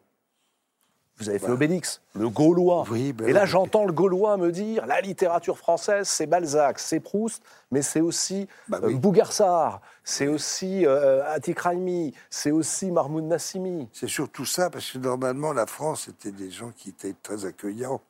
[1.20, 1.54] Vous avez fait Bah.
[1.54, 2.86] Obélix, le Gaulois.
[2.92, 3.48] Oui, ben Et là, oui.
[3.48, 7.42] j'entends le Gaulois me dire, la littérature française, c'est Balzac, c'est Proust,
[7.72, 8.96] mais c'est aussi Bah euh, oui.
[8.96, 13.90] Bougarsar, c'est aussi euh, Atik Raimi, c'est aussi Mahmoud Nassimi.
[13.94, 18.02] C'est surtout ça, parce que normalement, la France était des gens qui étaient très accueillants.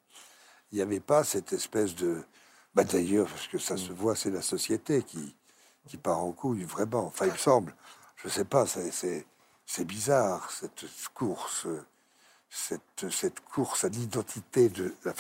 [0.73, 2.21] Il n'y avait pas cette espèce de.
[2.75, 5.33] Bah, D'ailleurs, parce que ça se voit, c'est la société qui,
[5.87, 7.05] qui part en couille, vraiment.
[7.05, 7.73] Enfin, il me semble.
[8.17, 9.25] Je ne sais pas, c'est-
[9.85, 10.83] bizarre, cette
[11.13, 11.67] course.
[12.49, 14.71] Cette, cette course à l'identité,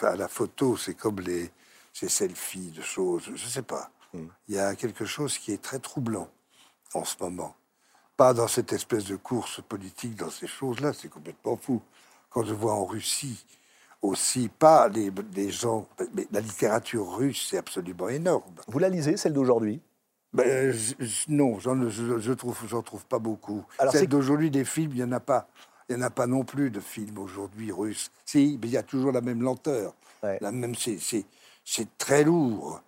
[0.01, 1.51] à la photo, c'est comme les,
[1.93, 3.23] ces selfies de choses.
[3.25, 3.91] Je ne sais pas.
[4.47, 6.29] Il y a quelque chose qui est très troublant
[6.93, 7.55] en ce moment.
[8.15, 11.81] Pas dans cette espèce de course politique, dans ces choses-là, c'est complètement fou.
[12.29, 13.45] Quand je vois en Russie,
[14.01, 15.87] aussi pas les, les gens.
[16.13, 18.55] Mais la littérature russe, c'est absolument énorme.
[18.67, 19.81] Vous la lisez, celle d'aujourd'hui?
[20.33, 23.63] Ben, je- je- non, j'en je, je trouve, j'en trouve pas beaucoup.
[23.79, 25.47] Alors, Celle d'aujourd'hui, des films, il n'y en a pas.
[25.89, 28.11] Il n'y en a pas non plus de films aujourd'hui russes.
[28.25, 29.93] Si, mais il y a toujours la même lenteur.
[30.21, 30.37] Ouais.
[30.41, 31.25] La même, c'est, c'est,
[31.63, 32.81] c'est très lourd.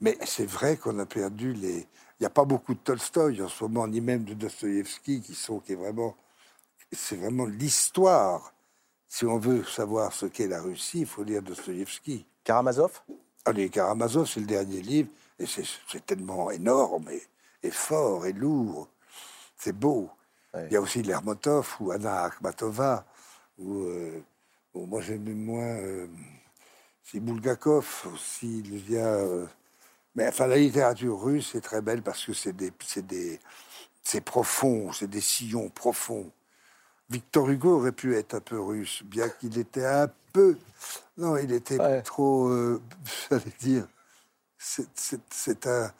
[0.00, 1.86] Mais c'est vrai qu'on a perdu les.
[2.20, 5.34] Il n'y a pas beaucoup de Tolstoï en ce moment, ni même de Dostoïevski, qui
[5.34, 6.14] sont, qui est vraiment,
[6.92, 8.52] c'est vraiment l'histoire.
[9.08, 12.24] Si on veut savoir ce qu'est la Russie, il faut lire Dostoïevski.
[12.44, 13.00] Karamazov?
[13.44, 17.22] Allez, Karamazov, c'est le dernier livre, et c'est c'est tellement énorme, et,
[17.62, 18.88] et fort, et lourd.
[19.56, 20.08] C'est beau.
[20.54, 20.66] Ouais.
[20.70, 23.04] Il y a aussi Lermontov, ou Anna Akhmatova,
[23.58, 24.22] ou, euh,
[24.74, 25.64] bon, moi j'aime moins.
[25.64, 26.06] euh,
[27.14, 29.06] Bulgakov aussi, il y a.
[29.06, 29.46] euh,
[30.14, 33.40] mais enfin, la littérature russe est très belle parce que c'est des, c'est des,
[34.02, 36.30] c'est profond, c'est des sillons profonds.
[37.10, 40.56] Victor Hugo aurait pu être un peu russe, bien qu'il était un peu.
[41.18, 42.02] Non, il était Ouais.
[42.02, 42.48] trop.
[42.48, 42.82] euh,
[43.30, 43.86] J'allais dire.
[44.58, 45.92] c'est un.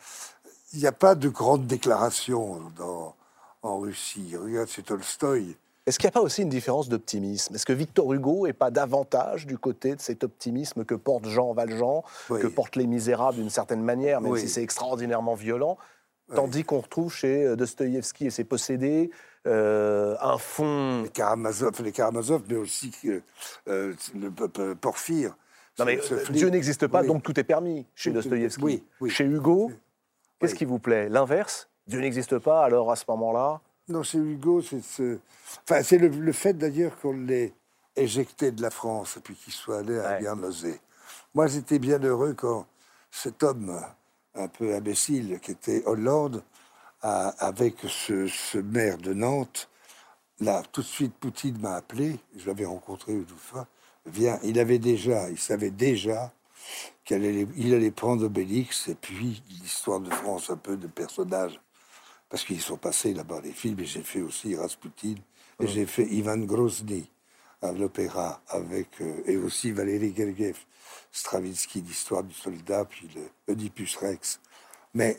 [0.72, 3.14] Il n'y a pas de grande déclaration dans,
[3.62, 4.34] en Russie.
[4.36, 5.56] Regarde, c'est Tolstoï.
[5.84, 7.54] Est-ce qu'il n'y a pas aussi une différence d'optimisme?
[7.54, 11.52] Est-ce que Victor Hugo est pas davantage du côté de cet optimisme que porte Jean
[11.54, 12.40] Valjean, Oui.
[12.40, 14.40] que portent Les Misérables d'une certaine manière, même Oui.
[14.40, 15.76] si c'est extraordinairement violent?
[16.34, 19.10] Tandis qu'on retrouve chez euh, Dostoïevski et ses possédés
[19.46, 21.02] euh, un fond.
[21.02, 23.20] Les Karamazov, les Karamazov, mais aussi que,
[23.68, 25.36] euh, le Porphyre.
[25.78, 28.62] Non, mais euh, Dieu n'existe pas, donc tout est permis chez Dostoïevski.
[28.62, 29.10] oui, oui.
[29.10, 29.72] Chez Hugo,
[30.38, 31.08] qu'est-ce qui vous plaît?
[31.08, 31.68] L'inverse?
[31.86, 33.60] Dieu n'existe pas, alors à ce moment-là?
[33.88, 35.18] Non, chez Hugo, c'est ce...
[35.64, 37.52] enfin, c'est le, le fait d'ailleurs qu'on l'ait
[37.96, 40.20] éjecté de la France et puis qu'il soit allé à Ouais.
[40.22, 40.80] Guernesey.
[41.34, 42.66] Moi, j'étais bien heureux quand
[43.10, 43.80] cet homme
[44.34, 46.42] un peu imbécile qui était Hollande,
[47.02, 49.68] a- avec ce, ce maire de Nantes,
[50.40, 53.66] là, tout de suite, Poutine m'a appelé, je l'avais rencontré une fois,
[54.06, 56.32] viens, il avait déjà, il savait déjà
[57.04, 61.60] qu'il allait, il allait prendre Obélix et puis l'histoire de France, un peu de personnages
[62.32, 65.16] parce qu'ils sont passés là-bas les films, et j'ai fait aussi Rasputin,
[65.60, 67.06] et j'ai fait Ivan Grozny
[67.60, 70.56] à l'opéra, avec, euh, et aussi Valéry Gergiev,
[71.12, 74.40] Stravinsky, l'histoire du soldat, puis le Oedipus Rex.
[74.94, 75.18] Mais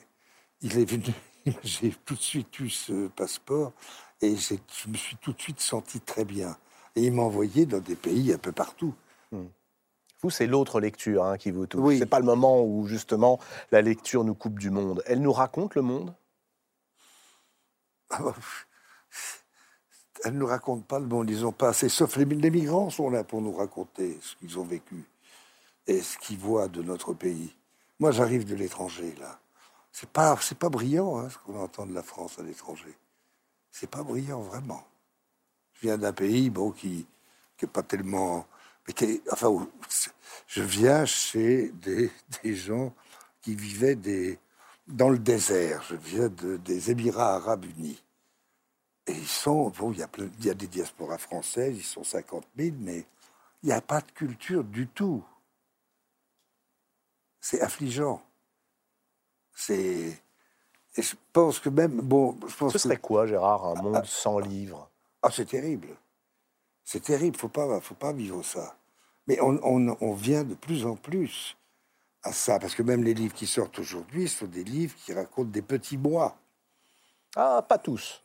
[0.61, 1.14] il est venu,
[1.64, 3.74] j'ai tout de suite eu ce passeport,
[4.20, 6.57] et je me suis tout de suite senti très bien.
[6.95, 8.95] Et il m'a envoyé dans des pays un peu partout.
[10.24, 11.82] Vous, c'est l'autre lecture hein, qui vous touche.
[11.84, 11.99] Oui.
[11.99, 13.39] C'est pas le moment où justement
[13.72, 15.03] la lecture nous coupe du monde.
[15.05, 16.16] Elle nous raconte le monde?
[18.16, 18.36] Ah bah,
[20.24, 21.89] Elle ne nous raconte pas le monde, ils ont pas assez.
[21.89, 25.03] Sauf les, migrants sont là pour nous raconter ce qu'ils ont vécu
[25.88, 27.55] et ce qu'ils voient de notre pays.
[27.99, 29.39] Moi, j'arrive de l'étranger, là.
[29.91, 32.95] C'est pas, pas brillant, hein, ce qu'on entend de la France à l'étranger.
[33.72, 34.86] C'est pas brillant, vraiment.
[35.74, 37.07] Je viens d'un pays, bon, qui,
[37.57, 38.45] qui est pas tellement.
[38.88, 39.68] Mais enfin,
[40.47, 41.72] je viens chez
[42.43, 42.93] des gens
[43.41, 44.39] qui vivaient des,
[44.88, 45.84] dans le désert.
[45.89, 48.01] Je viens de- des Émirats arabes unis.
[49.07, 51.84] Et ils sont, bon, il y a, plein- il y a des diasporas françaises, ils
[51.84, 53.05] sont 50 000, mais
[53.63, 55.23] il n'y a pas de culture du tout.
[57.41, 58.23] C'est affligeant.
[59.55, 60.21] C'est.
[60.95, 62.01] Et je pense que même.
[62.01, 63.01] Bon, je pense Ce serait que.
[63.01, 64.89] quoi, Gérard, un monde sans livres?
[65.21, 65.89] Ah, c'est terrible.
[66.84, 68.75] C'est terrible, faut pas, faut pas vivre ça.
[69.27, 71.57] Mais on, on- on vient de plus en plus
[72.24, 75.49] à ça, parce que même les livres qui sortent aujourd'hui sont des livres qui racontent
[75.49, 76.38] des petits mois.
[77.36, 78.24] Ah, pas tous.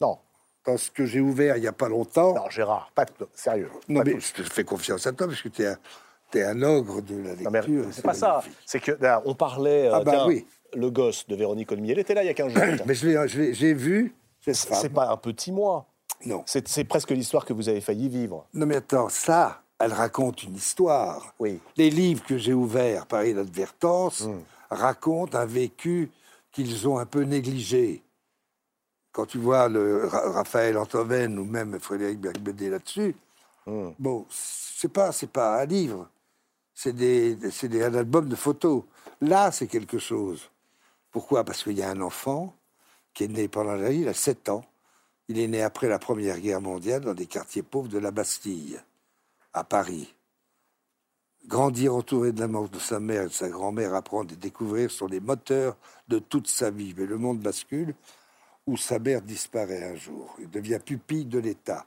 [0.00, 0.18] Non,
[0.64, 2.34] Parce que j'ai ouvert il n'y a pas longtemps.
[2.34, 3.70] non, Gérard, pas sérieux.
[3.88, 4.32] Non, pas mais tous.
[4.36, 7.86] je te fais confiance à toi, parce que tu es, un- ogre de la lecture.
[7.92, 8.42] c'est pas ça.
[8.64, 9.88] C'est que là, on parlait.
[9.88, 10.46] euh, Ah bah oui.
[10.74, 12.62] Le gosse de Véronique Olmier, elle était là il y a 15 jours.
[12.86, 15.86] Mais j'ai vu C'est pas un petit mois.
[16.26, 16.44] Non.
[16.46, 18.46] C'est presque l'histoire que vous avez failli vivre.
[18.54, 21.34] non, mais attends, ça, elle raconte une histoire.
[21.38, 21.58] Oui.
[21.76, 24.40] Les livres que j'ai ouverts par inadvertance Mm.
[24.70, 26.10] racontent un vécu
[26.52, 28.02] qu'ils ont un peu négligé.
[29.12, 33.14] Quand tu vois le Ra- Raphaël Antoven ou même Frédéric Bergbédé là-dessus,
[33.66, 33.90] Mm.
[33.98, 36.08] bon, c'est pas, c'est pas un livre,
[36.74, 38.82] c'est des, des, un album de photos.
[39.20, 40.48] Là, c'est quelque chose.
[41.10, 41.44] Pourquoi?
[41.44, 42.54] Parce qu'il y a un enfant
[43.12, 44.64] qui est né pendant la il a 7 ans.
[45.28, 48.80] Il est né après la Première Guerre mondiale dans des quartiers pauvres de la Bastille,
[49.52, 50.14] à Paris.
[51.46, 54.90] Grandir entouré de la mort de sa mère et de sa grand-mère, apprendre et découvrir
[54.90, 55.76] sont les moteurs
[56.08, 56.94] de toute sa vie.
[56.96, 57.94] Mais le monde bascule
[58.66, 60.36] où sa mère disparaît un jour.
[60.38, 61.86] Il devient pupille de l'État.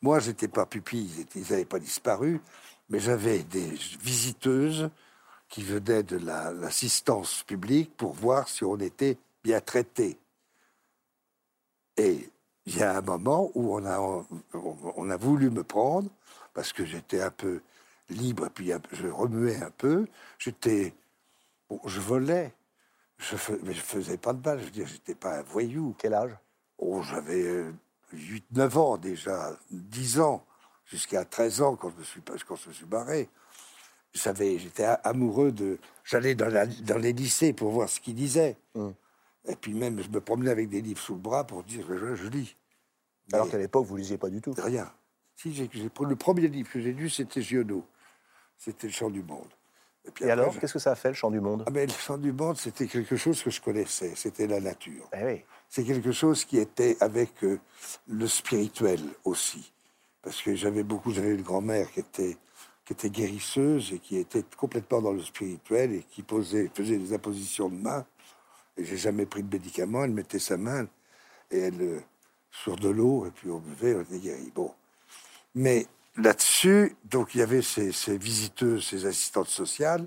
[0.00, 2.40] Moi, j'étais pas pupille, ils n'avaient pas disparu,
[2.88, 3.68] mais j'avais des
[4.00, 4.88] visiteuses
[5.48, 10.16] qui venaient de la- l'assistance publique pour voir si on était bien traité.
[11.96, 12.30] Et
[12.66, 16.08] il y a un moment où on a voulu me prendre
[16.58, 17.60] parce que j'étais un peu
[18.10, 20.08] libre, et puis je remuais un peu.
[20.40, 20.92] J'étais.
[21.70, 22.52] Bon, je volais,
[23.16, 24.58] je fais- mais je faisais pas de mal.
[24.58, 25.94] Je veux dire, j'étais pas un voyou.
[25.96, 26.36] Quel âge?
[26.78, 27.64] Oh, j'avais
[28.12, 30.44] 8-9 ans déjà, 10 ans,
[30.84, 33.28] jusqu'à 13 ans quand je me suis, quand je me suis barré.
[34.12, 35.78] J'étais amoureux de.
[36.02, 38.56] J'allais dans, les lycées pour voir ce qu'ils disaient.
[38.74, 38.94] Hum.
[39.46, 42.16] Et puis même, je me promenais avec des livres sous le bras pour dire je,
[42.16, 42.56] je lis.
[43.32, 44.56] Alors qu'à l'époque, vous lisiez pas du tout.
[44.58, 44.92] rien.
[45.40, 45.70] Si, j'ai
[46.00, 47.84] le premier livre que j'ai lu, c'était Giono.
[48.56, 49.46] C'était Le Chant du Monde.
[50.12, 51.62] puis Et après, alors, je- qu'est-ce que ça a fait, le chant du monde?
[51.64, 54.14] Ah, mais Le Chant du Monde, c'était quelque chose que je connaissais.
[54.16, 55.08] C'était la nature.
[55.16, 55.44] Eh oui.
[55.68, 57.60] C'est quelque chose qui était avec euh,
[58.08, 59.72] le spirituel aussi.
[60.22, 62.36] Parce que j'avais beaucoup, j'avais une grand-mère qui était,
[62.84, 67.12] qui était guérisseuse et qui était complètement dans le spirituel et qui posait, faisait des
[67.12, 68.04] impositions de main.
[68.76, 70.02] Et j'ai jamais pris de médicaments.
[70.02, 70.88] Elle mettait sa main
[71.52, 72.00] et elle, euh,
[72.50, 74.50] sur de l'eau, et puis on buvait, on était guéri.
[74.52, 74.72] Bon.
[75.54, 75.86] Mais
[76.16, 80.06] là-dessus, donc il y avait ces, visiteuses, ces assistantes sociales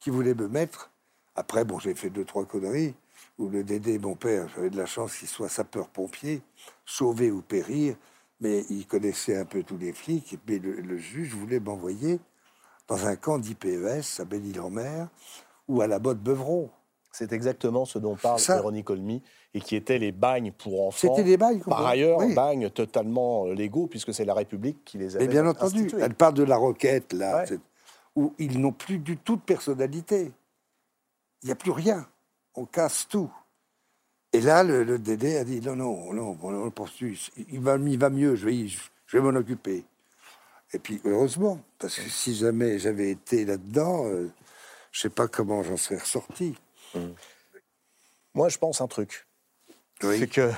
[0.00, 0.90] qui voulaient me mettre.
[1.34, 2.94] Après, bon, j'ai fait deux, trois conneries
[3.38, 6.42] où le Dédé, mon père, j'avais de la chance qu'il soit sapeur-pompier,
[6.84, 7.96] sauver ou périr,
[8.40, 12.20] mais il connaissait un peu tous les flics, mais le, juge voulait m'envoyer
[12.88, 15.08] dans un camp d'IPES à Belle-Île-en-Mer
[15.68, 16.70] ou à la botte Beuvron.
[17.10, 18.56] C'est exactement ce dont parle Ça.
[18.56, 19.22] Véronique Olmy
[19.54, 21.14] et qui étaient les bagnes pour enfants.
[21.14, 22.34] C'était des bagnes, Par ailleurs, oui.
[22.34, 26.02] bagnes totalement euh, légaux, puisque c'est la République qui les avait Mais bien entendu, institués.
[26.02, 27.58] elle parle de la roquette, là, Ouais.
[28.14, 30.32] où ils n'ont plus du tout de personnalité.
[31.42, 32.06] Il n'y a plus rien.
[32.54, 33.30] On casse tout.
[34.34, 37.18] Et là, le, le Dédé a dit non, non, non, on le poursuit.
[37.50, 38.68] Il va, il va mieux, je vais, y-
[39.06, 39.86] je vais m'en occuper.
[40.74, 44.30] Et puis, heureusement, parce que si jamais j'avais été là-dedans, euh,
[44.92, 46.54] je sais pas comment j'en serais ressorti.
[48.34, 49.26] Moi, je pense un truc.
[50.02, 50.18] Oui.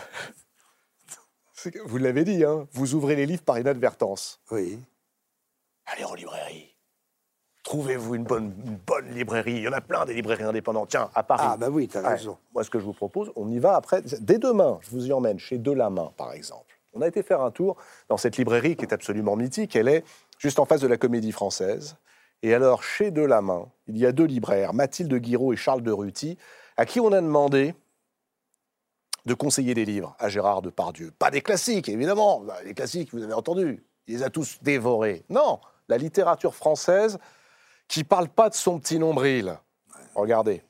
[1.54, 4.40] C'est que, vous l'avez dit, hein, vous ouvrez les livres par inadvertance.
[4.50, 4.78] Oui.
[5.86, 6.74] Allez en librairie.
[7.64, 9.52] Trouvez-vous une bonne, une bonne librairie.
[9.56, 10.88] Il y en a plein des librairies indépendantes.
[10.88, 11.44] Tiens, à Paris.
[11.46, 12.08] Ah, bah oui, t'as Ouais.
[12.08, 12.38] raison.
[12.54, 14.00] Moi, ce que je vous propose, on y va après.
[14.20, 16.74] Dès demain, je vous y emmène chez Delamain, par exemple.
[16.94, 17.76] On a été faire un tour
[18.08, 19.76] dans cette librairie qui est absolument mythique.
[19.76, 20.04] Elle est
[20.38, 21.96] juste en face de la Comédie Française.
[22.42, 26.38] Et alors, chez Delamain, il y a deux libraires, Mathilde Guiraud et Charles de Ruty,
[26.76, 27.74] à qui on a demandé
[29.26, 31.12] de conseiller des livres à Gérard Depardieu.
[31.18, 32.40] Pas des classiques, évidemment.
[32.40, 33.84] Bah, Les classiques, vous avez entendu.
[34.06, 35.24] Il les a tous dévorés.
[35.28, 37.18] Non, la littérature française
[37.86, 39.58] qui parle pas de son petit nombril.
[40.14, 40.62] Regardez.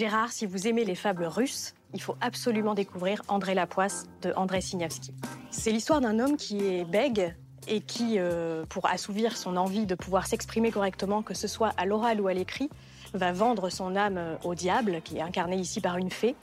[0.00, 4.62] Gérard, si vous aimez les fables russes, il faut absolument découvrir André Lapoisse de André
[4.62, 5.12] Signavski.
[5.50, 7.36] C'est l'histoire d'un homme qui est bègue
[7.68, 11.84] et qui, euh, pour assouvir son envie de pouvoir s'exprimer correctement, que ce soit à
[11.84, 12.70] l'oral ou à l'écrit,
[13.12, 16.34] va vendre son âme euh, au diable, qui est incarné ici par une fée.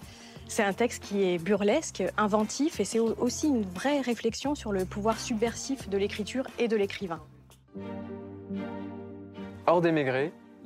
[0.47, 4.71] C'est un texte qui est burlesque, inventif, et c'est au- aussi une vraie réflexion sur
[4.71, 7.21] le pouvoir subversif de l'écriture et de l'écrivain.
[9.65, 9.81] Hors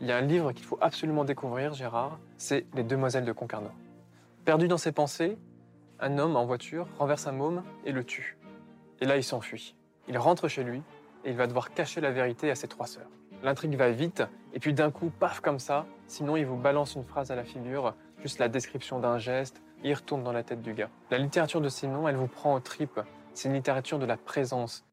[0.01, 3.69] il y a un livre qu'il faut absolument découvrir, Gérard, c'est Les Demoiselles de Concarneau.
[4.43, 5.37] Perdu dans ses pensées,
[5.99, 8.35] un homme en voiture renverse un môme et le tue.
[8.99, 9.75] Et là, il s'enfuit.
[10.07, 10.81] Il rentre chez lui
[11.23, 13.09] et il va devoir cacher la vérité à ses trois sœurs.
[13.43, 14.23] L'intrigue va vite,
[14.53, 17.43] et puis d'un coup, paf comme ça, sinon il vous balance une phrase à la
[17.43, 17.93] figure,
[18.23, 20.89] juste la description d'un geste, il retourne dans la tête du gars.
[21.11, 22.99] La littérature de Simon, elle vous prend aux tripes.
[23.33, 24.83] C'est une littérature de la présence.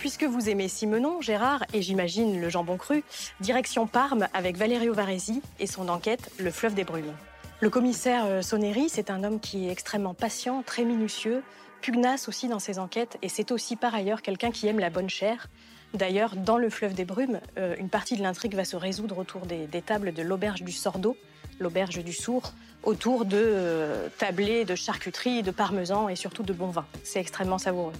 [0.00, 3.04] Puisque vous aimez Simenon, Gérard et j'imagine le jambon cru,
[3.40, 7.12] direction Parme avec Valerio Varesi et son enquête Le fleuve des brumes.
[7.60, 11.42] Le commissaire euh, Soneri, c'est un homme qui est extrêmement patient, très minutieux,
[11.82, 15.10] pugnace aussi dans ses enquêtes et c'est aussi par ailleurs quelqu'un qui aime la bonne
[15.10, 15.48] chair.
[15.92, 19.44] D'ailleurs, dans Le fleuve des brumes, euh, une partie de l'intrigue va se résoudre autour
[19.44, 21.14] des, tables de l'auberge du Sordo,
[21.58, 26.68] l'auberge du Sourd, autour de euh, tablés de charcuterie, de parmesan et surtout de bon
[26.68, 26.86] vin.
[27.04, 27.92] C'est extrêmement savoureux.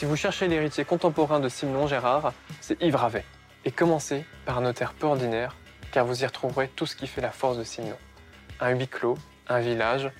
[0.00, 2.32] Si vous cherchez l'héritier contemporain de Simon Gérard,
[2.62, 3.26] c'est Yves Ravet.
[3.66, 5.56] Et commencez par un notaire peu ordinaire,
[5.92, 7.98] car vous y retrouverez tout ce qui fait la force de Simon.
[8.60, 10.10] Un huis clos, un village,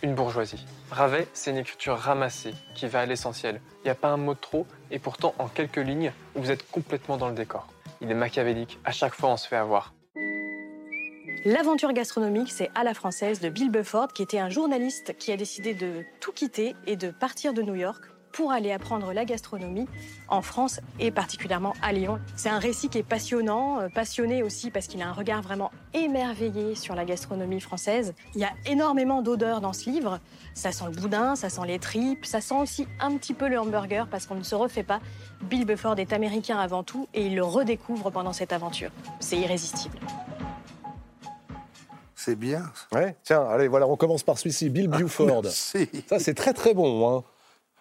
[0.00, 0.64] une bourgeoisie.
[0.90, 3.60] Ravet, c'est une écriture ramassée, qui va à l'essentiel.
[3.80, 6.66] Il n'y a pas un mot de trop, et pourtant, en quelques lignes, vous êtes
[6.70, 7.68] complètement dans le décor.
[8.00, 9.92] Il est machiavélique, à chaque fois on se fait avoir.
[11.44, 15.36] L'aventure gastronomique, c'est à la française de Bill Bufford, qui était un journaliste qui a
[15.36, 18.02] décidé de tout quitter et de partir de New York
[18.36, 19.86] pour aller apprendre la gastronomie
[20.28, 22.20] en France et particulièrement à Lyon.
[22.36, 25.70] C'est un récit qui est passionnant, euh, passionné aussi parce qu'il a un regard vraiment
[25.94, 28.12] émerveillé sur la gastronomie française.
[28.34, 30.20] Il y a énormément d'odeurs dans ce livre.
[30.52, 33.58] Ça sent le boudin, ça sent les tripes, ça sent aussi un petit peu le
[33.58, 35.00] hamburger parce qu'on ne se refait pas.
[35.44, 38.90] Bill Bufford est américain avant tout et il le redécouvre pendant cette aventure.
[39.18, 39.98] C'est irrésistible.
[42.14, 42.64] C'est bien.
[42.92, 45.42] Ouais, tiens, allez, voilà, on commence par celui-ci, Bill Buford.
[45.44, 45.88] Merci.
[46.06, 47.18] Ça, c'est très très bon.
[47.18, 47.24] hein.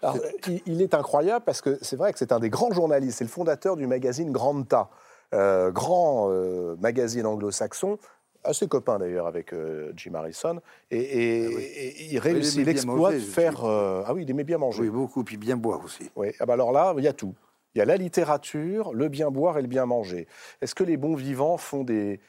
[0.05, 3.17] Alors, il, il est incroyable parce que c'est vrai que c'est un des grands journalistes.
[3.17, 4.89] C'est le fondateur du magazine Granta,
[5.33, 7.97] euh, grand euh, magazine anglo-saxon,
[8.43, 10.61] assez copain d'ailleurs avec euh, Jim Harrison.
[10.91, 11.45] Et, et-
[11.87, 13.65] et il réussit l'exploit de faire.
[13.65, 14.83] euh, ah oui, il aimait bien manger.
[14.83, 16.09] Oui, beaucoup, puis bien boire aussi.
[16.15, 17.33] Oui, ah bah alors là, il y a tout.
[17.73, 20.27] Il y a la littérature, le bien boire et le bien manger.
[20.61, 22.21] Est-ce que les bons vivants font des,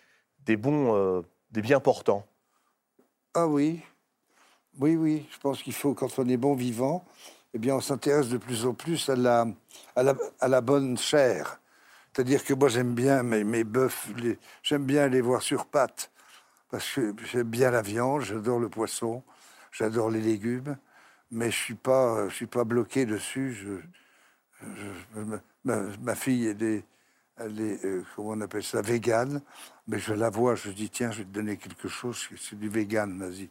[0.45, 1.23] des bons,
[1.53, 2.25] des bien portants?
[3.35, 3.81] Ah oui,
[4.81, 5.27] oui, oui.
[5.31, 7.05] Je pense qu'il faut, quand on est bon vivant,
[7.57, 9.47] eh bien, on s'intéresse de plus en plus à la,
[9.95, 11.59] à la, bonne chair.
[12.13, 14.09] C'est-à-dire que moi, j'aime bien mes, mes bœufs,
[14.63, 16.11] j'aime bien les voir sur pattes,
[16.71, 19.23] parce que j'aime bien la viande, j'adore le poisson,
[19.73, 20.77] j'adore les légumes,
[21.31, 23.67] mais je suis pas, suis pas bloqué dessus.
[25.65, 26.85] Ma, fille, est,
[27.39, 29.41] elle euh, comment on appelle ça, végane,
[29.89, 32.69] mais je la vois, je dis tiens, je vais te donner quelque chose, c'est du
[32.69, 33.49] vegan, vas-y.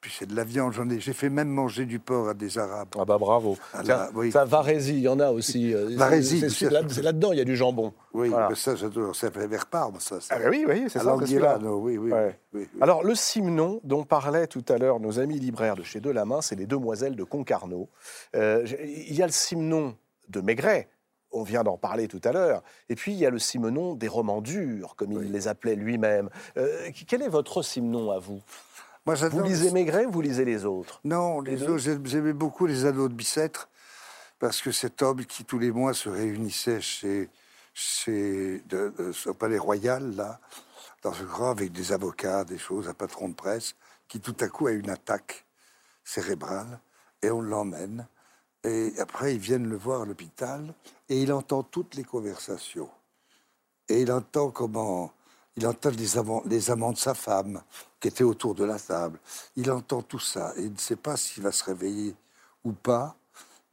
[0.00, 2.56] Puis c'est de la viande, j'en ai, j'ai fait même manger du porc à des
[2.56, 2.88] Arabes.
[2.96, 3.58] Ah bah bravo.
[3.74, 4.30] Ah Tiens, là, oui.
[4.30, 5.74] Ça, Varésie, il y en a aussi.
[5.74, 7.92] euh, Varésie, c'est- là- là-dedans, il y a du jambon.
[8.14, 8.48] Oui, Voilà.
[8.50, 10.20] mais ça, j'adore, ça fait vers Parme, ça.
[10.20, 10.36] ça.
[10.38, 11.04] Ah oui, oui, c'est ça.
[11.04, 12.38] l'Anguillano, oui, oui, Ouais.
[12.52, 12.80] oui, oui.
[12.80, 16.54] Alors, le Simnon, dont parlaient tout à l'heure nos amis libraires de chez Delamain, c'est
[16.54, 17.88] les Demoiselles de Concarneau.
[18.36, 19.96] Euh, il y a le Simnon
[20.28, 20.88] de Maigret,
[21.32, 24.06] on vient d'en parler tout à l'heure, et puis il y a le Simenon des
[24.08, 26.30] romans durs, comme il les appelait lui-même.
[26.56, 28.40] Euh, quel est votre Simnon à vous?
[29.08, 32.84] Moi, Vous lisez Maigret ou vous lisez les autres Non, les autres, j'aimais beaucoup les
[32.84, 33.70] anneaux de Bicêtre,
[34.38, 37.30] parce que cet homme qui, tous les mois, se réunissait chez,
[37.72, 40.38] chez de, de- au Palais Royal, là,
[41.02, 43.76] dans ce grand, avec des avocats, des choses, un patron de presse,
[44.08, 45.46] qui tout à coup a une attaque
[46.04, 46.78] cérébrale,
[47.22, 48.06] et on l'emmène.
[48.62, 50.74] Et après, ils viennent le voir à l'hôpital,
[51.08, 52.90] et il entend toutes les conversations.
[53.88, 55.12] Et il entend comment.
[55.56, 57.62] Il entend les amants, les amants de sa femme
[58.00, 59.18] qui étaient autour de la table.
[59.56, 60.52] Il entend tout ça.
[60.56, 62.14] Et il ne sait pas s'il va se réveiller
[62.64, 63.16] ou pas,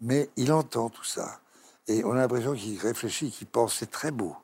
[0.01, 1.39] mais il entend tout ça.
[1.87, 3.75] Et on a l'impression qu'il réfléchit, qu'il pense.
[3.75, 4.35] C'est très beau.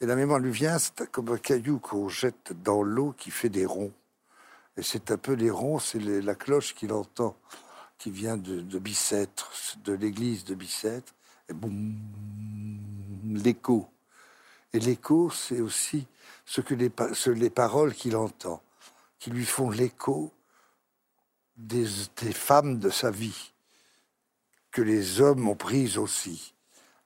[0.00, 3.48] Et la mémoire lui vient, c'est comme un caillou qu'on jette dans l'eau qui fait
[3.48, 3.92] des ronds.
[4.76, 7.36] Et c'est un peu les ronds, c'est la cloche qu'il entend,
[7.98, 9.52] qui vient de, Bicêtre,
[9.84, 11.14] de l'église de Bicêtre.
[11.48, 11.94] Et boum,
[13.24, 13.86] l'écho.
[14.72, 16.06] Et l'écho, c'est aussi
[16.46, 18.60] ce que les paroles qu'il entend,
[19.22, 20.32] qui lui font l'écho
[21.56, 21.86] des,
[22.32, 23.52] femmes de sa vie,
[24.72, 26.54] que les hommes ont prises aussi.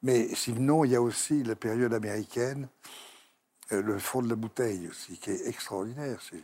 [0.03, 2.71] Mais sinon, il y a aussi la période américaine,
[3.71, 6.19] euh, le fond de la bouteille aussi, qui est extraordinaire.
[6.31, 6.43] C'est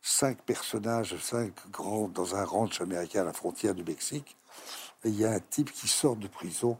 [0.00, 4.38] cinq personnages, cinq grands, dans un ranch américain à la frontière du Mexique.
[5.04, 6.78] Et il y a un type qui sort de prison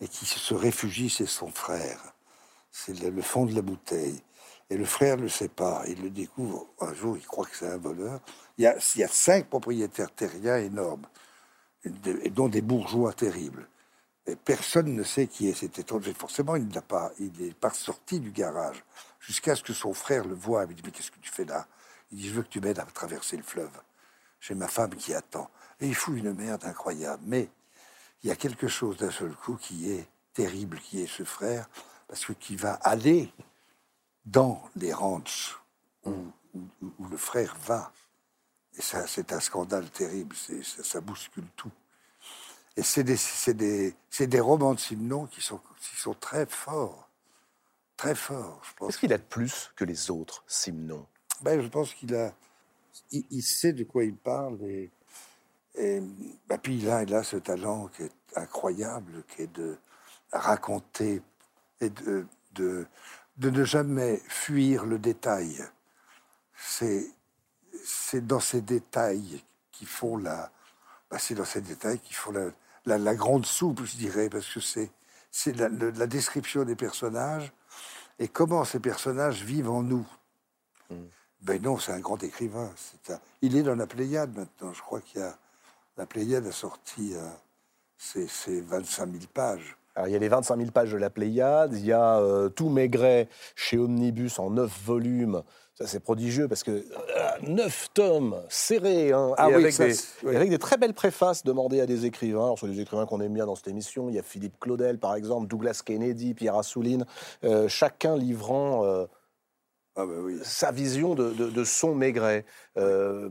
[0.00, 1.98] et qui se réfugie chez son frère.
[2.70, 4.22] C'est le fond de la bouteille.
[4.68, 5.84] Et le frère ne le sait pas.
[5.86, 8.20] Il le découvre un jour, il croit que c'est un voleur.
[8.58, 11.06] Il y, a, cinq propriétaires terriens énormes,
[11.84, 13.68] dont des bourgeois terribles.
[14.26, 16.12] Et personne ne sait qui est cet étranger.
[16.14, 18.82] Forcément, il n'a pas, n'est pas sorti du garage
[19.20, 20.64] jusqu'à ce que son frère le voie.
[20.68, 21.68] Il dit mais qu'est-ce que tu fais là?
[22.10, 23.70] Il dit je veux que tu m'aides à traverser le fleuve.
[24.40, 25.48] J'ai ma femme qui attend.
[25.80, 27.22] Et il fout une merde incroyable.
[27.26, 27.48] Mais
[28.22, 31.68] il y a quelque chose d'un seul coup qui est terrible, qui est ce frère,
[32.08, 33.32] parce que qui va aller
[34.26, 35.58] dans les ranchs
[36.04, 36.12] où,
[36.54, 37.92] où- où le frère va.
[38.78, 40.36] Et ça, c'est un scandale terrible.
[40.36, 41.72] Ça, ça bouscule tout.
[42.76, 47.08] Et c'est des, romans de Simon qui sont, qui sont très forts.
[47.96, 48.88] Très forts, je pense.
[48.88, 51.06] Qu'est-ce qu'il a de plus que les autres Simnon
[51.42, 52.34] Ben, je pense qu'il a,
[53.12, 54.90] il, il sait de quoi il parle et,
[55.76, 56.00] et
[56.48, 59.78] ben, puis il a, il a ce talent qui est incroyable, qui est de
[60.32, 61.22] raconter
[61.80, 62.86] et de, de,
[63.38, 65.64] de ne jamais fuir le détail.
[66.56, 67.10] C'est,
[68.26, 69.42] dans ces détails
[69.72, 70.50] qui font la,
[71.10, 72.50] ben, c'est dans ces détails qui font la,
[72.86, 74.90] la, la grande soupe, je dirais, parce que c'est,
[75.30, 75.68] c'est la,
[76.06, 77.52] description des personnages
[78.18, 80.06] et comment ces personnages vivent en nous.
[81.42, 82.72] Ben non, c'est un grand écrivain.
[83.10, 84.72] Un- Il est dans la Pléiade maintenant.
[84.72, 85.38] Je crois qu'il y a
[85.96, 87.28] la Pléiade a sorti euh,
[87.98, 89.76] ses, ses 25 000 pages.
[89.96, 92.48] Alors, il y a les 25 000 pages de la Pléiade, il y a euh,
[92.50, 95.42] tout Maigret chez Omnibus en 9 volumes.
[95.74, 96.82] Ça, c'est prodigieux parce que euh,
[97.42, 100.36] neuf tomes serrés, hein, Ah et oui, avec, ça, des, c'est- oui.
[100.36, 102.44] avec des très belles préfaces demandées à des écrivains.
[102.44, 104.98] Alors, sur les écrivains qu'on aime bien dans cette émission, il y a Philippe Claudel,
[104.98, 107.04] par exemple, Douglas Kennedy, Pierre Assouline,
[107.44, 109.04] euh, chacun livrant euh,
[109.98, 110.38] Ah bah oui.
[110.42, 112.44] sa vision de, de- de son Maigret.
[112.76, 113.30] Euh,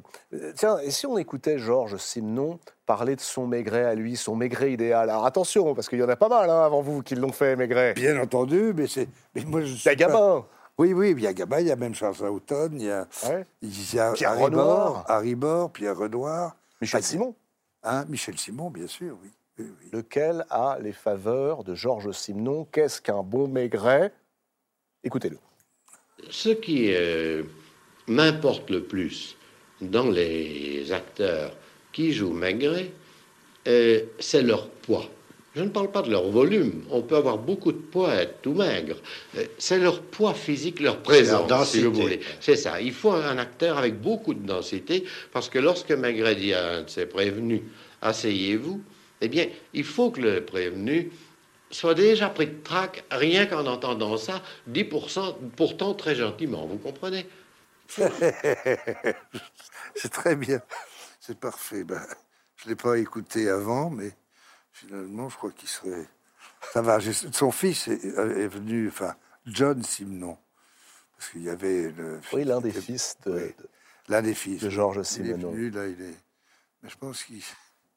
[0.55, 4.73] tiens, et si on écoutait Georges Simenon parler de son Maigret à lui, son Maigret
[4.73, 5.09] idéal?
[5.09, 7.55] Alors attention, parce qu'il y en a pas mal hein, avant vous qui l'ont fait,
[7.55, 7.93] Maigret.
[7.93, 9.07] Bien entendu, mais c'est.
[9.35, 10.45] Mais moi, je Il y a suis pas- Gabin.
[10.77, 13.07] Oui, oui, il y a Gabin, il y a même Charles Houghton, il y a,
[13.29, 13.45] Ouais.
[13.61, 15.05] il y a Pierre Harry Renoir.
[15.07, 16.55] Harry Bord, Pierre Renoir.
[16.81, 17.35] Michel Ah, Simon.
[17.83, 19.29] Hein, Michel Simon, bien sûr, oui.
[19.59, 19.89] oui, oui.
[19.93, 22.67] lequel a les faveurs de Georges Simenon?
[22.71, 24.11] Qu'est-ce qu'un bon Maigret?
[25.03, 25.37] Écoutez-le.
[26.29, 27.43] Ce qui euh,
[28.07, 29.35] m'importe le plus
[29.81, 31.51] dans les acteurs
[31.91, 32.91] qui jouent Maigret,
[33.67, 35.09] euh, c'est leur poids.
[35.55, 36.83] Je ne parle pas de leur volume.
[36.89, 38.97] On peut avoir beaucoup de poids et être tout maigre.
[39.37, 42.19] Euh, C'est leur poids physique, leur présence, Leur si vous voulez.
[42.41, 42.81] C'est ça.
[42.81, 46.83] Il faut un acteur avec beaucoup de densité, parce que lorsque Maigret dit à un
[46.83, 47.61] de ses prévenus,
[48.01, 48.81] asseyez-vous,
[49.21, 51.11] eh bien, il faut que le prévenu
[51.71, 57.27] soit déjà pris de trac, rien qu'en entendant ça, 10%, pourtant très gentiment, vous comprenez?
[59.95, 60.61] C'est très bien.
[61.19, 61.83] C'est parfait.
[61.83, 62.01] Ben,
[62.57, 64.11] je ne l'ai pas écouté avant, mais
[64.71, 66.07] finalement, je crois qu'il serait.
[66.73, 66.99] Ça va.
[67.31, 69.15] Son fils est, est venu, enfin,
[69.45, 70.37] John Simenon.
[71.17, 72.19] Parce qu'il y avait le.
[72.33, 73.53] Oui, l'un des fils de, Oui,
[74.09, 74.61] L'un des fils.
[74.61, 76.17] de Georges Il est venu, là, il est.
[76.83, 77.41] Mais je pense qu'il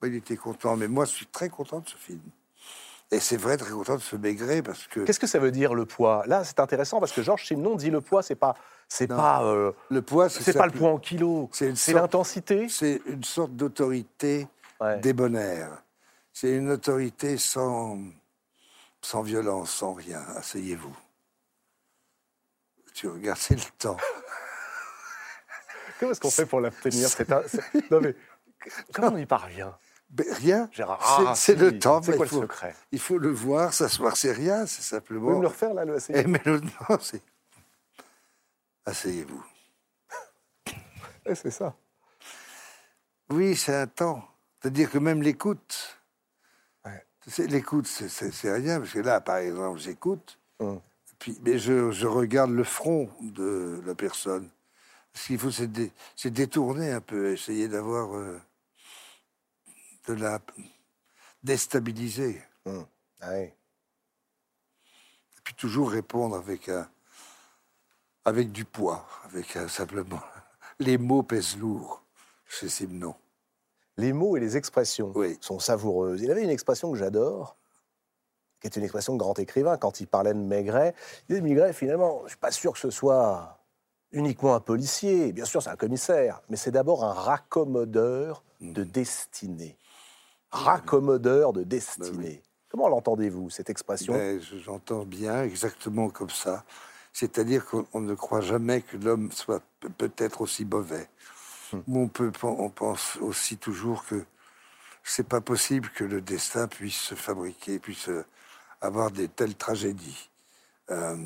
[0.02, 0.76] ouais, il était content.
[0.76, 2.20] Mais moi, je suis très content de ce film.
[3.10, 5.00] Et c'est vrai, très content de ce Maigret, parce que.
[5.00, 6.24] Qu'est-ce que ça veut dire le poids?
[6.26, 8.54] Là, c'est intéressant parce que Georges Simenon dit le poids, c'est pas,
[8.86, 12.68] c'est pas, euh, Le poids, c'est pas le poids en kilos, C'est l'intensité.
[12.68, 14.46] C'est une sorte d'autorité
[14.80, 15.00] Ouais.
[15.00, 15.82] débonnaire.
[16.32, 17.98] C'est une autorité sans,
[19.02, 20.22] sans violence, sans rien.
[20.36, 20.96] Asseyez-vous.
[22.94, 23.96] Tu regardes, c'est le temps.
[25.98, 27.08] Comment est-ce qu'on fait pour l'obtenir
[27.90, 28.14] Non mais
[28.92, 29.76] comment on y parvient?
[30.16, 30.68] Rien.
[30.72, 32.02] Gérard, C'est- ah, le temps.
[32.02, 32.74] C'est quoi il le faut, secret?
[32.92, 35.36] il faut le voir, s'asseoir, c'est rien, c'est Vous pouvez simplement.
[35.36, 37.22] me le refaire là, le Eh, mais le- non, c'est-
[38.86, 39.44] Asseyez-vous.
[41.26, 41.74] Eh, C'est ça.
[43.30, 44.26] Oui, c'est un temps.
[44.62, 45.98] C'est-à-dire que même l'écoute,
[46.84, 47.04] Ouais.
[47.46, 48.08] l'écoute, c'est-
[48.54, 50.80] rien, parce que là, par exemple, j'écoute, Hum.
[51.18, 54.48] puis, mais je, je regarde le front de la personne.
[55.12, 55.92] Ce qu'il faut, c'est dé-
[56.30, 58.40] détourner un peu, essayer d'avoir euh,
[60.12, 60.40] de la
[61.42, 62.84] déstabiliser, Hum.
[63.20, 63.44] Ah oui.
[63.44, 63.52] et
[65.44, 66.88] puis toujours répondre avec un,
[68.24, 70.20] avec du poids, avec un- simplement
[70.78, 72.02] les mots pèsent lourd
[72.46, 73.14] chez Simon.
[73.96, 75.36] Les mots et les expressions Oui.
[75.40, 76.22] sont savoureuses.
[76.22, 77.56] Il avait une expression que j'adore,
[78.60, 79.76] qui est une expression de grand écrivain.
[79.76, 82.78] Quand il parlait de Maigret, il disait Maigret, finalement, je ne suis pas sûr que
[82.78, 83.58] ce soit
[84.12, 85.32] uniquement un policier.
[85.32, 89.76] Bien sûr, c'est un commissaire, mais c'est d'abord un raccommodeur de destinée.
[90.50, 92.42] Raccommodeur de destinée.
[92.70, 94.12] Comment l'entendez-vous, cette expression?
[94.12, 96.64] Ben, je- J'entends bien, exactement comme ça.
[97.12, 101.08] C'est-à-dire qu'on on ne croit jamais que l'homme soit pe- peut-être aussi mauvais.
[101.72, 104.24] Ou on, peut, pen- on pense aussi toujours que
[105.02, 108.24] c'est pas possible que le destin puisse se fabriquer, puisse euh,
[108.80, 110.30] avoir des telles tragédies.
[110.90, 111.16] Euh,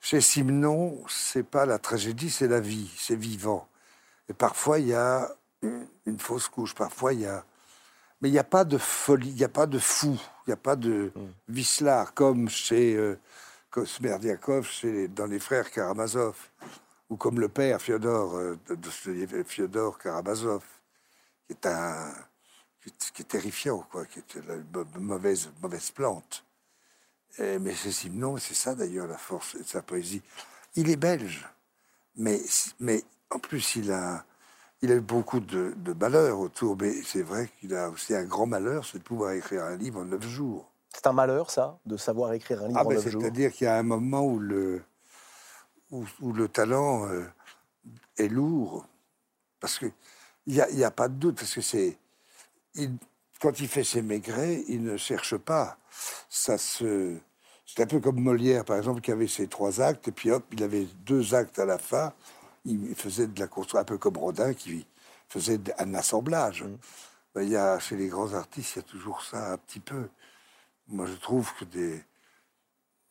[0.00, 3.68] chez Simenon, c'est pas la tragédie, c'est la vie, c'est vivant.
[4.28, 5.28] Et parfois, il y a
[5.62, 7.44] une fausse couche, parfois, il y a
[8.20, 10.54] mais il n'y a pas de folie, il n'y a pas de fou, il n'y
[10.54, 11.12] a pas de
[11.48, 13.18] vicelard comme chez euh,
[13.84, 16.36] Smerdiakov, chez dans les frères Karamazov,
[17.08, 20.62] ou comme le père Fyodor, euh, de, Fyodor Karamazov,
[21.46, 22.12] qui est un
[22.82, 24.36] qui est, qui est terrifiant, quoi, qui est
[24.72, 26.44] mau- mauvaise, mauvaise plante.
[27.38, 30.22] Et- mais c'est Simon, c'est ça d'ailleurs la force de sa poésie.
[30.76, 31.46] Il est belge,
[32.16, 32.40] mais,
[32.78, 34.24] mais en plus il a,
[34.82, 38.24] il a eu beaucoup de, de malheurs autour, mais c'est vrai qu'il a aussi un
[38.24, 40.70] grand malheur, c'est de pouvoir écrire un livre en neuf jours.
[40.94, 43.20] C'est un malheur, ça, de savoir écrire un livre Ah, en neuf jours?
[43.22, 44.82] c'est-à-dire qu'il y a un moment où le,
[45.90, 47.24] où, où le talent euh,
[48.16, 48.86] est lourd,
[49.60, 49.86] parce que
[50.46, 51.98] il n'y a, y a pas de doute, parce que c'est,
[53.40, 55.76] quand il fait ses maigrets, il ne cherche pas.
[56.28, 57.18] Ça se,
[57.66, 60.44] c'est un peu comme Molière, par exemple, qui avait ses trois actes, et puis hop,
[60.52, 62.12] il avait deux actes à la fin.
[62.64, 64.86] Il faisait de la construction, un peu comme Rodin qui
[65.28, 66.64] faisait un assemblage.
[67.34, 69.80] Ben, il y a, chez les grands artistes, il y a toujours ça un petit
[69.80, 70.08] peu.
[70.88, 72.04] Moi, je trouve que des.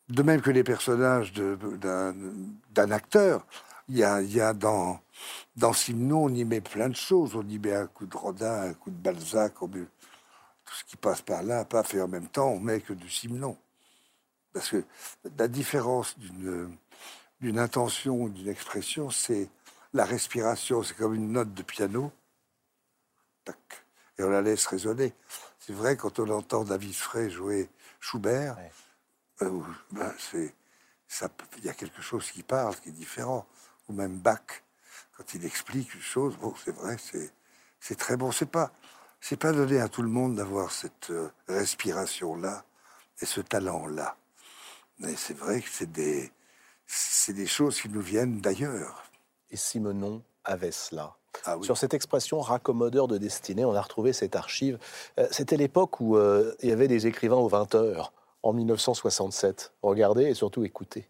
[0.08, 3.46] De même que les personnages d'un acteur,
[3.88, 5.00] il y a, il y a dans,
[5.56, 7.34] dans Simon, on y met plein de choses.
[7.36, 9.86] On y met un coup de Rodin, un coup de Balzac, on met
[10.64, 13.08] tout ce qui passe par là, pas fait en même temps, on met que du
[13.08, 13.56] Simenon.
[14.52, 14.84] Parce que
[15.38, 16.76] la différence d'une
[17.40, 19.48] d'une intention ou d'une expression, c'est
[19.92, 20.82] la respiration.
[20.82, 22.12] C'est comme une note de piano.
[23.44, 23.58] Tac.
[24.18, 25.14] Et on la laisse résonner.
[25.58, 27.68] C'est vrai, quand on entend David Frey jouer
[28.00, 28.56] Schubert,
[29.42, 29.60] euh,
[29.92, 30.54] ben, c'est,
[31.58, 33.46] il y a quelque chose qui parle, qui est différent.
[33.88, 34.62] Ou même Bach,
[35.16, 37.32] quand il explique une chose, bon, c'est vrai, c'est,
[37.80, 38.30] c'est très bon.
[38.30, 38.72] C'est pas,
[39.20, 42.64] c'est pas donné à tout le monde d'avoir cette euh, respiration-là
[43.20, 44.16] et ce talent-là.
[44.98, 46.30] Mais c'est vrai que c'est des,
[46.92, 49.04] c'est des choses qui nous viennent d'ailleurs.
[49.50, 51.14] Et Simenon avait cela.
[51.44, 51.64] Ah oui.
[51.64, 54.78] Sur cette expression raccommodeur de destinée, on a retrouvé cette archive.
[55.18, 58.12] Euh, C'était l'époque où euh, il y avait des écrivains aux 20 heures,
[58.42, 59.72] en 1967.
[59.82, 61.06] Regardez et surtout écoutez.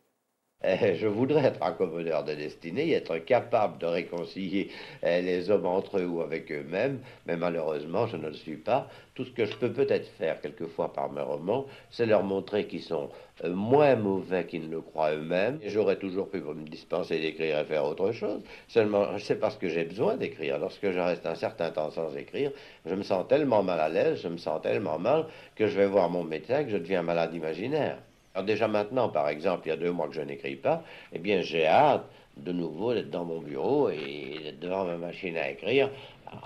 [0.63, 4.71] Eh, Je voudrais être accommodeur de destinée, être capable de réconcilier
[5.03, 8.87] eh, les hommes entre eux ou avec eux-mêmes, mais malheureusement, je ne le suis pas.
[9.15, 12.83] Tout ce que je peux peut-être faire quelquefois par mes romans, c'est leur montrer qu'ils
[12.83, 13.09] sont
[13.45, 15.61] euh, moins mauvais qu'ils ne le croient eux-mêmes.
[15.65, 18.43] J'aurais toujours pu me dispenser d'écrire et faire autre chose.
[18.69, 20.59] Seulement, c'est parce que j'ai besoin d'écrire.
[20.59, 22.53] Lorsque je reste un certain temps sans écrire,
[22.85, 25.25] je me sens tellement mal à l'aise, je me sens tellement mal
[25.57, 27.97] que je vais voir mon médecin que je deviens malade imaginaire.
[28.35, 31.19] Alors déjà maintenant, par exemple, il y a deux mois que je n'écris pas, eh
[31.19, 32.05] bien j'ai hâte
[32.37, 35.91] de nouveau d'être dans mon bureau et d'être devant ma machine à écrire,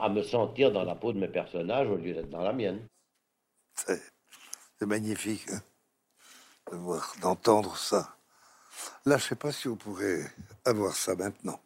[0.00, 2.80] à me sentir dans la peau de mes personnages au lieu d'être dans la mienne.
[3.76, 5.60] C'est magnifique hein,
[6.72, 8.16] de voir- d'entendre ça.
[9.04, 10.24] Là, je ne sais pas si on pourrait
[10.64, 11.60] avoir ça maintenant.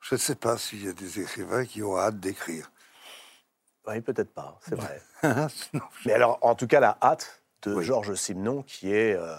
[0.00, 2.70] Je ne sais pas s'il y a des écrivains qui ont hâte d'écrire.
[3.86, 5.02] Oui, peut-être pas, c'est vrai.
[5.72, 9.36] Non, Mais alors, en tout cas, la hâte de Georges Simenon, qui est euh,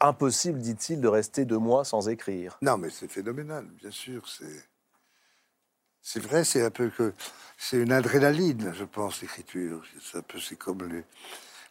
[0.00, 2.58] impossible, dit-il, de rester deux mois sans écrire.
[2.62, 4.28] Non, mais c'est phénoménal, bien sûr.
[4.28, 4.64] C'est,
[6.02, 7.12] c'est vrai, c'est un peu que
[7.58, 9.82] c'est une adrénaline, je pense, l'écriture.
[10.02, 11.04] C'est un peu, c'est comme les,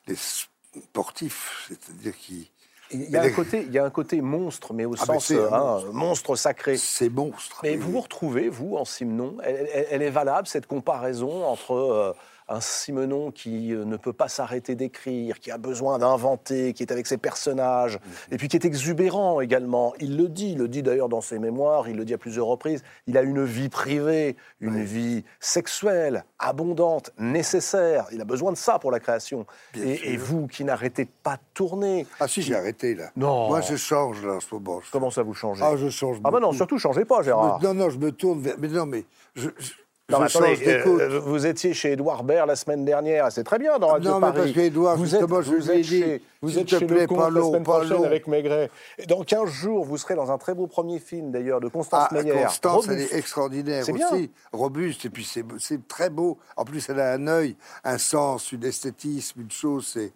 [0.08, 2.52] les sportifs, c'est-à-dire qui.
[2.92, 5.32] Il y, a un côté, il y a un côté monstre, mais au Ah, sens
[5.32, 6.36] un hein, monstre.
[6.36, 6.78] sacré.
[6.78, 7.62] C'est monstre.
[7.64, 11.72] Mais vous vous retrouvez, vous, en Simenon, elle, elle- elle est valable, cette comparaison entre
[11.74, 12.14] euh,
[12.48, 16.92] un Simenon qui euh, ne peut pas s'arrêter d'écrire, qui a besoin d'inventer, qui est
[16.92, 18.00] avec ses personnages,
[18.32, 19.94] et puis qui est exubérant également.
[20.00, 22.46] Il le dit, il le dit d'ailleurs dans ses mémoires, il le dit à plusieurs
[22.46, 28.06] reprises, il a une vie privée, une vie sexuelle, abondante, nécessaire.
[28.12, 29.46] Il a besoin de ça pour la création.
[29.76, 32.06] Et, et vous qui n'arrêtez pas de tourner.
[32.20, 33.10] Ah si, j'ai arrêté là.
[33.16, 33.48] Non.
[33.48, 34.82] Moi, je change là en ce moment.
[34.92, 35.64] Comment ça vous changez?
[35.64, 36.18] Ah, je change.
[36.24, 37.62] Ah bah non, surtout changez pas, Je me- Gérard.
[37.64, 38.56] non, non, je me tourne vers.
[38.60, 39.04] Mais non, mais
[39.36, 39.50] je.
[39.58, 39.72] je-
[40.08, 43.58] Non, mais je attendez, euh, vous étiez chez Édouard Baird la semaine dernière, c'est très
[43.58, 44.38] bien dans Radio non, mais Paris.
[44.40, 45.26] parce qu'Édouard, vous êtes, je
[45.56, 48.28] vous êtes dit, chez, vous êtes te chez plaît, Le pas la semaine prochaine avec
[48.28, 48.70] Maigret.
[49.00, 52.10] Et dans 15 jours, vous serez dans un très beau premier film d'ailleurs de Constance
[52.12, 52.34] Ah, Meyer.
[52.44, 53.14] Constance, elle Robuste.
[53.14, 54.08] est extraordinaire bien.
[54.12, 55.28] aussi, robuste, et puis
[55.58, 56.38] c'est très beau.
[56.56, 60.12] En plus, elle a un œil, un sens, une esthétisme, une chose, c'est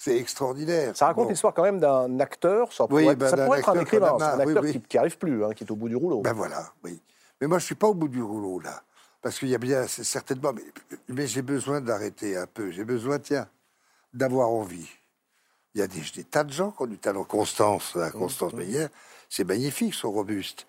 [0.00, 0.96] c'est extraordinaire.
[0.96, 1.30] Ça raconte Bon.
[1.30, 4.14] l'histoire quand même d'un acteur, ça Oui, pourrait, ben, ça pourrait être un acteur écrivain,
[4.14, 4.72] un marre, oui, acteur oui.
[4.72, 6.20] qui, qui arrive plus, hein, qui est au bout du rouleau.
[6.22, 7.00] Ben voilà, oui.
[7.40, 8.80] Mais moi, je suis pas au bout du rouleau, là.
[9.20, 10.62] Parce qu'il y a bien, c'est certainement, mais,
[11.08, 12.70] mais j'ai besoin d'arrêter un peu.
[12.70, 13.48] J'ai besoin, tiens,
[14.12, 14.88] d'avoir envie.
[15.74, 17.24] Il y a des, des tas de gens qui ont du talent.
[17.24, 18.86] Constance, là, Constance Meyer,
[19.28, 20.66] c'est magnifique, son robuste.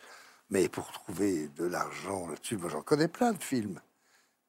[0.49, 3.79] Mais pour trouver de l'argent là-dessus, moi, j'en connais plein de films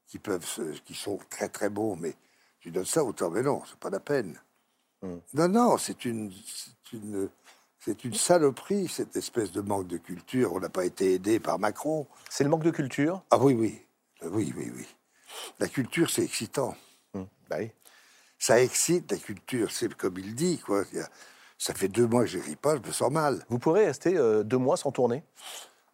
[0.06, 2.16] qui peuvent, se- qui sont très très beaux, mais
[2.58, 4.40] tu donnes ça autant, mais non, c'est pas la peine.
[5.34, 7.28] Non, non, c'est une, c'est une,
[7.78, 10.52] c'est une saloperie, cette espèce de manque de culture.
[10.52, 12.06] On n'a pas été aidé par Macron.
[12.28, 13.22] C'est le manque de culture?
[13.30, 13.82] Ah oui, oui.
[14.22, 14.86] Oui, oui, oui.
[15.58, 16.76] La culture, c'est excitant.
[17.14, 17.70] Bah oui.
[18.38, 20.84] Ça excite la culture, c'est comme il dit, quoi.
[21.58, 23.44] Ça fait deux mois que j'écris pas, je me sens mal.
[23.50, 25.22] Vous pourrez rester euh, deux mois sans tourner?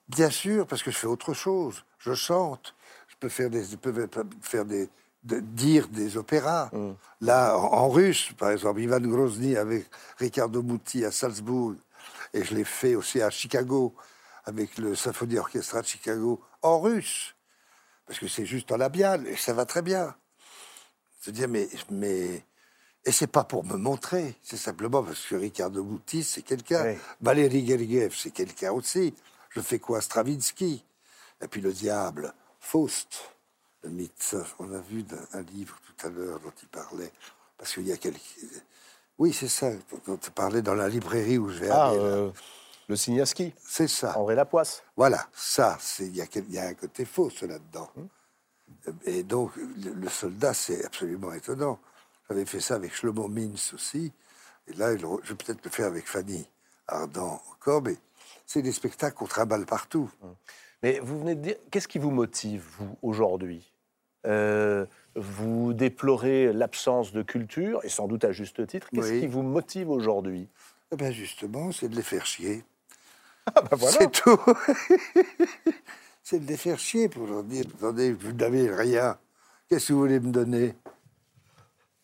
[0.09, 1.85] Bien sûr, parce que je fais autre chose.
[1.99, 2.75] Je chante.
[3.09, 4.09] Je peux faire des, je peux
[4.43, 4.89] faire des,
[5.25, 6.71] de- dire des opéras.
[7.21, 9.87] Là, en, en russe, par exemple, Ivan Grozny avec
[10.19, 11.75] Riccardo Muti à Salzbourg,
[12.33, 13.95] et je l'ai fait aussi à Chicago
[14.45, 17.35] avec le Symphonie Orchestra de Chicago en russe,
[18.07, 20.15] parce que c'est juste en labial et ça va très bien.
[21.21, 22.45] Se dire mais mais
[23.05, 26.85] et c'est pas pour me montrer, c'est simplement parce que Riccardo Muti c'est quelqu'un,
[27.21, 29.15] Valéry Gergiev c'est quelqu'un aussi.
[29.51, 30.85] Je fais quoi Stravinsky?
[31.43, 33.31] Et puis le diable, Faust,
[33.83, 34.37] le mythe.
[34.59, 35.05] On a vu
[35.35, 37.13] un, un livre tout à l'heure dont il parlait
[37.59, 38.21] parce qu'il y a quelques
[39.19, 39.71] oui c'est ça
[40.07, 41.97] dont tu parlais dans la librairie où je vais Ah, aller.
[41.99, 42.03] là.
[42.05, 42.31] euh,
[42.89, 43.53] le Signaski.
[43.59, 44.17] C'est ça.
[44.19, 44.83] André Lapoisse.
[44.97, 47.91] Voilà, ça, il y, y a un côté faux là-dedans.
[49.05, 51.79] Et donc, le, le soldat, c'est absolument étonnant.
[52.29, 54.13] J'avais fait ça avec Shlomo Mintz aussi.
[54.69, 56.49] Et là, je vais peut-être le faire avec Fanny
[56.89, 57.97] Ardant encore, mais
[58.47, 60.11] c'est des spectacles qu'on trimballe partout.
[60.83, 63.73] Mais vous venez de dire, qu'est-ce qui vous motive, vous, aujourd'hui?
[64.27, 68.89] Euh, Vous déplorez l'absence de culture, et sans doute à juste titre.
[68.93, 69.21] Qu'est-ce Oui.
[69.21, 70.49] qui vous motive aujourd'hui?
[70.93, 72.65] Eh ben justement, c'est de les faire chier.
[73.55, 73.99] Ah bah voilà.
[73.99, 74.39] C'est tout.
[76.23, 79.19] c'est de les faire chier pour leur dire attendez, vous n'avez rien.
[79.69, 80.75] Qu'est-ce que vous voulez me donner?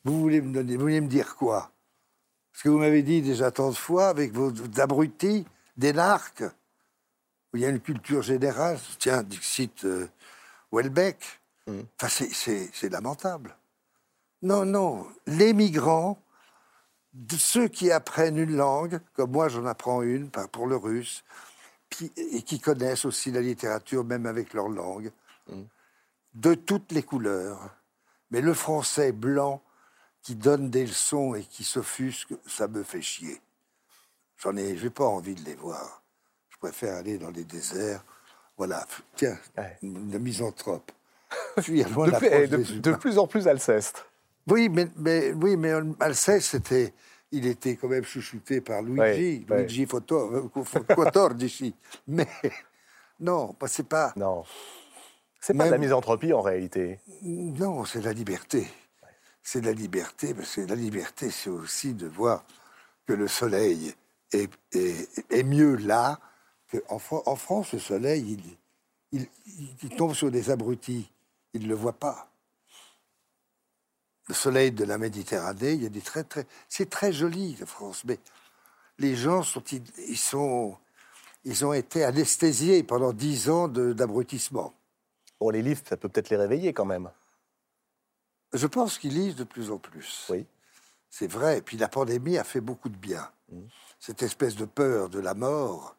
[0.05, 1.70] Vous voulez me donner Vous voulez me dire quoi?
[2.52, 5.47] Ce que vous m'avez dit déjà tant de fois avec vos abrutis,
[5.77, 6.44] des narques,
[7.52, 8.78] où il y a une culture générale.
[8.98, 10.06] Tiens, Dixit euh,
[10.70, 11.40] Welbeck.
[11.69, 13.56] Enfin, c'est c'est lamentable.
[14.43, 15.06] Non, non.
[15.27, 16.19] Les migrants,
[17.12, 21.24] de ceux qui apprennent une langue, comme moi j'en apprends une pour le russe,
[22.16, 25.10] et qui connaissent aussi la littérature, même avec leur langue,
[26.34, 27.70] de toutes les couleurs.
[28.30, 29.62] Mais le français blanc
[30.22, 33.40] qui donne des leçons et qui s'offusque, ça me fait chier.
[34.39, 36.02] J'en ai, j'ai pas envie de les voir.
[36.48, 38.05] Je préfère aller dans les déserts.
[38.56, 38.86] Voilà,
[39.16, 39.36] tiens,
[39.82, 40.90] le misanthrope.
[41.60, 44.05] Fuir loin de, la eh, de- plus en plus Alceste.
[44.48, 46.93] Oui, mais, mais, oui, mais Alceste, c'était,
[47.31, 49.62] il était quand même chouchouté par Luigi, ouais.
[49.62, 50.48] Luigi euh,
[50.94, 51.74] Quattordici.
[52.09, 52.27] Mais
[53.20, 54.12] non, bah, c'est pas.
[54.16, 54.44] Non.
[55.40, 57.01] C'est pas de la misanthropie en réalité.
[57.23, 58.66] Non, c'est la liberté.
[59.43, 62.44] C'est la liberté, parce que la liberté, c'est aussi de voir
[63.06, 63.93] que le soleil
[64.32, 66.20] est, est- est mieux là
[66.70, 68.39] qu'en en France, le soleil,
[69.12, 71.10] il, il, il- il tombe sur des abrutis.
[71.55, 72.32] Ils ne le voient pas.
[74.33, 76.47] Le soleil de la Méditerranée, il y a des très, très.
[76.67, 78.19] C'est très joli, la France, mais
[78.99, 79.63] les gens sont.
[80.09, 80.75] Ils, sont.
[81.45, 84.73] Ils ont été anesthésiés pendant dix ans d'abrutissement.
[85.39, 87.11] Bon, les livres, ça peut peut-être les réveiller quand même.
[88.55, 90.29] Je pense qu'ils lisent de plus en plus.
[90.31, 90.47] Oui.
[91.11, 91.59] C'est vrai.
[91.59, 93.31] Et puis la pandémie a fait beaucoup de bien.
[94.01, 95.95] Cette espèce de peur de la mort,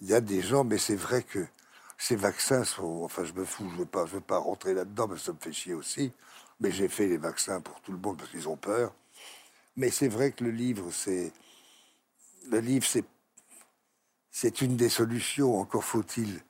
[0.00, 1.46] il y a des gens, mais c'est vrai que
[1.96, 3.02] ces vaccins sont.
[3.02, 5.32] Enfin, je me fous, je ne veux, pas- je veux pas rentrer là-dedans, que ça
[5.32, 6.12] me fait chier aussi.
[6.60, 8.94] Mais j'ai fait les vaccins pour tout le monde parce qu'ils ont peur.
[9.76, 11.32] Mais c'est vrai que le livre, c'est.
[12.50, 13.04] Le livre, c'est.
[14.30, 15.58] C'est une des solutions.
[15.58, 16.42] Encore faut-il,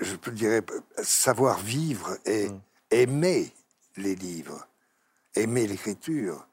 [0.00, 0.62] je peux dire,
[1.02, 2.48] savoir vivre et
[2.90, 3.52] aimer
[3.96, 4.66] les livres,
[5.34, 6.46] aimer l'écriture.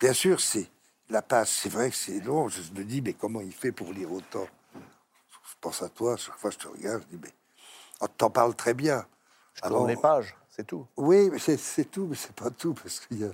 [0.00, 0.68] Bien sûr, c'est
[1.08, 2.48] la page, c'est vrai que c'est long.
[2.48, 4.48] Je me dis, mais comment il fait pour lire autant?
[4.74, 7.32] Je pense à toi, chaque fois que je te regarde, je dis, mais
[8.00, 9.06] oh, t'en parles très bien.
[9.54, 10.86] Je tourne les pages, c'est tout.
[10.96, 13.32] Oui, c'est tout, mais c'est pas tout, parce qu'il y a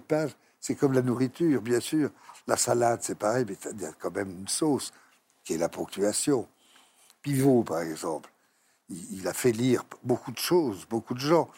[0.00, 2.10] pages, c'est comme la nourriture, bien sûr.
[2.46, 4.92] La salade, c'est pareil, mais il y a quand même une sauce,
[5.44, 6.48] qui est la ponctuation.
[7.22, 8.30] Pivot, par exemple,
[8.88, 11.48] il, il a fait lire beaucoup de choses, beaucoup de gens.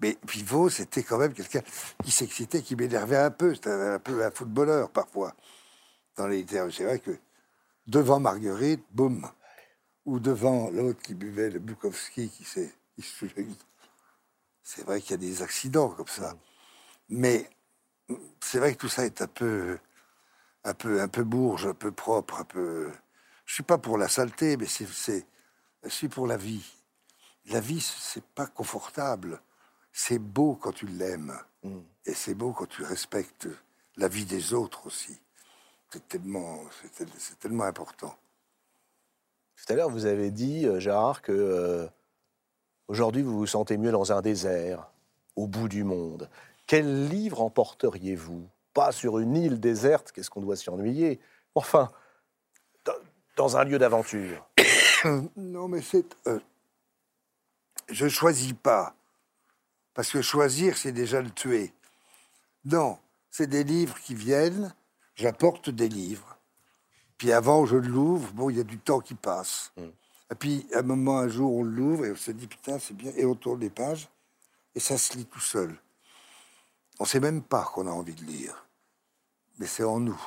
[0.00, 1.62] Mais Pivot, c'était quand même quelqu'un
[2.02, 3.54] qui s'excitait, qui m'énervait un peu.
[3.54, 5.34] C'était un peu un footballeur, parfois,
[6.16, 6.72] dans les termes.
[6.72, 7.16] C'est vrai que
[7.86, 9.26] devant Marguerite, boum.
[10.06, 12.74] Ou devant l'autre qui buvait le Bukowski, qui s'est...
[14.64, 16.34] C'est vrai qu'il y a des accidents comme ça.
[17.10, 17.48] Mais
[18.40, 19.78] c'est vrai que tout ça est un peu,
[20.64, 22.90] un peu, un peu bourge, un peu propre, un peu.
[23.44, 25.26] Je suis pas pour la saleté, mais c'est,
[25.82, 26.64] je suis pour la vie.
[27.46, 29.40] La vie, c'est pas confortable.
[29.92, 31.38] C'est beau quand tu l'aimes,
[32.06, 33.48] et c'est beau quand tu respectes
[33.96, 35.20] la vie des autres aussi.
[35.90, 38.18] C'est tellement, c'est, tel- c'est tellement important.
[39.56, 41.86] Tout à l'heure, vous avez dit, euh, Gérard, que euh,
[42.88, 44.90] aujourd'hui, vous vous sentez mieux dans un désert,
[45.36, 46.28] au bout du monde.
[46.66, 48.48] Quel livre emporteriez-vous?
[48.72, 51.20] Pas sur une île déserte, qu'est-ce qu'on doit s'y ennuyer
[51.54, 51.90] Enfin,
[53.36, 54.46] dans, un lieu d'aventure.
[55.36, 56.06] non, mais c'est.
[56.26, 56.40] euh,
[57.88, 58.94] je choisis pas.
[59.94, 61.72] Parce que choisir, c'est déjà le tuer.
[62.64, 62.98] Non,
[63.30, 64.74] c'est des livres qui viennent,
[65.14, 66.36] j'apporte des livres.
[67.18, 69.72] Puis avant, je l'ouvre, bon, il y a du temps qui passe.
[70.30, 72.94] Et puis, à un moment, un jour, on l'ouvre et on se dit, putain, c'est
[72.94, 73.12] bien.
[73.16, 74.08] Et on tourne les pages
[74.74, 75.76] et ça se lit tout seul.
[76.98, 78.66] On sait même pas qu'on a envie de lire.
[79.58, 80.20] Mais c'est en nous.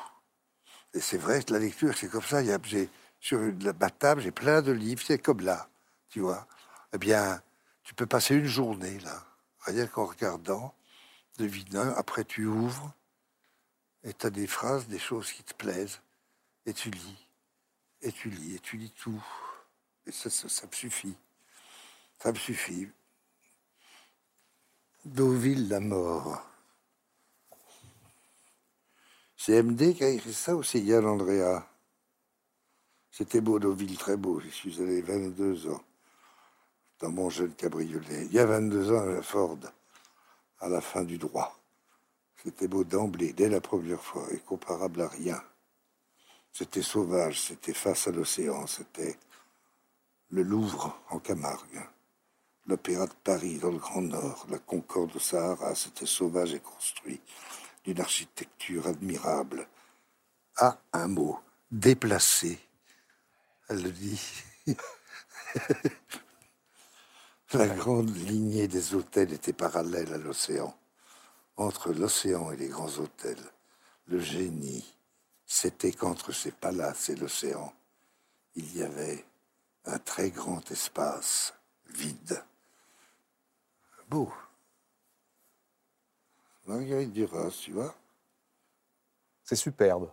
[0.94, 2.41] Et c'est vrai la lecture, c'est comme ça.
[2.41, 2.60] Il y a,
[3.19, 5.69] sur la- ma table, j'ai plein de livres, c'est comme là,
[6.10, 6.48] tu vois.
[6.94, 7.41] Eh bien,
[7.84, 9.24] tu peux passer une journée là,
[9.61, 10.74] rien qu'en regardant,
[11.38, 12.94] devinant, après tu ouvres,
[14.03, 16.02] et tu as des phrases, des choses qui te plaisent,
[16.65, 17.28] et tu lis,
[18.02, 19.24] et tu lis, et tu lis tout.
[20.08, 21.16] Et ça, ça, me suffit.
[22.18, 22.88] Ça me suffit.
[25.04, 26.42] Deauville, la mort.
[29.36, 31.68] C'est MD qui a écrit ça ou c'est Yann Andrea?
[33.12, 34.40] C'était beau, Deauville, très beau.
[34.40, 35.84] J'y suis allé 22 ans
[37.00, 38.26] dans mon jeune cabriolet.
[38.26, 39.60] Il y a 22 ans à la Ford,
[40.60, 41.58] à la fin du droit.
[42.44, 45.42] C'était beau d'emblée, dès la première fois, et comparable à rien.
[46.54, 49.18] C'était sauvage, c'était face à l'océan, c'était
[50.30, 51.82] le Louvre en Camargue.
[52.66, 57.22] l'Opéra de Paris dans le Grand Nord, la Concorde au Sahara, c'était sauvage et construit
[57.86, 59.68] d'une architecture admirable.
[60.58, 61.40] À un mot,
[61.72, 62.60] déplacé.
[63.70, 64.22] Elle le dit.
[67.54, 70.78] la grande lignée des hôtels était parallèle à l'océan.
[71.56, 73.52] Entre l'océan et les grands hôtels,
[74.08, 74.94] le génie,
[75.45, 77.74] c'était qu'entre ces palaces et l'océan,
[78.56, 79.24] il y avait
[79.88, 81.53] un très grand espace
[81.88, 82.43] vide.
[84.09, 84.31] Beau.
[86.65, 87.95] Marguerite Duras, tu vois
[89.43, 90.09] C'est superbe.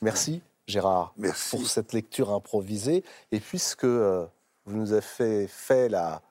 [0.00, 1.56] Merci, Gérard, Merci.
[1.56, 3.04] pour cette lecture improvisée.
[3.30, 4.26] Et puisque euh,
[4.64, 6.22] vous nous avez fait, fait la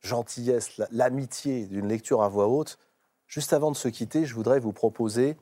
[0.00, 2.78] gentillesse, la- l'amitié d'une lecture à voix haute,
[3.26, 5.36] juste avant de se quitter, je voudrais vous proposer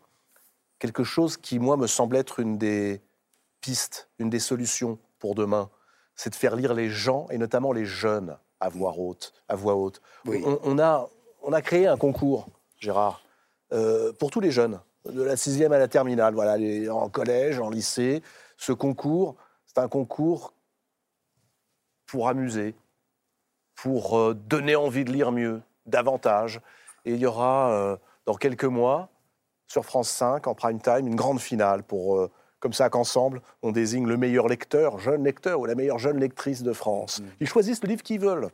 [0.81, 3.01] quelque chose qui, moi, me semble être une des
[3.61, 5.71] pistes, une des solutions pour demain.
[6.19, 9.33] C'est de faire lire les gens, et notamment les jeunes, à voix haute.
[9.49, 10.03] À voix haute.
[10.27, 10.43] Oui.
[10.45, 11.09] On, on a,
[11.43, 13.23] on a créé un concours, Gérard,
[13.73, 17.61] euh, pour tous les jeunes, de la sixième à la terminale, voilà, les- en collège,
[17.61, 18.21] en lycée.
[18.57, 20.53] Ce concours, c'est un concours
[22.07, 22.75] pour amuser,
[23.77, 26.61] pour euh, donner envie de lire mieux, davantage.
[27.05, 27.97] Et il y aura, euh,
[28.27, 29.09] dans quelques mois,
[29.69, 32.29] sur France 5, en prime time, une grande finale pour,
[32.61, 36.63] comme ça qu'ensemble, on désigne le meilleur lecteur, jeune lecteur ou la meilleure jeune lectrice
[36.63, 37.23] de France.
[37.41, 38.49] Ils choisissent le livre qu'ils veulent.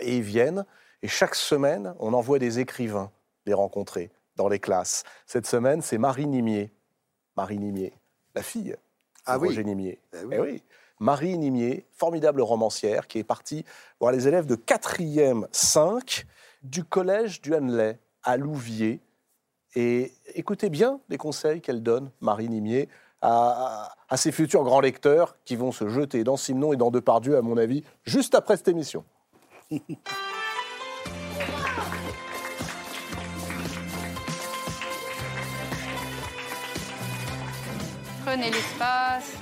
[0.00, 0.64] Et ils viennent,
[1.02, 3.10] et chaque semaine, on envoie des écrivains
[3.46, 5.04] les rencontrer dans les classes.
[5.26, 6.72] Cette semaine, c'est Marie Nimier.
[7.36, 7.92] Marie Nimier,
[8.34, 8.76] la fille
[9.26, 9.48] Ah de oui.
[9.48, 9.98] Roger Nimier.
[10.14, 10.62] Eh Eh oui.
[10.98, 13.64] Marie Nimier, formidable romancière, qui est partie
[14.00, 16.26] voir les élèves de 4e 5
[16.62, 19.00] du collège du Hanley à Louviers.
[19.74, 22.88] Et écoutez bien les conseils qu'elle donne, Marie Nimier,
[23.22, 27.42] à, ses futurs grands lecteurs qui vont se jeter dans Simon et dans Depardieu, à
[27.42, 29.04] mon avis, juste après cette émission.
[38.24, 39.32] Prenez l'espace.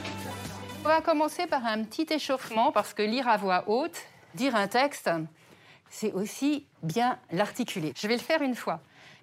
[0.85, 4.01] On va commencer par un petit échauffement parce que lire à voix haute,
[4.35, 5.11] dire un texte,
[5.91, 7.93] c'est aussi bien l'articuler.
[7.97, 8.81] Je vais le faire une fois.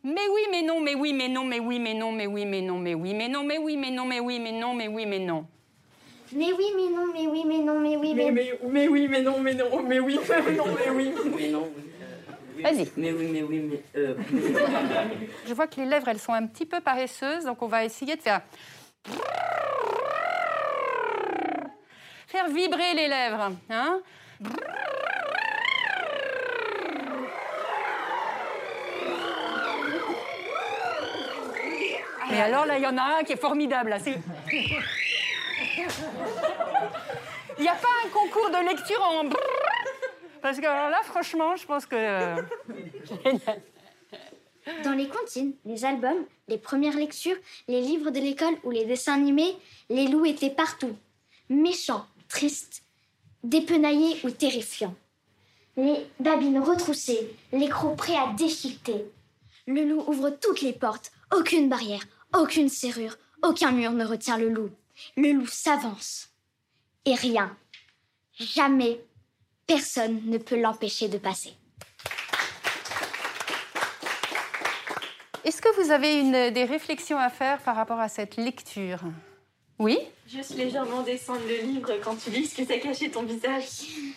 [0.08, 2.62] Mais oui, mais non, mais oui, mais non, mais oui, mais non, mais oui, mais
[2.62, 5.06] non, mais oui, mais non, mais oui, mais non, mais oui, mais non, mais oui,
[5.08, 5.48] mais non.
[6.32, 8.32] Mais oui, mais non, mais oui, mais non, mais oui, mais...
[8.70, 11.12] mais oui, mais non, mais non, mais oui, mais non, mais oui.
[11.36, 11.72] Mais non.
[12.62, 12.92] Vas-y.
[12.98, 13.82] Mais oui, mais oui, mais.
[13.96, 14.14] euh,
[15.48, 18.16] Je vois que les lèvres, elles sont un petit peu paresseuses, donc on va essayer
[18.16, 18.42] de faire.
[22.28, 23.52] Faire vibrer les lèvres.
[23.72, 24.02] Hein
[32.36, 33.90] Et alors là, il y en a un qui est formidable.
[33.92, 34.18] là, c'est-
[37.58, 39.30] Il n'y a pas un concours de lecture en.
[40.42, 41.96] Parce que alors là, franchement, je pense que.
[41.96, 42.42] euh,
[44.84, 47.38] Dans les comptines, les albums, les premières lectures,
[47.68, 49.56] les livres de l'école ou les dessins animés,
[49.90, 50.96] les loups étaient partout.
[51.50, 52.82] Méchants, tristes,
[53.44, 54.96] dépenaillés ou terrifiants.
[55.78, 59.06] Les babines retroussées, les crocs prêts à déchiqueter.
[59.68, 62.02] Le loup ouvre toutes les portes, aucune barrière,
[62.38, 64.72] aucune serrure, aucun mur ne retient le loup.
[65.18, 66.30] Le loup s'avance.
[67.06, 67.56] Et rien,
[68.34, 69.00] jamais,
[69.68, 71.54] personne ne peut l'empêcher de passer.
[75.44, 79.00] Est-ce que vous avez des réflexions à faire par rapport à cette lecture?
[79.80, 83.66] Oui Juste légèrement descendre le livre quand tu lis ce que t'as caché ton visage.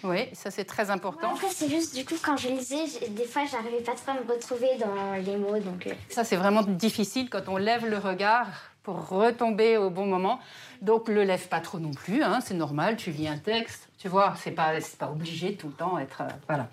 [0.02, 1.32] Oui, ça c'est très important.
[1.34, 4.32] Après, c'est juste, du coup, quand je lisais, des fois, j'arrivais pas trop à me
[4.32, 5.86] retrouver dans les mots, donc...
[5.86, 8.46] euh, Ça c'est vraiment difficile quand on lève le regard
[8.84, 10.40] pour retomber au bon moment.
[10.80, 14.08] Donc le lève pas trop non plus, hein, c'est normal, tu lis un texte, tu
[14.08, 16.22] vois, c'est pas, c'est pas obligé tout le temps être...
[16.22, 16.68] euh, voilà.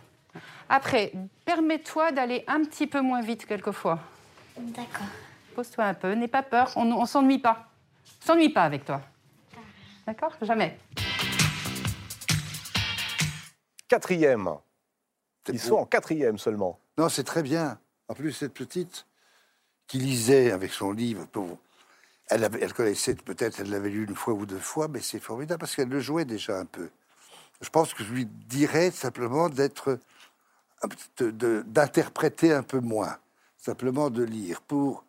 [0.70, 1.12] Après,
[1.44, 4.00] permets-toi d'aller un petit peu moins vite quelquefois.
[4.58, 5.08] D'accord.
[5.56, 7.68] Pose-toi un peu, n'aie pas peur, on, on s'ennuie pas.
[8.26, 9.02] S'ennuie pas avec toi.
[10.08, 10.34] D'accord?
[10.42, 10.80] Jamais.
[13.88, 14.50] Quatrième.
[15.48, 16.80] Ils sont en quatrième seulement.
[16.98, 17.78] Non, c'est très bien.
[18.08, 19.06] En plus, cette petite
[19.86, 21.28] qui lisait avec son livre,
[22.32, 25.20] elle, avait- elle connaissait peut-être, elle l'avait lu une fois ou deux fois, mais c'est
[25.20, 26.90] formidable parce qu'elle le jouait déjà un peu.
[27.62, 30.00] Je pense que je lui dirais simplement d'être,
[31.22, 33.18] d'interpréter un peu moins,
[33.58, 35.06] simplement de lire pour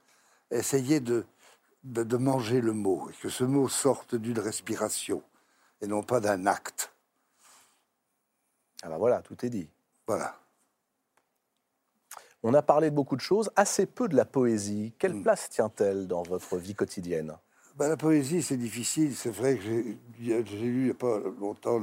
[0.50, 1.24] essayer de,
[1.86, 5.22] de, de manger le mot et que ce mot sorte d'une respiration
[5.80, 6.92] et non pas d'un acte.
[8.82, 9.68] Ah ben voilà, tout est dit.
[10.06, 10.38] Voilà.
[12.42, 14.94] On a parlé de beaucoup de choses, assez peu de la poésie.
[14.98, 15.22] Quelle Hmm.
[15.22, 17.36] place tient-elle dans votre vie quotidienne?
[17.76, 19.14] Ben, la poésie, c'est difficile.
[19.16, 21.80] C'est vrai que j'ai lu il n'y a pas longtemps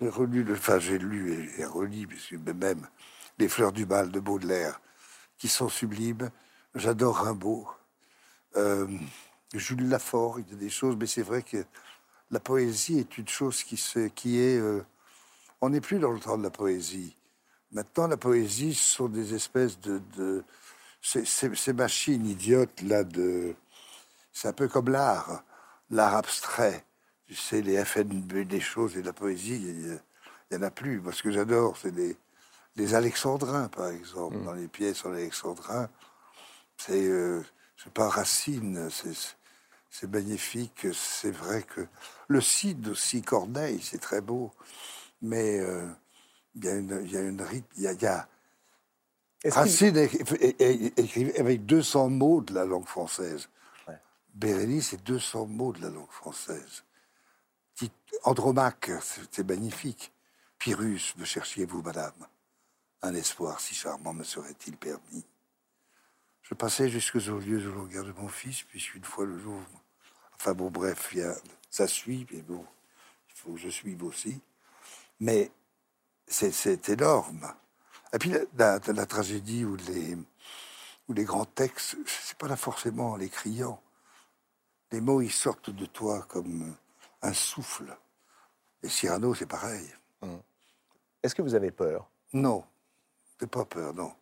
[0.00, 2.08] J'ai relu, le- enfin j'ai lu et, et relu,
[2.44, 2.88] mais même
[3.38, 4.80] Les Fleurs du Mal de Baudelaire,
[5.38, 6.30] qui sont sublimes.
[6.74, 7.68] J'adore Rimbaud.
[8.56, 8.86] Euh,
[9.54, 11.64] Jules Lafort, il y a des choses, mais c'est vrai que
[12.30, 14.58] la poésie est une chose qui, se, qui est...
[14.58, 14.82] euh,
[15.60, 17.16] on n'est plus dans le temps de la poésie.
[17.70, 20.00] Maintenant, la poésie, ce sont des espèces de...
[20.16, 20.44] de
[21.00, 23.54] ces, ces- ces machines idiotes, là, de...
[24.32, 25.42] C'est un peu comme l'art,
[25.90, 26.84] l'art abstrait.
[27.26, 30.00] Tu sais, les FNB, des choses et de la poésie, il
[30.50, 31.00] n'y en a plus.
[31.00, 32.16] Moi, ce que j'adore, c'est les,
[32.76, 34.38] les alexandrins, par exemple.
[34.44, 35.88] Dans les pièces en alexandrin,
[36.78, 37.42] c'est, euh,
[37.82, 38.88] je sais pas, Racine,
[39.90, 40.86] c'est, magnifique.
[40.94, 41.84] C'est vrai que
[42.28, 44.52] le Cid aussi, Corneille, c'est très beau.
[45.20, 45.88] Mais euh,
[46.54, 51.40] il y a une, il y a une rythme, il y a, y Racine écrivait
[51.40, 53.48] avec 200 mots de la langue française.
[54.32, 56.84] Bérénice, c'est 200 mots de la langue française.
[58.22, 60.12] Andromaque, c'était magnifique.
[60.58, 62.28] Pyrrhus, me cherchiez-vous, madame?
[63.02, 65.24] Un espoir si charmant me serait-il permis
[66.52, 69.58] Je passais jusqu'aux lieux où l'on garde mon fils, puisqu'une fois le jour.
[70.34, 71.34] Enfin bon, bref, il y a-
[71.70, 72.62] ça suit, mais bon,
[73.30, 74.38] il faut que je suive aussi.
[75.18, 75.50] Mais
[76.26, 77.54] c'est- énorme.
[78.12, 78.40] Et puis la,
[78.86, 80.14] la- la tragédie ou les,
[81.08, 83.82] ou les grands textes, c'est pas là forcément en les criant.
[84.90, 86.76] Les mots, ils sortent de toi comme
[87.22, 87.96] un souffle.
[88.82, 89.90] Et Cyrano, c'est pareil.
[91.22, 92.10] Est-ce que vous avez peur?
[92.34, 92.62] Non,
[93.40, 94.12] j'ai pas peur, non.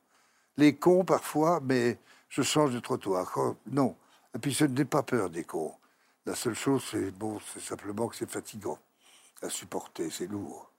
[0.56, 1.98] Les cons, parfois, mais
[2.30, 3.30] je change de trottoir.
[3.66, 3.94] Non.
[4.34, 5.74] Et puis, je n'ai pas peur des cons.
[6.24, 8.78] La seule chose, c'est bon, c'est simplement que c'est fatigant
[9.42, 10.70] à supporter, c'est lourd.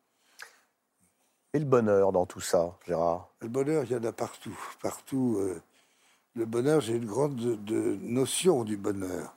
[1.53, 3.28] Et le bonheur dans tout ça, Gérard?
[3.41, 4.57] Le bonheur, il y en a partout.
[4.82, 5.38] Partout.
[5.40, 5.61] euh,
[6.36, 9.36] le bonheur, j'ai une grande de- de notion du bonheur.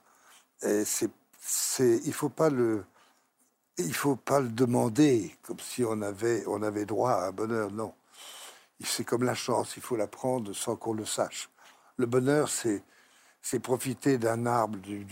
[0.62, 1.10] Et c'est,
[1.40, 2.84] c'est, il faut pas le,
[3.78, 7.70] il faut pas le demander comme si on avait, on avait droit à un bonheur.
[7.72, 7.94] Non,
[8.84, 9.76] c'est comme la chance.
[9.76, 11.48] Il faut la prendre sans qu'on le sache.
[11.96, 12.82] Le bonheur, c'est,
[13.42, 15.02] c'est profiter d'un arbre de,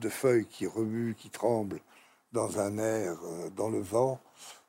[0.00, 1.80] de- feuilles qui remuent, qui tremblent
[2.32, 4.20] dans un air, euh, dans le vent,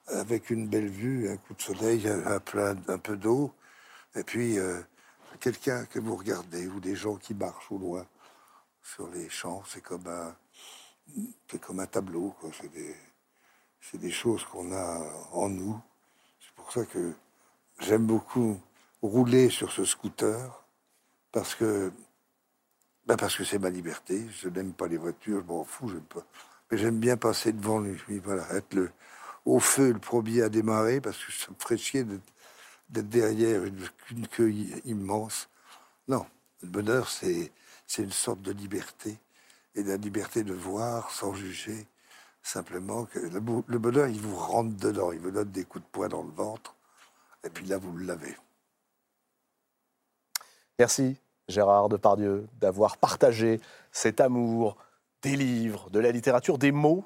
[0.07, 3.51] avec une belle vue, un coup de soleil, un, plein, un peu d'eau,
[4.15, 4.81] et puis euh,
[5.39, 8.05] quelqu'un que vous regardez ou des gens qui marchent au loin
[8.83, 9.63] sur les champs.
[9.67, 10.35] C'est comme un,
[11.61, 12.35] comme un tableau.
[12.61, 12.95] C'est des,
[13.81, 15.79] c'est des choses qu'on a en nous.
[16.39, 17.13] C'est pour ça que
[17.79, 18.59] j'aime beaucoup
[19.01, 20.62] rouler sur ce scooter
[21.33, 21.91] parce que
[23.05, 24.25] ben parce que c'est ma liberté.
[24.41, 26.25] Je n'aime pas les voitures, je m'en fous, j'aime pas.
[26.71, 28.19] Mais j'aime bien passer devant lui.
[28.19, 28.89] Voilà, être le,
[29.45, 34.27] au feu, le premier à démarrer, parce que ça me ferait chier d'être, derrière une,
[34.27, 34.51] queue
[34.85, 35.49] immense.
[36.07, 36.25] Non,
[36.61, 37.51] le bonheur, c'est,
[37.97, 39.17] une sorte de liberté,
[39.75, 41.87] et la liberté de voir sans juger,
[42.41, 46.07] simplement que le bonheur, il vous rentre dedans, il vous donne des coups de poing
[46.07, 46.75] dans le ventre,
[47.43, 48.35] et puis là, vous l'avez.
[50.79, 51.17] Merci,
[51.47, 54.77] Gérard Depardieu, d'avoir partagé cet amour
[55.21, 57.05] des livres, de la littérature, des mots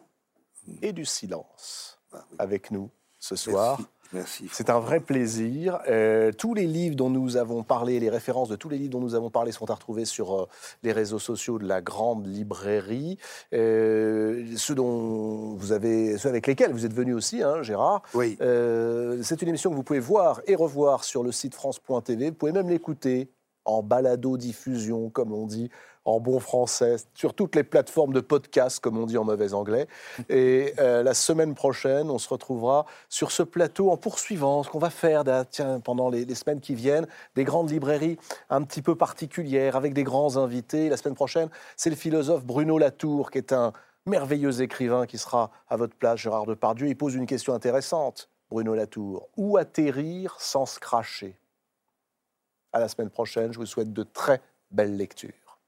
[0.81, 1.99] et du silence
[2.39, 2.89] avec nous
[3.19, 3.79] ce soir.
[4.13, 4.47] Merci.
[4.53, 5.79] C'est un vrai plaisir.
[5.89, 9.01] Euh, tous les livres dont nous avons parlé, les références de tous les livres dont
[9.01, 10.47] nous avons parlé sont à retrouver sur euh,
[10.81, 13.17] les réseaux sociaux de la grande librairie.
[13.53, 18.01] Euh, ceux dont vous avez, ceux avec lesquels vous êtes venu aussi, hein, Gérard.
[18.13, 18.37] Oui.
[18.39, 22.29] C'est une émission que vous pouvez voir et revoir sur le site France.tv.
[22.29, 23.29] Vous pouvez même l'écouter
[23.67, 25.69] en balado-diffusion, comme on dit
[26.05, 29.87] en bon français, sur toutes les plateformes de podcast, comme on dit en mauvais anglais.
[30.29, 34.79] Et euh, la semaine prochaine, on se retrouvera sur ce plateau en poursuivant ce qu'on
[34.79, 38.17] va faire tiens, pendant les, les semaines qui viennent, des grandes librairies
[38.49, 40.87] un petit peu particulières, avec des grands invités.
[40.87, 43.73] La semaine prochaine, c'est le philosophe Bruno Latour, qui est un
[44.05, 46.87] merveilleux écrivain qui sera à votre place, Gérard Depardieu.
[46.87, 49.27] Il pose une question intéressante, Bruno Latour.
[49.35, 51.37] Où atterrir sans se cracher?
[52.77, 54.39] À la semaine prochaine, je vous souhaite de très
[54.69, 55.59] belles lectures.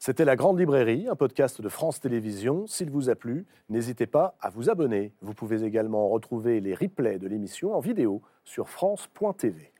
[0.00, 2.66] C'était La Grande Librairie, un podcast de France Télévisions.
[2.66, 5.12] S'il vous a plu, n'hésitez pas à vous abonner.
[5.20, 9.73] Vous pouvez également retrouver les replays de l'émission en vidéo sur France.tv.